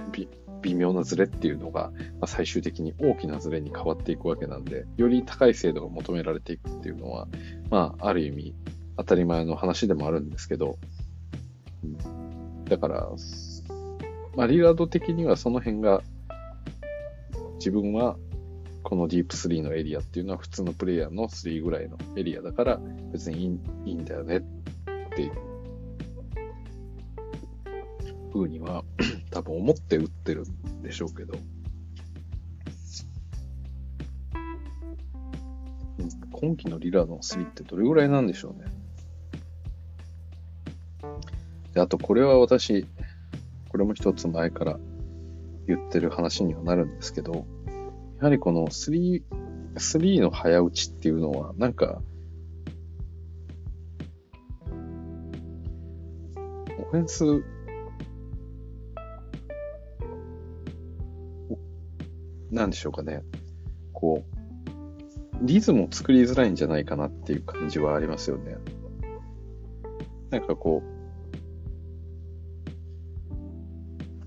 [0.65, 7.29] 微妙なズレっていうのが、まあ、最終的に大きなズレに変わっていくわけなんで、より高い精度が求められていくっていうのは、
[7.71, 8.55] まあ、ある意味、
[8.97, 10.79] 当たり前の話でもあるんですけど、
[11.85, 12.65] うん。
[12.65, 13.09] だから、
[14.37, 16.03] まあ、リラード的にはその辺が、
[17.57, 18.17] 自分は
[18.83, 22.81] このディープ3のエリアっていうのは普通のプレイヤーの3ぐらいのエリアだから
[23.13, 24.43] 別にいいいいんだよねっ
[25.17, 25.33] ていう
[28.35, 28.85] 風には
[29.35, 31.37] 多分思って打ってるんでしょうけど、
[36.31, 38.71] 今季のリラードの3ってどれぐらいなんでしょうね。
[41.73, 42.87] で、あとこれは私、
[43.71, 44.79] これも一つ前から
[45.67, 47.45] 言ってる話にはなるんですけど、
[48.19, 49.21] やはりこの3、
[49.75, 52.01] 3の早打ちっていうのは、なんか、
[56.79, 57.25] オフェンス、
[62.55, 63.23] なんでしょうかね。
[63.93, 64.25] こ
[65.43, 68.57] う、リズムを作りづらいんじゃないかなっていう感じはありますよね。
[70.31, 70.83] なんかこ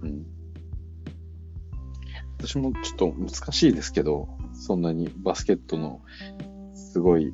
[0.02, 0.26] う、うん
[2.40, 6.02] 私もちょっと難しいですけど、そんなにバスケットの
[6.76, 7.34] すごい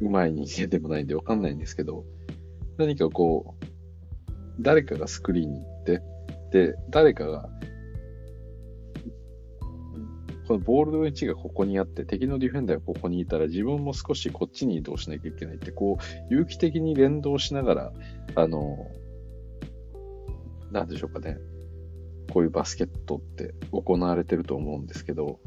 [0.00, 2.04] 上手い人間でもないんでわかんないんですけど、
[2.76, 3.64] 何かこう、
[4.60, 6.02] 誰かがスクリーンに行って、
[6.52, 7.48] で、誰かが、
[10.46, 17.92] このボールの位置がここにあって、敵のディフェンダーがここにいたら、自分も少しこっちに移動しなきゃいけないって、こう、有機的に連動しながら、
[18.36, 18.90] あの、
[20.70, 21.38] なんでしょうかね。
[22.32, 25.40] こういうバスケットって行われてると思うんですけど、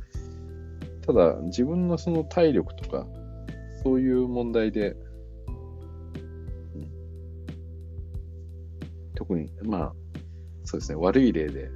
[1.06, 3.08] ただ自分のその体力とか、
[3.84, 4.96] そういう問題で、
[9.16, 9.94] 特に、まあ、
[10.64, 11.70] そうですね、悪い例で、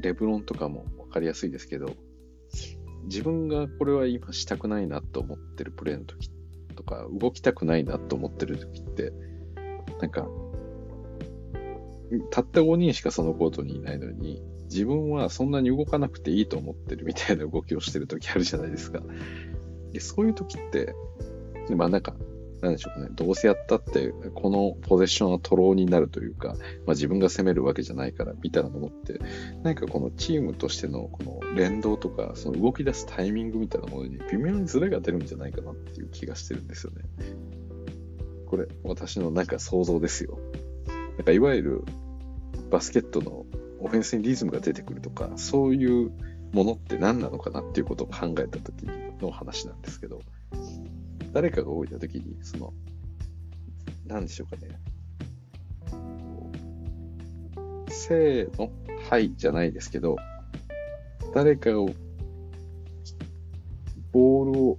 [0.00, 1.96] レブロンとかもわかりやすいですけど、
[3.04, 6.30] 自分がこれは今したくないなと思ってるプレーの時
[6.76, 9.12] とか、動きたくないなと思ってる時って、
[10.00, 10.28] なんか、
[12.30, 19.00] たった5人しかそのコートにいないのに、自分はそんなに動かなくていいと思ってるみたいな動きをしてる時あるじゃないですか。
[19.92, 20.94] でそういう時って、
[21.74, 22.14] まあなんか、
[22.60, 29.20] なんでしょうかね、どうせやったって、このポゼッションはトローになるというか、まあ自分が攻めるわけじゃないから、みたいなものって、
[29.62, 37.02] 何かこのチームとしてのこの連動とか、その動き出すタイミングみたいなものに微妙にズレが出るんじゃないかなっていう気がしてるんですよね。
[38.46, 40.38] これ、私のなんか想像ですよ。
[41.16, 41.84] なんかいわゆる
[42.70, 43.44] バスケットの
[43.80, 46.10] オフェンスにリズムが出てくるとか、そういう
[46.52, 48.86] ものって何なのかなっていうことを考えた時
[49.20, 50.20] の話なんですけど、
[51.32, 52.72] 誰かが動いた時に、その、
[54.06, 54.78] 何でしょうかね。
[57.88, 58.70] せーの、
[59.10, 60.16] はいじゃないですけど、
[61.34, 61.90] 誰かを、
[64.12, 64.78] ボールを、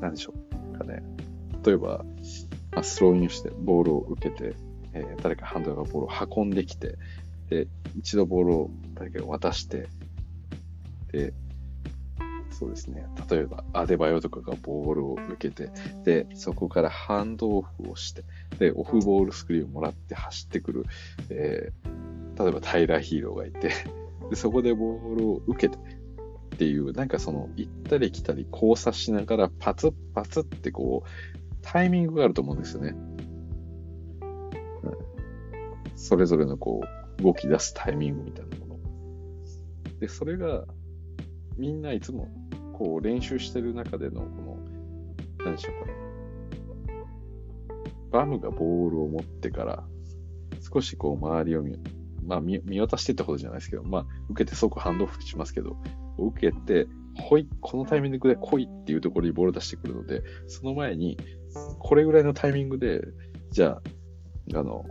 [0.00, 0.34] 何でしょ
[0.74, 1.02] うかね。
[1.64, 2.04] 例えば、
[2.72, 4.54] まあ、スローインして、ボールを受けて、
[4.92, 6.96] えー、誰かハンドルがボールを運んできて、
[7.48, 7.66] で、
[7.96, 9.88] 一度ボールを誰かが渡して、
[11.12, 11.32] で、
[12.58, 13.06] そうですね。
[13.30, 15.70] 例えば、アデバヨとかがボールを受けて、
[16.04, 18.24] で、そこからハンドオフをして、
[18.58, 20.84] で、オフボールスクリーンをもらって走ってくる、
[21.28, 23.72] えー、例えばタイラーヒーローがいて、
[24.30, 31.08] で、そこでボールを受けて、っていう、なんかその、行ったり来たり交差しながら、パツッパツってこう、
[31.60, 32.94] タイミングがあると思うんですよね。
[35.94, 36.80] それぞれのこ
[37.18, 38.78] う、動き出すタイミングみたいなもの。
[39.98, 40.64] で、それが、
[41.56, 42.28] みんないつも
[42.74, 44.58] こう練習してる中でのこの、
[45.44, 45.96] 何でしょうかね。
[48.10, 49.84] バムがボールを持ってから、
[50.72, 51.78] 少しこう周りを見、
[52.24, 55.76] まあ見見渡してってことじゃないですけど、まあ受けて即ハンドオフしますけど、
[56.18, 56.86] 受けて、
[57.18, 61.16] ほい、このタイミングで来いっていうところにボール出してくるので、その前に、
[61.78, 63.02] これぐらいのタイミングで、
[63.50, 63.80] じゃ
[64.54, 64.84] あ、あの、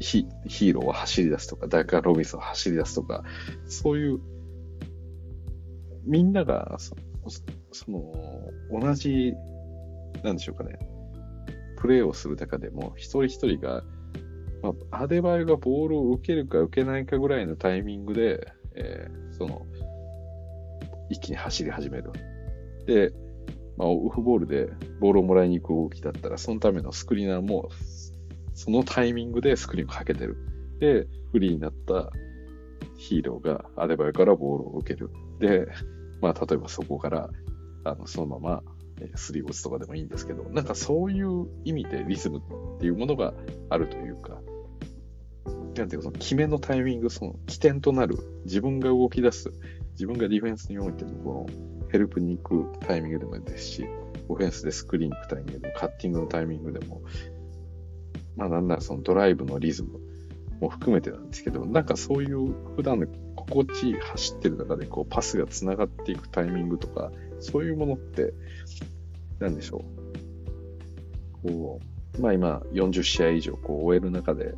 [0.00, 3.22] ヒヒーローは走り出すとか、ダイカー・ロビンスは走り出すとか、
[3.66, 4.20] そういう
[6.04, 6.96] みんながそ、
[7.72, 8.12] その、
[8.70, 9.34] 同じ、
[10.22, 10.78] なんでしょうかね、
[11.76, 13.82] プレーをする中でも、一人一人が、
[14.62, 19.66] まあ、アデバイがボールを受けるか受けないかぐらいのタイミングで、えー、その、
[21.10, 22.10] 一気に走り始める。
[22.86, 23.12] で、
[23.76, 24.68] まあ、オフボールで
[25.00, 27.68] ボールをもらいに行く動きだったら、そのためのスクリーナーも、
[28.54, 30.36] そのタイミングでスクリーンをかけてる。
[30.78, 32.10] で、フリーになった
[32.96, 35.10] ヒーローがアデバイからボールを受ける。
[35.42, 35.66] で、
[36.20, 37.28] まあ、例えばそこから、
[37.84, 38.62] あの、そのまま、
[39.00, 43.34] えスリーボツとかでもいいんですけど、なんかそういう意味でリズムっていうものが
[43.68, 44.40] あるというか、
[45.76, 49.52] なんていうか、その決めのタイミング、その起点となる、自分が動き出す、
[49.94, 53.86] 自分がディフェンスにおいてのこのヘルプに行くタイミングでもいいですし、
[54.28, 57.02] オフェンスでスクリーン行くタイミングでも、カッティングのタイミングでも、
[58.36, 59.98] まあなんならそのドライブのリズム
[60.62, 67.10] も含めてなんですけど、なんかそういう普段の心地いい走ってる中でこうパスが繋がっていくタイミングとか、
[67.40, 68.32] そういうものって、
[69.40, 69.84] なんでしょ
[71.44, 71.48] う。
[71.48, 71.80] こ
[72.16, 74.54] う、まあ今40試合以上こう終える中で、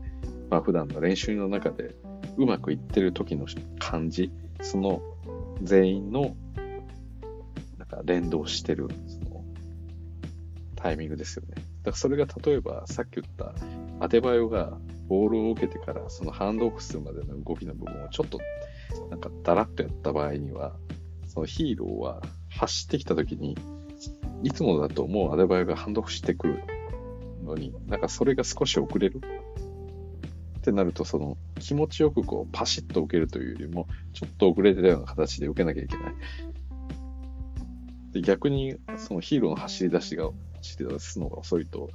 [0.51, 1.94] まあ普段の練習の中で
[2.36, 3.47] うまくいってる時の
[3.78, 5.01] 感じ、その
[5.62, 6.36] 全員の
[7.78, 9.43] なんか連動してるその
[10.76, 11.55] タイミングですよね。
[11.55, 13.55] だからそれが例えばさっき言った
[14.05, 14.76] アテバヨが
[15.09, 18.39] ボールを受けてからそのハンドオフするまでの動きの部分をちょっと
[19.10, 20.76] なんかダラッとやった場合には、
[21.26, 23.56] そのヒーローは走ってきた時に、
[24.43, 26.62] いつもだともうアデバイがハンドオフしてくる
[27.44, 29.20] のに、なんかそれが少し遅れる
[30.59, 36.14] ってなると、その気持ちよくこうパシッと受けるというよりも、ちょっと遅れてたような形で受けなきゃいけない。
[38.12, 41.90] で逆に、そのヒーローの走り出しが、走り出すのが遅いと、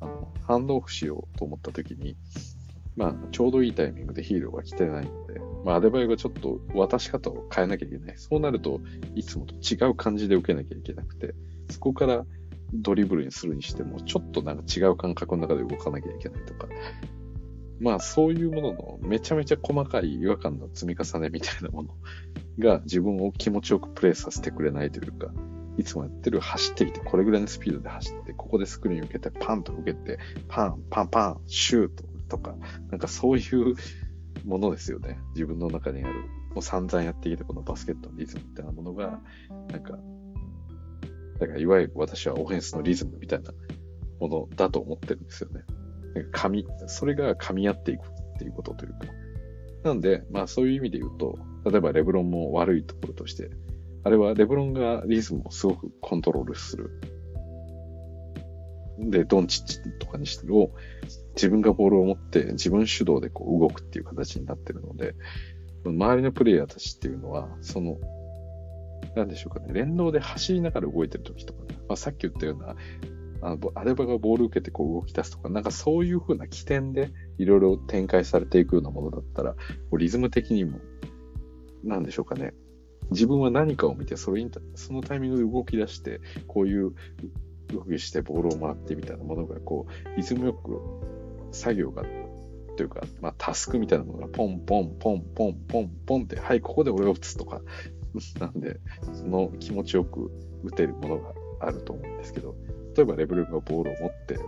[0.00, 2.16] あの、ハンドオフしようと思った時に、
[2.96, 8.14] まあ、ちょうどいいタイミングでヒーローが来てないので、まあ、アデバイがちょっと渡し方を変えなきゃいけない。
[8.16, 8.80] そうなると、
[9.14, 11.34] いつもと違う感じで受けなきゃいけなくて、
[11.70, 12.24] そこから
[12.72, 16.68] ドリブルにするにしても、ちょっとなんか違う感覚の中で動かなきゃいけないとか、
[17.80, 21.94] まあそういうもののめちゃめちゃ細かい違和感の積み重ねみたいなもの
[22.58, 25.28] が自分を気持ちよくプレイさせてくれないというか、
[25.78, 30.18] いつもやってる走ってきて、これぐらいのスピードで走って、ここでスクリーン受けて、パンと受けて、
[30.48, 32.54] パン、パン、パン、シュートとか、
[32.90, 33.74] なんかそういう
[34.44, 35.18] ものですよね。
[35.34, 36.14] 自分の中にある、
[36.54, 39.20] もう散々やってきたこのバスケットのリズムみたいなものが、
[39.70, 39.98] なんか、
[41.38, 43.52] だからいわゆる私はオフェンスのリズムみたいな
[44.20, 45.62] ものだと思ってるんですよね。
[46.14, 48.98] なんか噛み、それが噛み合っていくっていうことというか。
[49.84, 53.50] なんで、まあそういう意味で言うと、例えばレブロンも悪いところとして、
[54.02, 56.90] あれはレブロンがリズムをすごくコントロールする。
[58.98, 60.72] で、ドンチッチとかにしても、
[61.34, 65.14] 自分がボールを持って自分主導でこう動くっていう形になってるので、
[65.84, 67.98] 周りのプレイヤーたちっていうのは、その、
[69.16, 72.76] なんでしょうかね、連動で走りながら動いてる時とかね、まあ、さっき言ったような、
[73.42, 79.58] あのアレバがボール受けてこう動き出すとか、なんかそういう風な起点でいろいろ展開されていくようなものだったら、こ
[79.92, 80.78] うリズム的にも、
[81.82, 82.52] なんでしょうかね、
[83.10, 86.94] 自分は何かを見て、それに、そのタイミングで動き出して、こういう
[87.72, 90.80] 動きしてボールを回ってみたいなものが、こう、リズムよく
[91.52, 92.04] 作業が、
[92.76, 97.60] というか、まあ、タスクみたいなものがポンポンポンポンポンポンって、はい、ここで俺が打つとか、
[98.38, 98.80] なんで、
[99.12, 100.30] その気持ちよく
[100.64, 102.54] 打てるものがあると思うんですけど、
[102.96, 104.38] 例えばレベルがボールを持って、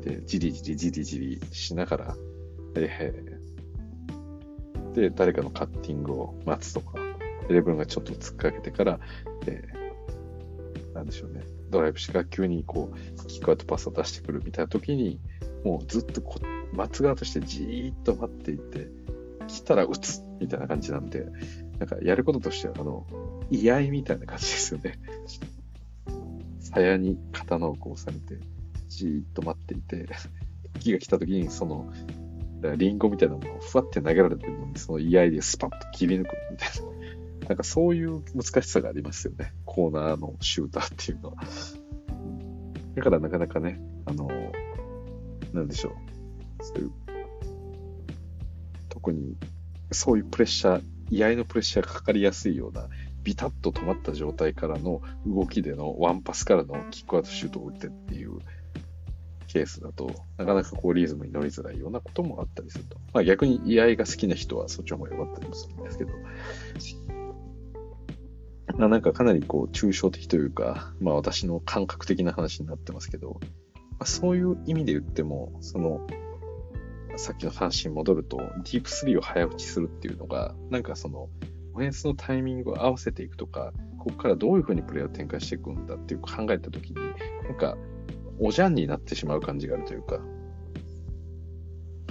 [0.00, 2.16] で、じりじりじりじりしながら、
[2.76, 7.05] えー、で、誰かのカッティングを待つとか、
[7.48, 9.00] レベルがちょっと突っかけてから、
[9.46, 15.20] えー、なんでしょうね、ドライブしが急にこう、キックアウトパスを出してくるみたいな時に、
[15.64, 16.40] もうずっとこ
[16.72, 18.88] 待つ側としてじーっと待っていて、
[19.46, 21.26] 来たら打つみたいな感じなんで、
[21.78, 23.06] なんかやることとしては、あの、
[23.50, 24.98] 居合みたいな感じですよね。
[26.60, 28.38] 鞘に刀をこうされて、
[28.88, 30.08] じーっと待っていて、
[30.74, 31.92] 時が来た時に、その、
[32.76, 36.95] リンゴみたいなものをふわって投げられてるのに、その居合でスパッと切り抜くみたいな。
[37.48, 39.52] なんかそういう難しさがありますよね。
[39.64, 41.36] コーナーのシューターっていうのは。
[42.96, 44.28] だからなかなかね、あの、
[45.52, 45.92] なんでしょう。
[46.64, 46.92] そういう、
[48.88, 49.36] 特に
[49.92, 52.88] そういうプレッシャー、居合のプレッシャーがかかりやすいような、
[53.22, 58.38] ビタッと止まった状態からの動きでのワンパスからのキックアウトシュートを打ってっていう
[59.48, 62.98] ケースだと、なかなかこうリズムに乗りづらいようなこともあったりすると。
[63.12, 66.12] まあ逆に居合が好きな人はそっちの方が良かったりもするんですけど、
[68.78, 73.40] まあなんかかなりこう抽象的というか、まあ私の感覚的な話になってますけど、
[73.98, 76.06] まあ、そういう意味で言っても、その、
[77.16, 81.30] さっきの話に戻ると、ディープ3を早打ちするっていうのが、なんかその、
[81.72, 86.96] オフェンスのタイミングを合わせていくとか、ここからどういう風にプレーを展開していくんだっていう考えたときに、
[87.44, 87.76] なんか、
[88.38, 90.20] おじゃんになってしまう感じがあるというか、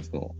[0.02, 0.34] その、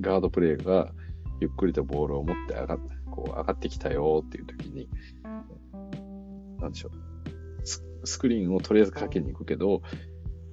[0.00, 0.92] ガードプレーが
[1.40, 2.78] ゆっくりとボールを持って上がっ
[3.20, 4.88] こう上がってきたよっていう時に、
[6.58, 6.92] なんでしょう。
[8.06, 9.82] スクリーンをとりあえずかけに行くけど、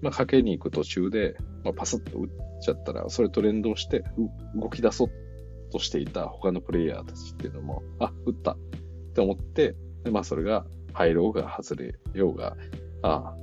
[0.01, 2.29] まあ、かけに行く途中で、まあ、パスッと打っ
[2.61, 4.03] ちゃったら、それと連動して
[4.53, 5.07] 動き出そう
[5.71, 8.57] としていた他のプレイヤーたちっていうのも、あ、打ったっ
[9.15, 12.57] て思って、でまあそれが入ろうが外れようが、
[13.01, 13.35] ああ、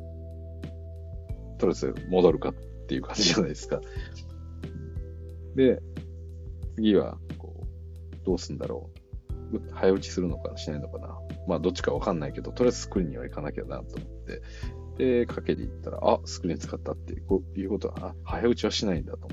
[1.59, 2.55] とりあえず戻るかっ
[2.87, 3.81] ていう感じじゃないですか。
[5.57, 5.81] で、
[6.77, 8.94] 次は、こう、どうすんだろう。
[9.73, 11.19] 早打ちするのかしないのかな。
[11.47, 14.43] まあどっちかわかんないけど、とりあえずスクリーンには行かなきゃなと思って、
[14.99, 19.29] で、かけに行ったら、あ、スクリーン使ったっていうことは、あ、早打ちはしないんだと。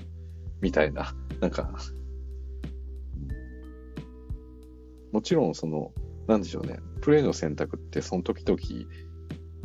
[0.61, 1.71] みたいな、なんか
[5.11, 5.91] もちろんその、
[6.27, 8.59] なんでしょうね、プレイの選択ってその時々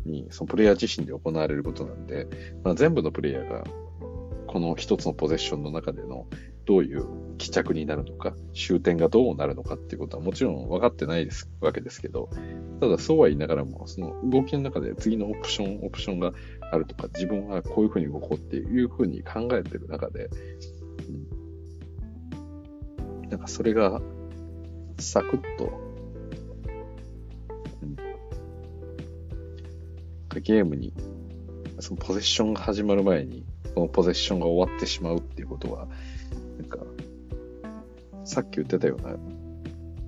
[0.04, 2.26] に、そのプレイヤー自身で行われることなんで、
[2.64, 3.64] まあ、全部のプレイヤーが、
[4.46, 6.26] この一つのポゼッションの中での
[6.66, 7.06] どういう
[7.38, 12.28] 帰着になるのか、終点がどうなるのかっていうことはもちろん分かってないですわけですけど、
[12.80, 16.32] ただそうは言いながらも、その動きの中で次のオプション、オプションが
[16.72, 20.28] あるとか、自分はこういうふうに動こうっていうふうに考えてる中で、
[23.22, 24.02] うん、なんかそれが
[24.98, 25.70] サクッと、
[27.82, 27.96] うん、
[30.42, 30.92] ゲームに、
[31.78, 33.44] そのポゼッションが始まる前に、
[33.74, 35.86] このポゼッションが終わってしまうっていうことは、
[36.58, 36.78] なんか、
[38.24, 39.16] さっき言ってたような、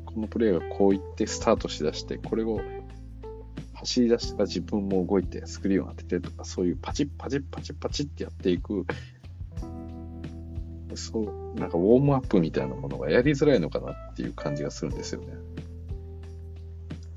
[0.05, 2.61] このプレイがこう言ってスタートしだして、これを
[3.75, 8.87] 走り出したら自分も動いてスクリーンを当ててとか、そういうパチッパチッパチッパチッってやっていく、
[10.95, 11.25] そう、
[11.59, 15.29] なんかウォームアップみたいなものがやりづらいのかなっていう感じがするんですよね。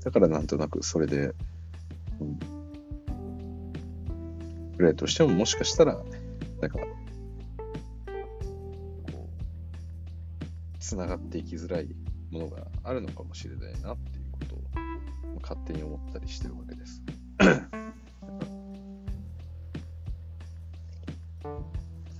[0.04, 1.34] だからなんとなくそれで、
[2.20, 2.38] うん、
[4.76, 6.00] プレイとしてももしかしたら、
[6.60, 6.78] なんか、
[10.82, 11.86] つながっていきづらい
[12.30, 14.58] ものがあるのかもしれないなっていうことを
[15.40, 17.00] 勝手に思ったりしてるわけです。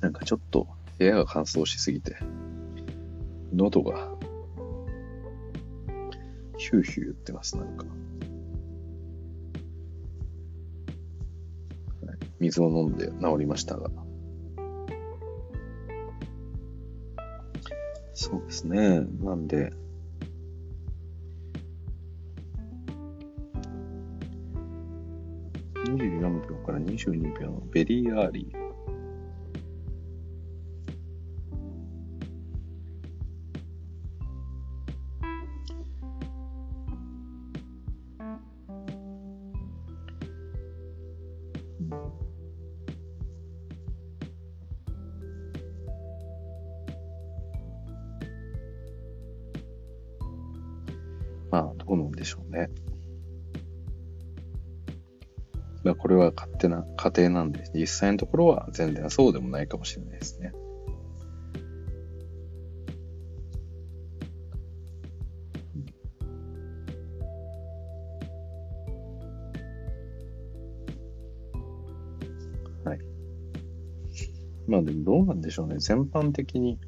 [0.01, 0.69] なんかちょっと
[0.99, 2.17] 部屋が乾燥しすぎて、
[3.53, 4.17] 喉が
[6.57, 7.85] ヒューヒュー言ってます、なんか。
[12.39, 13.91] 水を飲んで治りましたが。
[18.15, 19.01] そうですね。
[19.21, 19.73] なんで、
[25.85, 28.62] 24秒から22秒の very early。
[56.63, 60.53] 手な仮定なんで、実際のところは全然そうでもないかもしれないですね。
[72.85, 72.99] はい。
[74.69, 75.79] まあでもどうなんでしょうね。
[75.79, 76.79] 全般的に、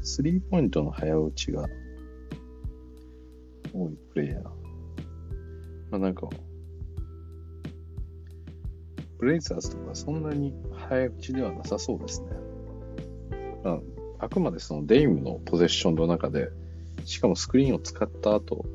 [0.00, 1.68] スリーポイントの早打ちが
[3.74, 4.42] 多いプレイヤー。
[5.90, 6.28] まあなんか、
[9.22, 12.30] ブレイザーズとかそんなに早打ちではなさそうですね。
[13.62, 13.78] まあ、
[14.18, 16.48] あくまでそのデイムのポゼッションの中で、
[17.04, 18.66] しかもスクリーンを使った後、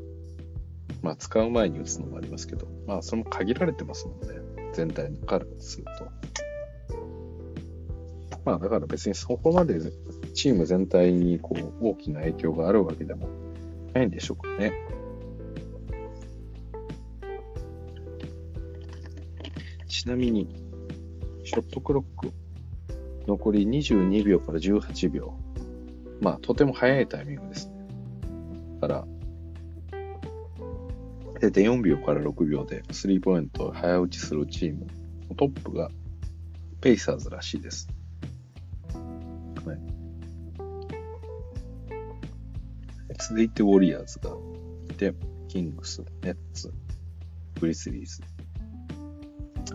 [1.01, 4.39] まあ使う前に打つのもありますけど、まあそれも限られてますもんね。
[4.71, 6.07] 全体からすると。
[8.45, 9.81] まあだから別にそこまで
[10.33, 13.27] チーム全体にこう大きな影響があるわけでも
[13.93, 14.71] ないんでしょうかね。
[19.97, 20.47] ちなみに、
[21.43, 22.31] ショットクロック、
[23.25, 25.33] 残り22秒から18秒。
[26.21, 27.87] まあ、とても早いタイミングですね。
[28.79, 29.07] だから、
[31.39, 34.85] 0.4秒から6秒でスリーポイントを早打ちするチーム
[35.35, 35.89] トップが
[36.79, 37.87] ペイサーズらしいです。
[39.65, 39.79] はい。
[43.17, 44.29] 続いてウォリアーズが
[44.91, 45.15] いて、
[45.47, 46.71] キングス、ネッツ、
[47.59, 48.21] グリスリーズ、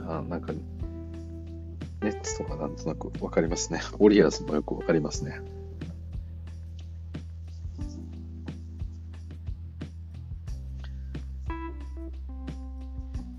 [0.00, 3.80] あなんか、ネッツとかなんとなくわかりますね。
[3.94, 5.40] ウォリアーズもよくわかりますね。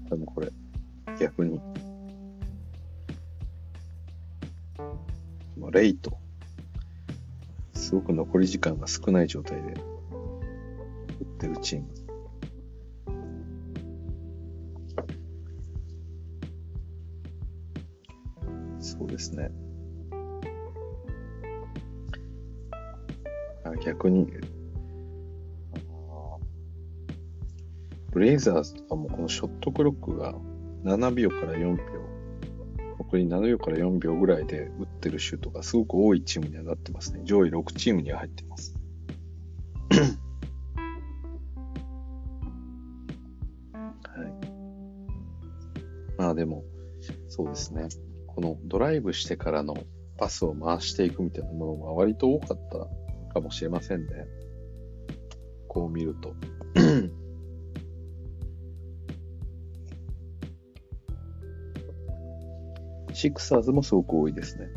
[0.09, 0.51] でもこれ、
[1.19, 1.59] 逆に、
[5.73, 6.15] レイト、
[7.73, 9.73] すごく残り時間が少ない状態で
[11.19, 12.02] 打ってるチーム。
[19.35, 19.51] ね。
[23.83, 24.27] 逆に、
[28.11, 30.35] ブレイザーズとかもこのショットクロックが
[30.83, 31.83] 7秒から4秒、
[32.99, 37.21] 残り7秒から4秒ぐらいで打ってるシュートがすごく多いチームにはなってますね。
[37.23, 38.75] 上位6チームには入ってます。
[48.83, 49.77] ライブしてからの
[50.17, 52.79] パスを回していくみたいなものが割と多かった
[53.33, 54.27] かもしれませんね。
[55.69, 56.35] こう見ると。
[63.13, 64.67] シクサーズもすごく多いですね。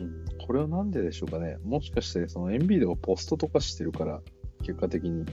[0.00, 1.58] うん、これはなんででしょうかね。
[1.64, 4.22] もしかしてそのエンビードがポストとかしてるから、
[4.62, 5.26] 結果的に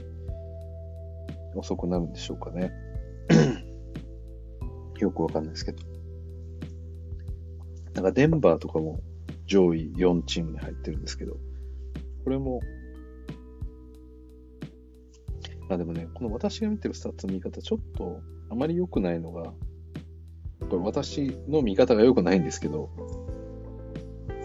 [1.54, 2.74] 遅くなるんでしょうかね。
[5.00, 5.95] よくわかんないですけど。
[7.96, 9.00] なんかデンバーとかも
[9.46, 11.38] 上位4チームに入ってるんですけど、
[12.24, 12.60] これも、
[15.70, 18.20] あでもね、この私が見てるスタッツの見方、ちょっと
[18.50, 19.44] あまり良くないのが、
[20.68, 22.90] これ私の見方が良くないんですけど、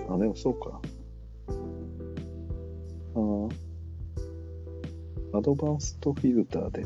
[0.10, 0.80] あ、でもそうか。
[5.34, 6.86] あアドバンストフィルターで、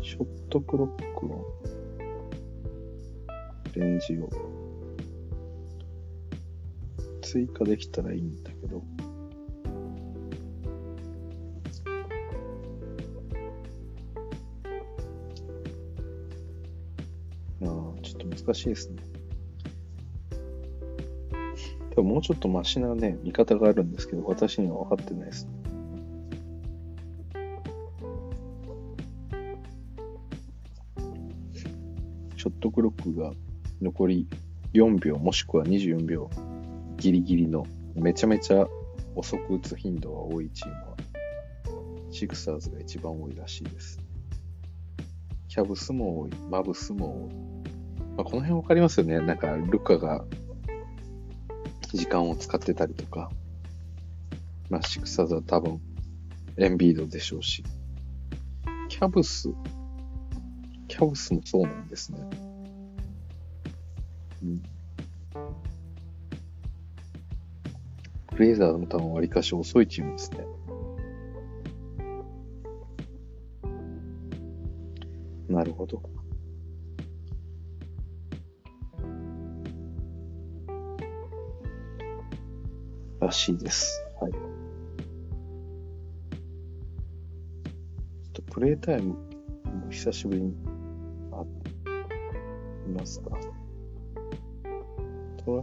[0.00, 1.44] ショットクロックを
[3.74, 4.55] レンジを
[7.36, 8.82] 追加できたらいいんだけど、
[17.60, 19.02] ああ、ちょっと難しいですね。
[21.90, 25.52] 多分もうちょっとマシなね、見方があるんですけど、私には分かってないですね。
[32.38, 33.34] ショットクロックが
[33.82, 34.26] 残り
[34.72, 36.30] 4秒もしくは24秒
[36.96, 38.66] ギリギリのめちゃめちゃ
[39.14, 40.96] 遅く打つ頻度が多いチームは
[42.10, 44.00] シクサーズが一番多いらしいです。
[45.48, 47.34] キャブスも多い、マブスも多い。
[48.16, 49.20] まあ、この辺わかりますよね。
[49.20, 50.24] なんかルカが
[51.92, 53.30] 時間を使ってたりとか。
[54.68, 55.80] まあシクサーズは多分
[56.56, 57.62] エンビードでしょうし。
[58.88, 59.50] キャブス
[60.88, 62.18] キャブスもそうなんですね。
[64.42, 64.62] うん。
[68.36, 70.46] ブレイザーの多分割かし遅いチームですね。
[75.48, 76.02] なるほど。
[83.20, 84.04] らしいです。
[84.20, 84.32] はい。
[84.32, 84.40] ちょっ
[88.32, 89.16] とプレイタイムも
[89.88, 90.54] 久しぶりに
[91.32, 91.42] あ
[92.86, 93.30] いますか？
[95.42, 95.62] トラ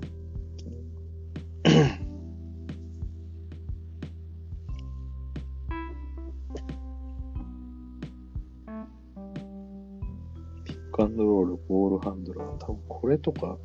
[13.13, 13.57] れとか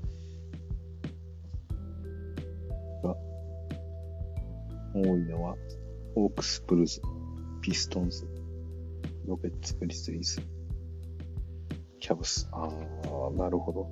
[3.02, 3.16] が、
[4.94, 5.56] 多いのは、
[6.14, 7.00] ホークスブルズ、
[7.62, 8.28] ピストンズ、
[9.26, 10.40] ロケッツ・グリスリーズ、
[12.00, 12.48] キャブス。
[12.52, 13.88] ああ、なるほど。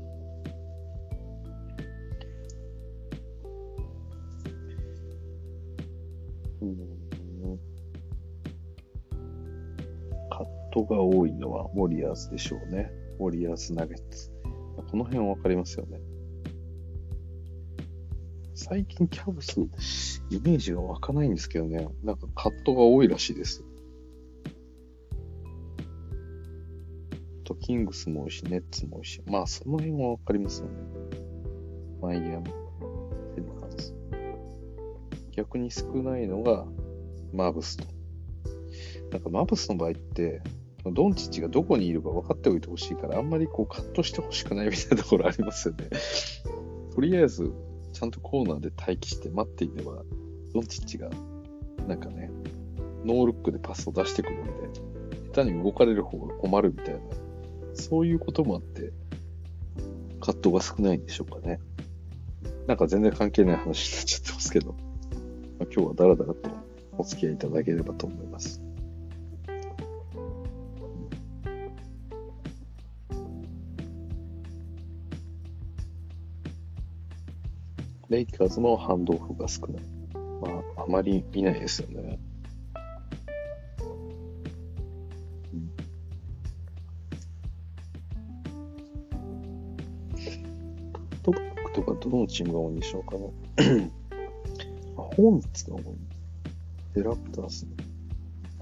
[6.63, 7.59] うん。
[10.31, 12.91] カットが多いのはウォリアーズでしょうね。
[13.19, 14.36] ウォリアーズ・ナゲッツ。
[14.97, 16.01] この辺わかりますよね。
[18.55, 19.61] 最近キャブス、
[20.31, 23.63] イメージが湧かないんですけどね、なんかカットが多いらしいです。
[27.45, 30.73] と、キングスも多いし、ネッツも多いし、まあ、その辺はわかりますよね。
[32.01, 32.41] マイアミ、フェ
[33.37, 33.95] リカンス。
[35.33, 36.67] 逆に少ないのが、
[37.35, 37.85] マブスと。
[39.11, 40.41] なんかマブスの場合って、
[40.93, 45.91] ドンチッチがどこにいるか分かっておいてほしいから、あんまりこうカットしてほしくない みたいなところありますよね。
[46.95, 47.53] とりあえず、
[47.93, 50.03] ちゃんとコーナーで待機して待っていれば、
[50.53, 51.11] ドンチッチが、
[51.87, 52.31] なんかね、
[53.05, 54.51] ノールックでパスを出してくるんで、
[55.33, 57.01] 下手に動かれる方が困るみたいな、
[57.75, 58.93] そういうこともあって、
[60.21, 61.61] 葛藤が少ないんでしょうかね。
[62.67, 66.51] なんか全然関係ない話になっちゃってますけど、まあ、今日はダラダラと
[66.99, 68.66] お付き合いいただければと思います。
[78.17, 79.83] レイカーズのハンドオフが少ない。
[80.41, 80.49] ま
[80.79, 82.19] あ、あまり見ないですよね。
[85.53, 85.71] うん、
[91.23, 93.91] トックとかどのチームが多いんでしょうかね。
[94.97, 95.83] あ、ホーンツが多い。
[96.95, 97.67] デラプターズ、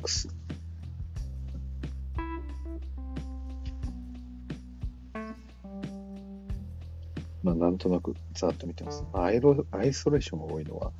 [0.03, 0.29] クス。
[7.65, 9.07] なんとなくざっと見てます。
[9.15, 10.93] アイロアイソレーションが多いのは、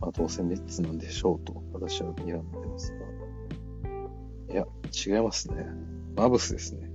[0.00, 4.54] まあ、どうせネッツなんでしょうと私は睨んでますが。
[4.54, 4.64] いや、
[5.06, 5.66] 違いますね。
[6.14, 6.88] マブスですね。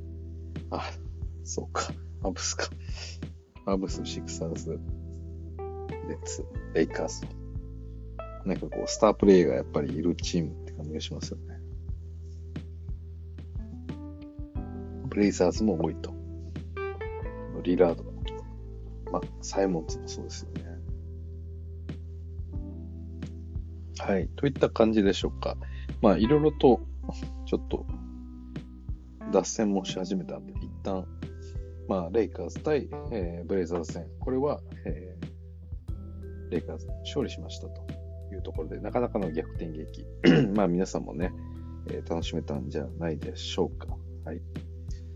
[0.71, 0.89] あ、
[1.43, 1.91] そうか。
[2.21, 2.69] マブスか。
[3.65, 4.79] マブス、シクサーズ、
[6.07, 7.25] ネッツ、レイカーズ。
[8.45, 11.59] なんかこう、スタープレイヤーがやっぱりいるチームって感じがしますよね。
[15.09, 16.13] ブレイザーズも多いと。
[17.63, 18.12] リラード
[19.13, 20.63] まあ、サイモンズもそうですよね。
[23.99, 24.27] はい。
[24.35, 25.55] といった感じでしょうか。
[26.01, 26.81] まあ、いろいろと、
[27.45, 27.85] ちょっと、
[29.31, 31.05] 脱線もし始めたんで、一旦、
[31.87, 34.07] まあ、レイカーズ対、えー、ブレイザーズ戦。
[34.19, 37.85] これは、えー、レイカーズ勝利しましたと
[38.33, 40.07] いうところで、なかなかの逆転劇。
[40.57, 41.31] まあ、皆さんもね、
[41.87, 43.95] えー、楽しめたんじゃないでしょうか。
[44.25, 44.41] はい。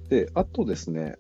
[0.09, 1.17] で、あとですね、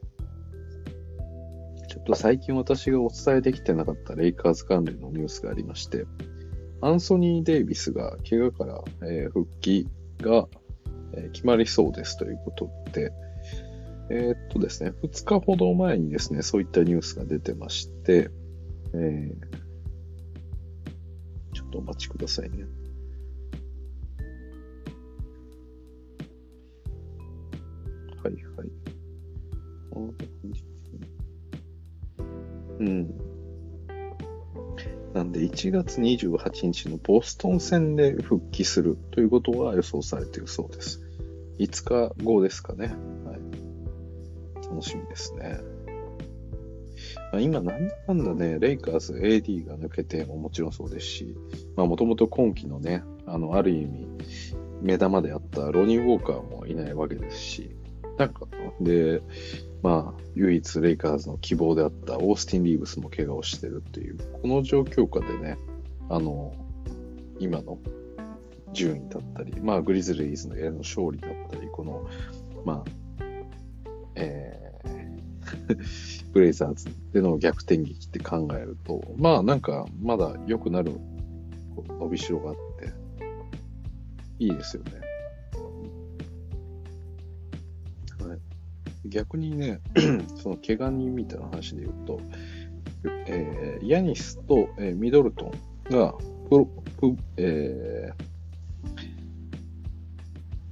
[1.87, 6.05] ちょっと最近私がお伝えできてなかったレイカーズ関連のニュースがありまして、
[6.81, 9.87] アンソニー・デイビスが怪我から、えー、復帰
[10.21, 10.47] が、
[11.13, 13.11] えー、決まりそうですということで、
[14.09, 18.29] えー、っとですね、2日ほど前にですね、そういったニュースが出てまして、
[18.93, 19.57] えー、
[21.53, 22.65] ちょっとお待ちくださいね。
[28.23, 30.36] はいはい。
[32.79, 33.13] うん。
[35.13, 41.01] なんで、1月28日のボストン戦で復帰するということが予想されているそうです。
[41.59, 42.95] 5日後ですかね。
[43.25, 44.67] はい。
[44.69, 45.59] 楽しみですね。
[47.31, 51.35] まあ、今、なんだかんだね、レイカーズ AD が抜けてももちろんそうですし、
[51.75, 54.07] まあ、もともと今季のね、あの、ある意味、
[54.81, 57.71] 目玉であったロニー・ウォーカーもいないわけですし、
[58.17, 58.47] なんか、
[58.81, 59.21] で、
[59.81, 65.57] まあ、唯一レイカーズの希望であったオースティン・リーブスも怪我をしてるっていう、この状況下でね、
[66.09, 66.53] あの、
[67.39, 67.77] 今の
[68.73, 72.07] 順位だったり、まあ、グリズリーズのへの勝利だったり、この、
[72.65, 72.91] まあ、
[74.15, 75.07] えー、
[76.33, 80.99] ブレイザーズでの逆転劇って考えると、まあなんかまだ良くなる
[81.99, 82.93] 伸びしろがあって、
[84.39, 85.06] いいですよね。
[89.09, 89.81] 逆にね、
[90.41, 92.21] その怪我人みたいな話で言うと、
[93.27, 95.51] えー、ヤニスと、えー、ミドルト
[95.89, 96.13] ンが
[96.49, 96.65] プ
[96.99, 98.11] プ、え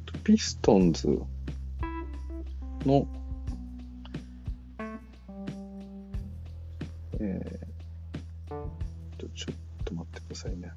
[0.06, 1.08] ー、ピストンズ
[2.86, 3.08] の、
[7.20, 10.72] えー、ちょっと待ってくださいね。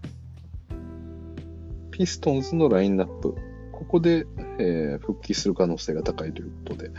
[1.91, 3.35] ピストンズのラインナップ。
[3.73, 4.27] ここで、
[4.59, 6.91] えー、復帰する可能性が高いということで、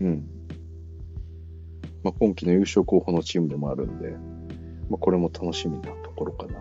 [0.00, 0.28] うん。
[2.02, 4.10] まあ、今季の優勝候補のチームでもあるんで、
[4.90, 6.52] まあ、これも楽しみなところかな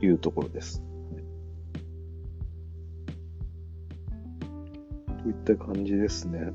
[0.00, 0.82] というところです。
[5.22, 6.52] といった感じですね。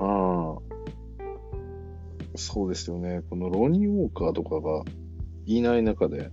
[0.00, 0.58] あ あ、
[2.36, 3.22] そうですよね。
[3.30, 4.84] このロニー・ウォーカーとかが
[5.46, 6.30] いない中で、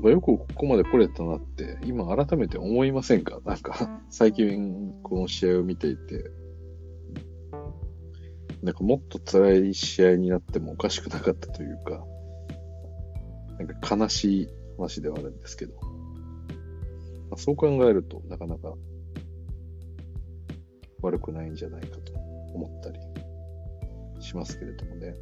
[0.00, 3.38] なんかよくここまで来れたなって、今改めて思いませんか？
[3.44, 6.30] なんか、最近この試合を見ていて、
[8.62, 12.02] なんかもっと辛い試合になってもおかしくなかったというか、
[13.58, 14.48] なんか悲しい
[14.78, 15.74] 話ではあるんですけど、
[17.28, 18.72] まあ、そう考えるとなかなか
[21.02, 22.14] 悪くないんじゃないかと
[22.54, 22.98] 思ったり
[24.22, 25.14] しますけれどもね。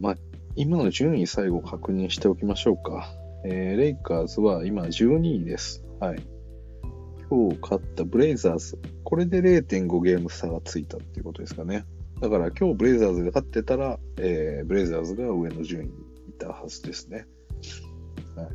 [0.00, 0.16] まあ、
[0.56, 3.12] 今の順位最後確認しておきましょうか。
[3.44, 5.84] えー、レイカーズは今12位です。
[6.00, 6.22] はい。
[7.30, 8.78] 今日勝ったブレイザーズ。
[9.04, 11.84] これで0.5ゲーム差がついたっていうことですかね。
[12.20, 15.92] だから今日ブレイザーズが勝ってたら、えー、ブレイザーズが上の順位に
[16.30, 17.26] いたはずですね。
[18.34, 18.48] はい、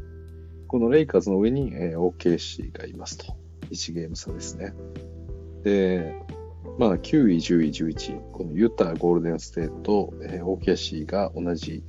[0.68, 3.36] このレイカーズの上に、えー、OKC がいますと。
[3.70, 4.74] 1ゲーム差ですね。
[5.64, 6.15] で、
[6.77, 11.84] まあ、9位、10位、11位、このユタ、ゴールデンステート、えー、OKC が同じ、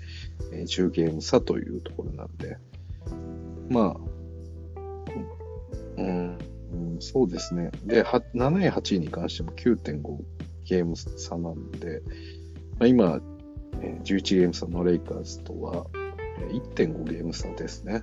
[0.53, 2.59] えー、10ゲーム差というところなんで、
[3.71, 3.97] まあ、
[5.97, 6.39] うん、
[6.73, 7.71] うんそうですね。
[7.85, 10.19] で、7位、8位に関しても9.5
[10.65, 12.03] ゲーム差なんで、
[12.79, 13.21] まあ、今、
[13.81, 15.87] えー、11ゲーム差のレイカーズとは、
[16.51, 18.03] 1.5ゲーム差ですね。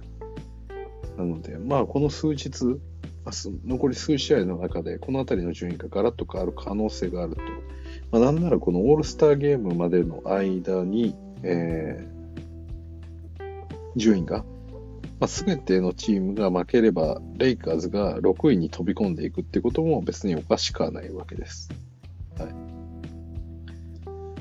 [1.17, 2.49] なので、まあ、この数日、
[3.25, 7.41] 残り数試合の中で、この辺りの順位がガラッと変わる可能性があると。
[8.11, 13.41] まあ、なんならこのオールスターゲームまでの間に、えー、
[13.95, 14.39] 順位が、
[15.19, 21.69] まあ、全てのチームが負ければ、レイカーズが6位に飛び込んでいくってことも別におかしくはないわけです。
[22.39, 22.71] はい。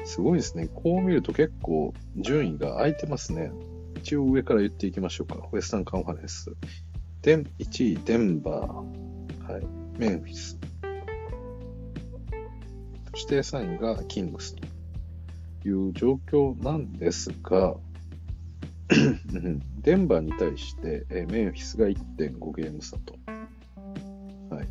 [0.06, 0.68] すごいですね。
[0.74, 3.52] こう見ると結構順位が空いてますね。
[3.96, 5.36] 一応上から言っていきましょうか。
[5.52, 6.50] ウエスタンカンファレンス。
[7.22, 9.66] で1位、デンバー、はい、
[9.98, 10.58] メンフィス。
[13.12, 17.76] そして3位がキングスという状況なんですが、
[19.82, 23.14] デンバーに対して、えメンフィスが1.5ゲーム差と。
[24.54, 24.66] はい、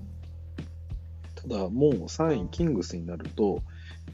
[1.36, 3.62] ただ、もう3位キングスになると、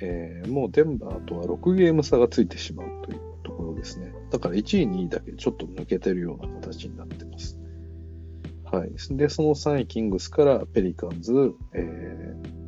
[0.01, 4.13] えー、もうデンバーとは6ゲーム差がついてしまうというところですね。
[4.29, 7.57] だから1位、2位だけちょっと抜けてるような形になってます。
[8.75, 8.91] はい。
[9.11, 11.31] で、その3位キングスからペリカンズ、
[11.73, 12.65] えー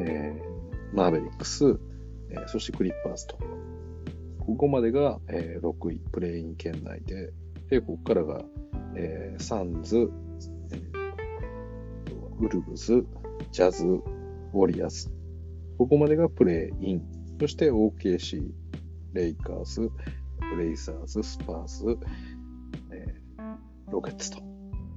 [0.00, 1.78] えー、マーベリックス、
[2.30, 3.38] えー、そしてクリッパーズと。
[4.38, 7.34] ここまでが、えー、6位、プレイイン圏内で、
[7.68, 8.44] で、ここからが、
[8.96, 10.10] えー、サンズ、
[10.72, 13.04] えー、ウルブズ、
[13.52, 15.10] ジャズ、ウォリアーズ。
[15.76, 17.02] ここまでがプレイイン。
[17.40, 18.42] そして OKC、
[19.12, 19.90] レイカーズ、
[20.56, 21.98] ブレイザーズ、スパーズ、
[22.90, 24.53] えー、ロケッツと。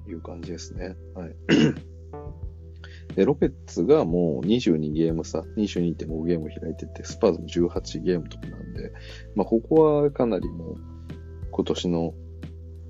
[0.09, 0.95] いう感じですね。
[1.13, 1.35] はい。
[3.15, 8.93] で、ロケッツがもう22ゲーム差、22.5ゲーム開いてて、スパーズも18ゲームとかなんで、
[9.35, 10.77] まあ、ここはかなりもう、
[11.51, 12.13] 今年の、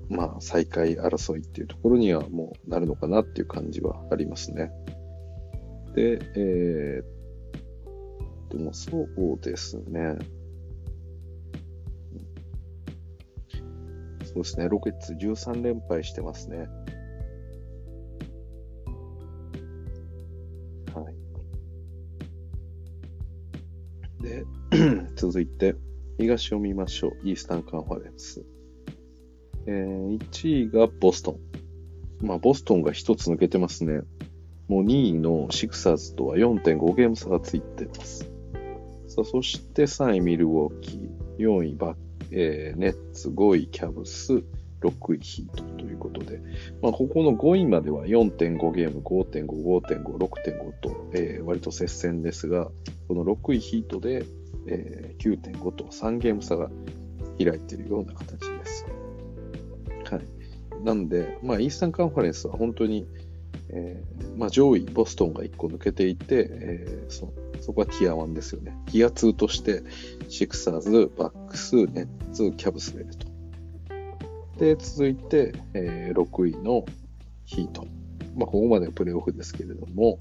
[0.08, 4.70] まあ、再開争いっていうところにはもうなるのかなっていう感じはありますね。
[5.94, 9.08] で、えー、でもそう
[9.40, 10.18] ですね。
[14.24, 16.68] そうですね、ロケッツ13連敗してますね。
[24.20, 24.44] で、
[25.16, 25.76] 続いて、
[26.18, 27.28] 東を見ましょう。
[27.28, 28.44] イースタンカンファレンス。
[29.66, 32.26] えー、1位がボストン。
[32.26, 34.00] まあ、ボストンが1つ抜けてますね。
[34.66, 38.30] もう2位のシクサーズとは4.5ゲーム差がついてます。
[39.06, 41.96] さあ、そして3位ミルウォーキー、4位バッ、
[42.32, 44.42] えー、ネッツ、5位キャブス、
[44.80, 46.40] 6位ヒートということで、
[46.82, 52.70] まあ、ここの5位までは4.5ゲーム、5.5、5.5、6.5と、えー、割と接戦ですが、
[53.08, 54.24] この6位ヒートで、
[54.66, 56.70] えー、9.5と3ゲーム差が
[57.38, 58.86] 開いているような形です。
[60.10, 60.84] はい。
[60.84, 63.06] なんで、まあ、イースタンカンファレンスは本当に、
[63.70, 68.76] えー、まあ、上位、ボストンが1個抜けていて、えー、そそこはティア1ですよね。
[68.86, 69.82] ティア2として、
[70.28, 73.27] シクサーズ、バックス、ネッツ、キャブスがいると。
[74.58, 76.84] で、続いて、えー、6位の
[77.46, 77.86] ヒート。
[78.36, 80.18] まあ、ここまでプレイオフですけれども、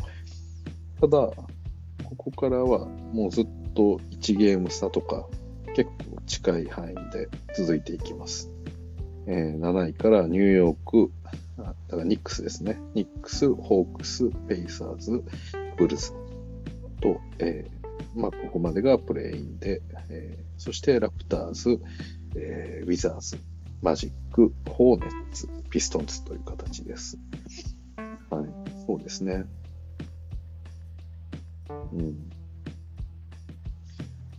[1.02, 5.28] ただ、ここからはもうずっと1ゲーム差とか、
[5.76, 8.50] 結構近い範囲で続いていきます。
[9.26, 11.12] えー、7位からニューヨーク、
[11.58, 12.80] だからニックスですね。
[12.94, 15.24] ニックス、ホークス、ペイサーズ、
[15.78, 16.12] ブルズ
[17.02, 21.80] と、えー、まあ、ここまでがプレイインで、えー、そしてラプターズ、
[22.36, 23.38] えー、ウィザーズ、
[23.82, 27.18] マジック、ホーネッツ、ピストンズという形です。
[28.30, 28.46] はい、
[28.86, 29.46] そうですね。
[31.94, 32.30] うん。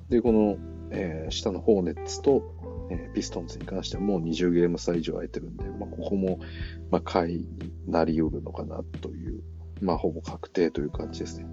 [0.08, 0.56] で、この、
[0.90, 6.40] えー、下のホーネッツと、えー、ピストンズに関してはもう20ゲーム差以上空いてるんで、まあ、ここも、
[6.90, 7.46] まあ、下位に
[7.86, 9.42] なり得るのかなという、
[9.80, 11.46] まあ、ほぼ確定という感じですね。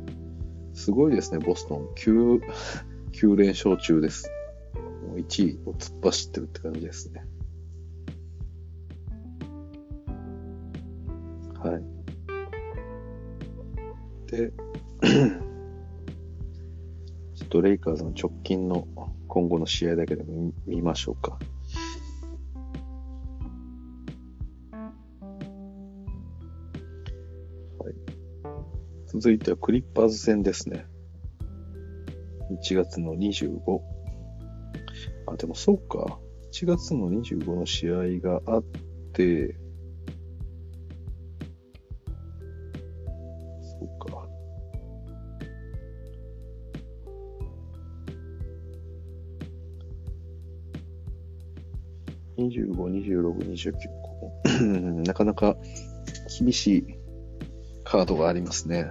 [0.73, 1.87] すごいですね、ボストン。
[1.95, 2.41] 9、
[3.13, 4.29] 9連勝中です。
[5.07, 7.25] もう1位を突っ走ってるって感じですね。
[14.35, 14.51] で、
[17.35, 18.85] ちょっとレイカーズの直近の
[19.27, 21.39] 今後の試合だけでも見ましょうか。
[27.79, 27.93] はい、
[29.07, 30.85] 続いてはクリッパーズ戦ですね。
[32.61, 33.79] 1月の25。
[35.27, 36.19] あ、でもそうか。
[36.51, 38.63] 1月の25の試合があっ
[39.13, 39.55] て、
[53.05, 54.41] 26、29個。
[55.05, 55.57] なかなか
[56.39, 56.85] 厳しい
[57.83, 58.89] カードがありますね。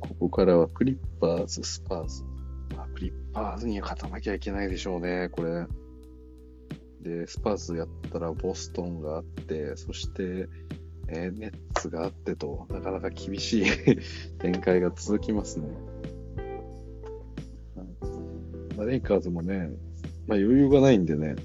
[0.00, 2.24] ここからはクリッパーズ、スパーズ。
[2.76, 5.66] あクリッパーズには勝たなきゃいけないでしょうね、これ。
[7.00, 10.48] で、スパーズやったらボストンがあって、そして、
[11.08, 13.64] えー、ネッツがあってと、なかなか厳しい
[14.40, 15.68] 展開が続きますね。
[18.76, 19.70] まあレイカーズもね、
[20.26, 21.36] まあ余裕がないんでね。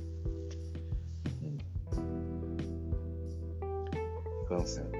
[4.63, 4.91] いかんせん。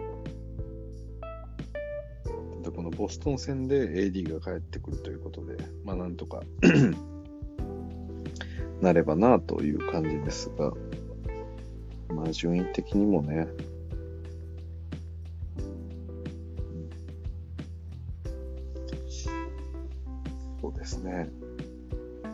[2.62, 6.42] で、このボストン戦で AD が帰ってくるということで、まあなんとか
[8.82, 10.74] なればなという感じですが、
[12.14, 13.48] まあ順位的にもね、
[20.62, 21.30] そうですね。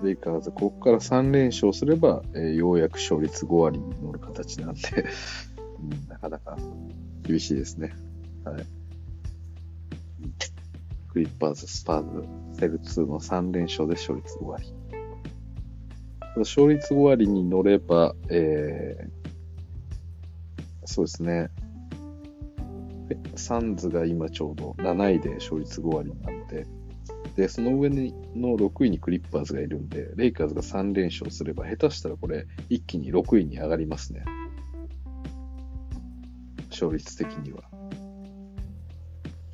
[0.03, 4.79] レイカーズ、ここから3連勝すれば、えー、ようやく勝率5割に乗る形なんで
[5.81, 6.57] うん、なかなか
[7.29, 7.93] 厳しいですね。
[8.43, 8.65] はい。
[11.09, 14.73] クリッパーズ、スパーズ、セルツの3連勝で勝率5割。
[16.37, 19.09] 勝率5割に乗れば、えー、
[20.85, 21.51] そうですね。
[23.35, 26.65] サンズが今ちょうど7位で勝率5割なんで、
[27.35, 34.23] で、その上にの6位にクリッパーズがいるんで、レイカーズが3連勝すれば、下手したらこれ、一気に6位に上がりますね。
[36.79, 37.63] 勝率的には。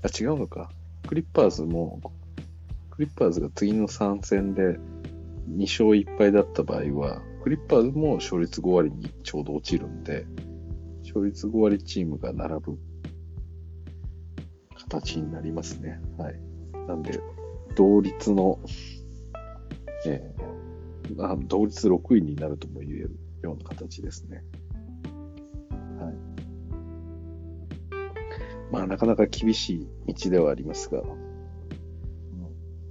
[0.03, 0.69] あ、違うのか。
[1.07, 1.99] クリッパーズも、
[2.91, 4.77] クリッパーズが次の3戦で
[5.49, 10.25] 2勝1敗だった場合は、クリッパーズも勝率5割にちょうど落ちるんで、
[11.03, 12.77] 勝率5割チームが並ぶ
[14.89, 15.99] 形になりますね。
[16.17, 16.39] はい。
[16.87, 17.19] なんで、
[17.75, 18.59] 同率の、
[20.05, 24.43] えー、あ同率6位になるとも言えるような形ですね。
[25.99, 26.34] はい。
[28.75, 31.01] まあ、なかなか厳しい道ではありますが、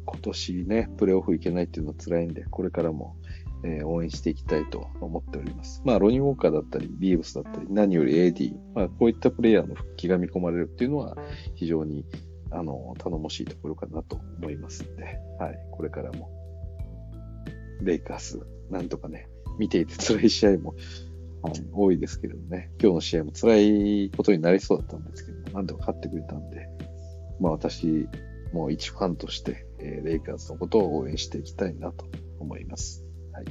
[0.06, 3.16] 今年ね、プレーオフ行けないっていうのは辛いんで、これからも、
[3.65, 5.82] えー、応援していきたいと思っております。
[5.85, 11.16] まあ、ロニー・ウォーカーだったり、ビーブスだったり、何より AD、まあ、こういったプレイヤーの復帰が見込まれるっていうのは、
[11.55, 12.05] 非常に
[12.51, 16.31] あの、頼もしいところかなと思いますんで、はい、これからも、
[17.82, 18.40] レイカース、
[18.70, 19.28] なんとかね、
[19.59, 20.74] 見ていて辛い試合も、
[21.43, 26.69] はい、多いですけれどね、今日の試合も辛いことになりそうだったんですけども、なんとか勝ってくれたんで、
[27.41, 28.09] まあ私、
[28.53, 32.07] もう一ファンとして、えー、レイカーズのことを応援していきたいなと
[32.39, 33.05] 思います。
[33.33, 33.45] はい。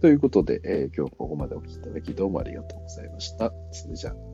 [0.00, 3.52] ということで、えー今日ここまでお聞きいただきどうもありがとうございました。
[3.72, 4.27] それじゃあ。